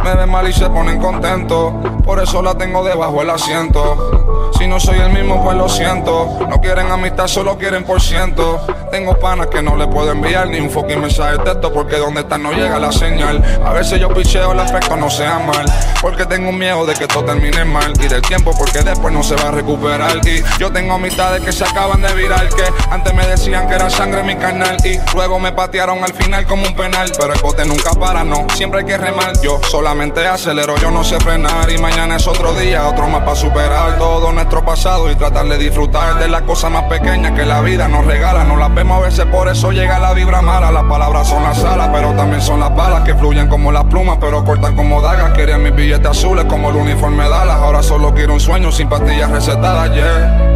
[0.05, 1.75] Me ven mal y se ponen contentos,
[2.05, 4.31] por eso la tengo debajo del asiento.
[4.61, 6.39] Si no soy el mismo, pues lo siento.
[6.47, 8.61] No quieren amistad, solo quieren por ciento.
[8.91, 12.21] Tengo panas que no le puedo enviar ni un fucking mensaje de texto porque donde
[12.21, 13.43] están no llega la señal.
[13.65, 15.65] A veces yo picheo, el efecto no sea mal.
[16.03, 17.95] Porque tengo miedo de que esto termine mal.
[18.03, 20.19] Y del tiempo porque después no se va a recuperar.
[20.27, 22.47] Y yo tengo amistades que se acaban de virar.
[22.51, 24.77] Que antes me decían que era sangre en mi canal.
[24.85, 27.11] Y luego me patearon al final como un penal.
[27.19, 28.47] Pero el bote nunca para, no.
[28.55, 29.41] Siempre hay que remar.
[29.41, 29.59] Yo
[29.91, 31.69] solamente acelero, yo no sé frenar.
[31.69, 35.11] Y mañana es otro día, otro más para superar todo nuestro pasado.
[35.11, 38.45] Y tratar de disfrutar de las cosas más pequeñas que la vida nos regala.
[38.45, 40.71] No las vemos a veces, por eso llega la vibra mala.
[40.71, 44.19] Las palabras son las alas, pero también son las balas que fluyen como las plumas,
[44.21, 45.33] pero cortan como dagas.
[45.33, 47.57] Quería mis billetes azules como el uniforme de Dallas.
[47.57, 50.51] Ahora solo quiero un sueño sin pastillas recetadas, yeah.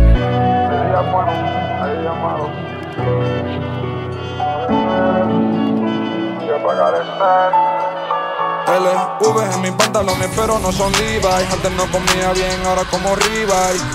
[8.67, 11.53] LV en mis pantalones, pero no son Levi's.
[11.53, 13.55] Antes no comía bien, ahora como Reebok.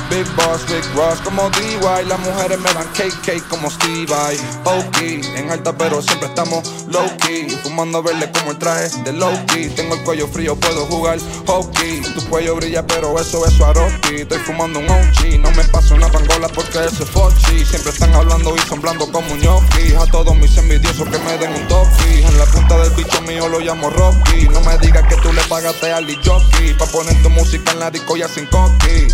[0.09, 2.05] Big Boss, Big Ross como DY.
[2.07, 4.39] Las mujeres me dan cake, cake como Stevie.
[4.65, 7.49] Oki, en alta, pero siempre estamos low key.
[7.63, 9.69] Fumando verde como el traje de low key.
[9.69, 12.01] Tengo el cuello frío, puedo jugar hockey.
[12.01, 14.21] Tu cuello brilla, pero eso es Swarovski.
[14.21, 17.65] Estoy fumando un OG, no me paso una pangola porque ese es Fochi.
[17.65, 19.93] Siempre están hablando y son como un gnocchi.
[19.95, 22.23] A todos mis envidiosos que me den un toki.
[22.23, 24.47] En la punta del bicho mío lo llamo Rocky.
[24.61, 28.17] Me digas que tú le pagaste al jockey Pa' poner tu música en la disco
[28.17, 29.07] ya sin coqui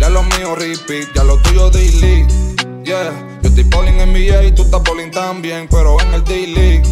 [0.00, 2.46] Ya lo mío repeat, ya lo tuyo delete
[2.86, 3.10] Yeah,
[3.42, 6.84] Yo estoy bowling en NBA y tú estás bowling también, pero en el D-League,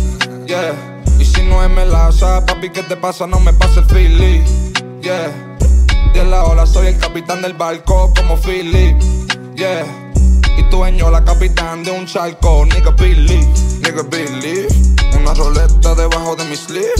[0.44, 0.74] yeah.
[1.20, 3.28] Y si no es melaza, papi, ¿qué te pasa?
[3.28, 4.42] No me pasa el Philly,
[5.00, 5.30] yeah.
[6.12, 8.96] De la ola soy el capitán del barco como Philly,
[9.54, 9.86] yeah.
[10.58, 13.46] Y dueño la capitán de un charco, nigga Billy,
[13.80, 14.66] nigga Billy.
[15.16, 16.90] Una roleta debajo de mi sleeve.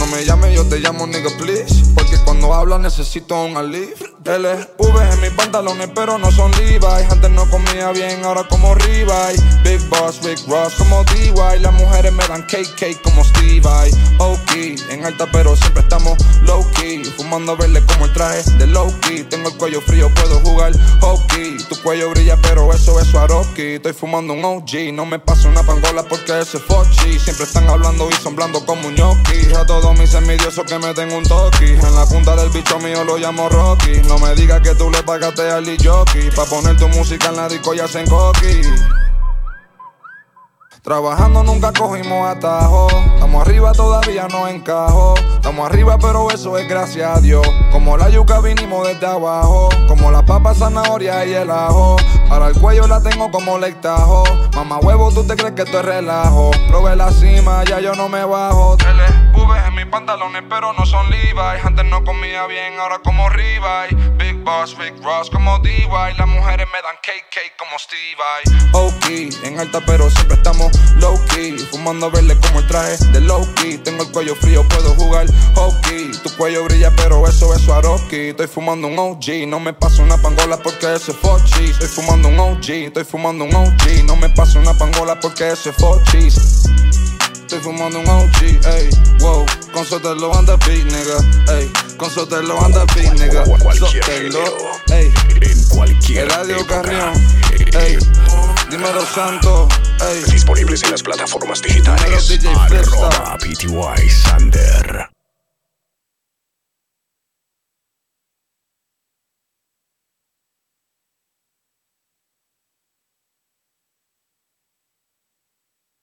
[0.00, 1.84] No me llames, yo te llamo nigga please.
[1.94, 3.94] Porque cuando hablo necesito un alivio.
[4.24, 7.10] LV en mis pantalones, pero no son Levi's.
[7.10, 9.36] Antes no comía bien, ahora como Revive.
[9.62, 11.60] Big Boss, Big Ross como DY.
[11.60, 13.94] Las mujeres me dan cake, cake como Steve I.
[14.18, 14.52] Ok,
[14.90, 17.04] en alta, pero siempre estamos low key.
[17.04, 19.24] Fumando verde como el traje de low key.
[19.24, 21.58] Tengo el cuello frío, puedo jugar hockey.
[21.68, 23.74] Tu cuello brilla, pero eso es Swarovski.
[23.74, 27.18] Estoy fumando un OG, no me paso una pangola porque ese fochi.
[27.18, 29.00] Siempre están hablando y son blando como un.
[29.00, 31.66] A todos mis envidiosos que me den un toki.
[31.66, 34.02] En la punta del bicho mío lo llamo Rocky.
[34.08, 36.30] No me digas que tú le pagaste al jockey.
[36.30, 38.62] Pa' poner tu música en la disco y hacen coqui.
[40.82, 42.88] Trabajando nunca cogimos atajo.
[43.14, 45.14] Estamos arriba, todavía no encajo.
[45.34, 47.46] Estamos arriba, pero eso es gracias a Dios.
[47.70, 49.68] Como la yuca vinimos desde abajo.
[49.88, 51.96] Como la papa, zanahoria y el ajo.
[52.30, 54.22] Para el cuello la tengo como lectajo.
[54.54, 56.52] Mamá huevo, tú te crees que esto es relajo.
[56.68, 58.76] Probé la cima, ya yo no me bajo.
[58.76, 61.64] LV en mis pantalones, pero no son Levi's.
[61.64, 63.96] Antes no comía bien, ahora como Revive.
[64.16, 65.88] Big Boss, Big Ross como DY.
[66.16, 68.70] Las mujeres me dan cake como Steve I.
[68.74, 71.58] Ok, en alta, pero siempre estamos low key.
[71.72, 73.78] Fumando verde como el traje de low key.
[73.78, 75.26] Tengo el cuello frío, puedo jugar
[75.56, 76.12] hockey.
[76.22, 78.28] Tu cuello brilla, pero eso es Swarovski.
[78.28, 81.64] Estoy fumando un OG, no me paso una pangola porque ese es fochi.
[81.64, 84.04] Estoy fumando un OG, estoy fumando un OG.
[84.04, 86.28] No me paso una pangola porque ese es fochi.
[86.28, 88.90] Estoy fumando un OG, ey,
[89.20, 89.44] wow.
[89.72, 91.70] Con Sotelo anda beat, nigga, ey.
[91.96, 93.44] Con Sotelo anda beat, nigga.
[93.44, 94.44] Sotelo,
[94.92, 95.12] ey.
[95.40, 96.82] En cualquier época.
[96.82, 97.12] Carrión,
[97.72, 97.98] ey.
[98.70, 99.68] Dímelo Santo,
[100.00, 100.22] ey.
[100.30, 102.28] Disponibles en las plataformas digitales.
[102.28, 103.14] Dímelo DJ Flexstar.
[103.14, 105.19] Arroba PTY Sander.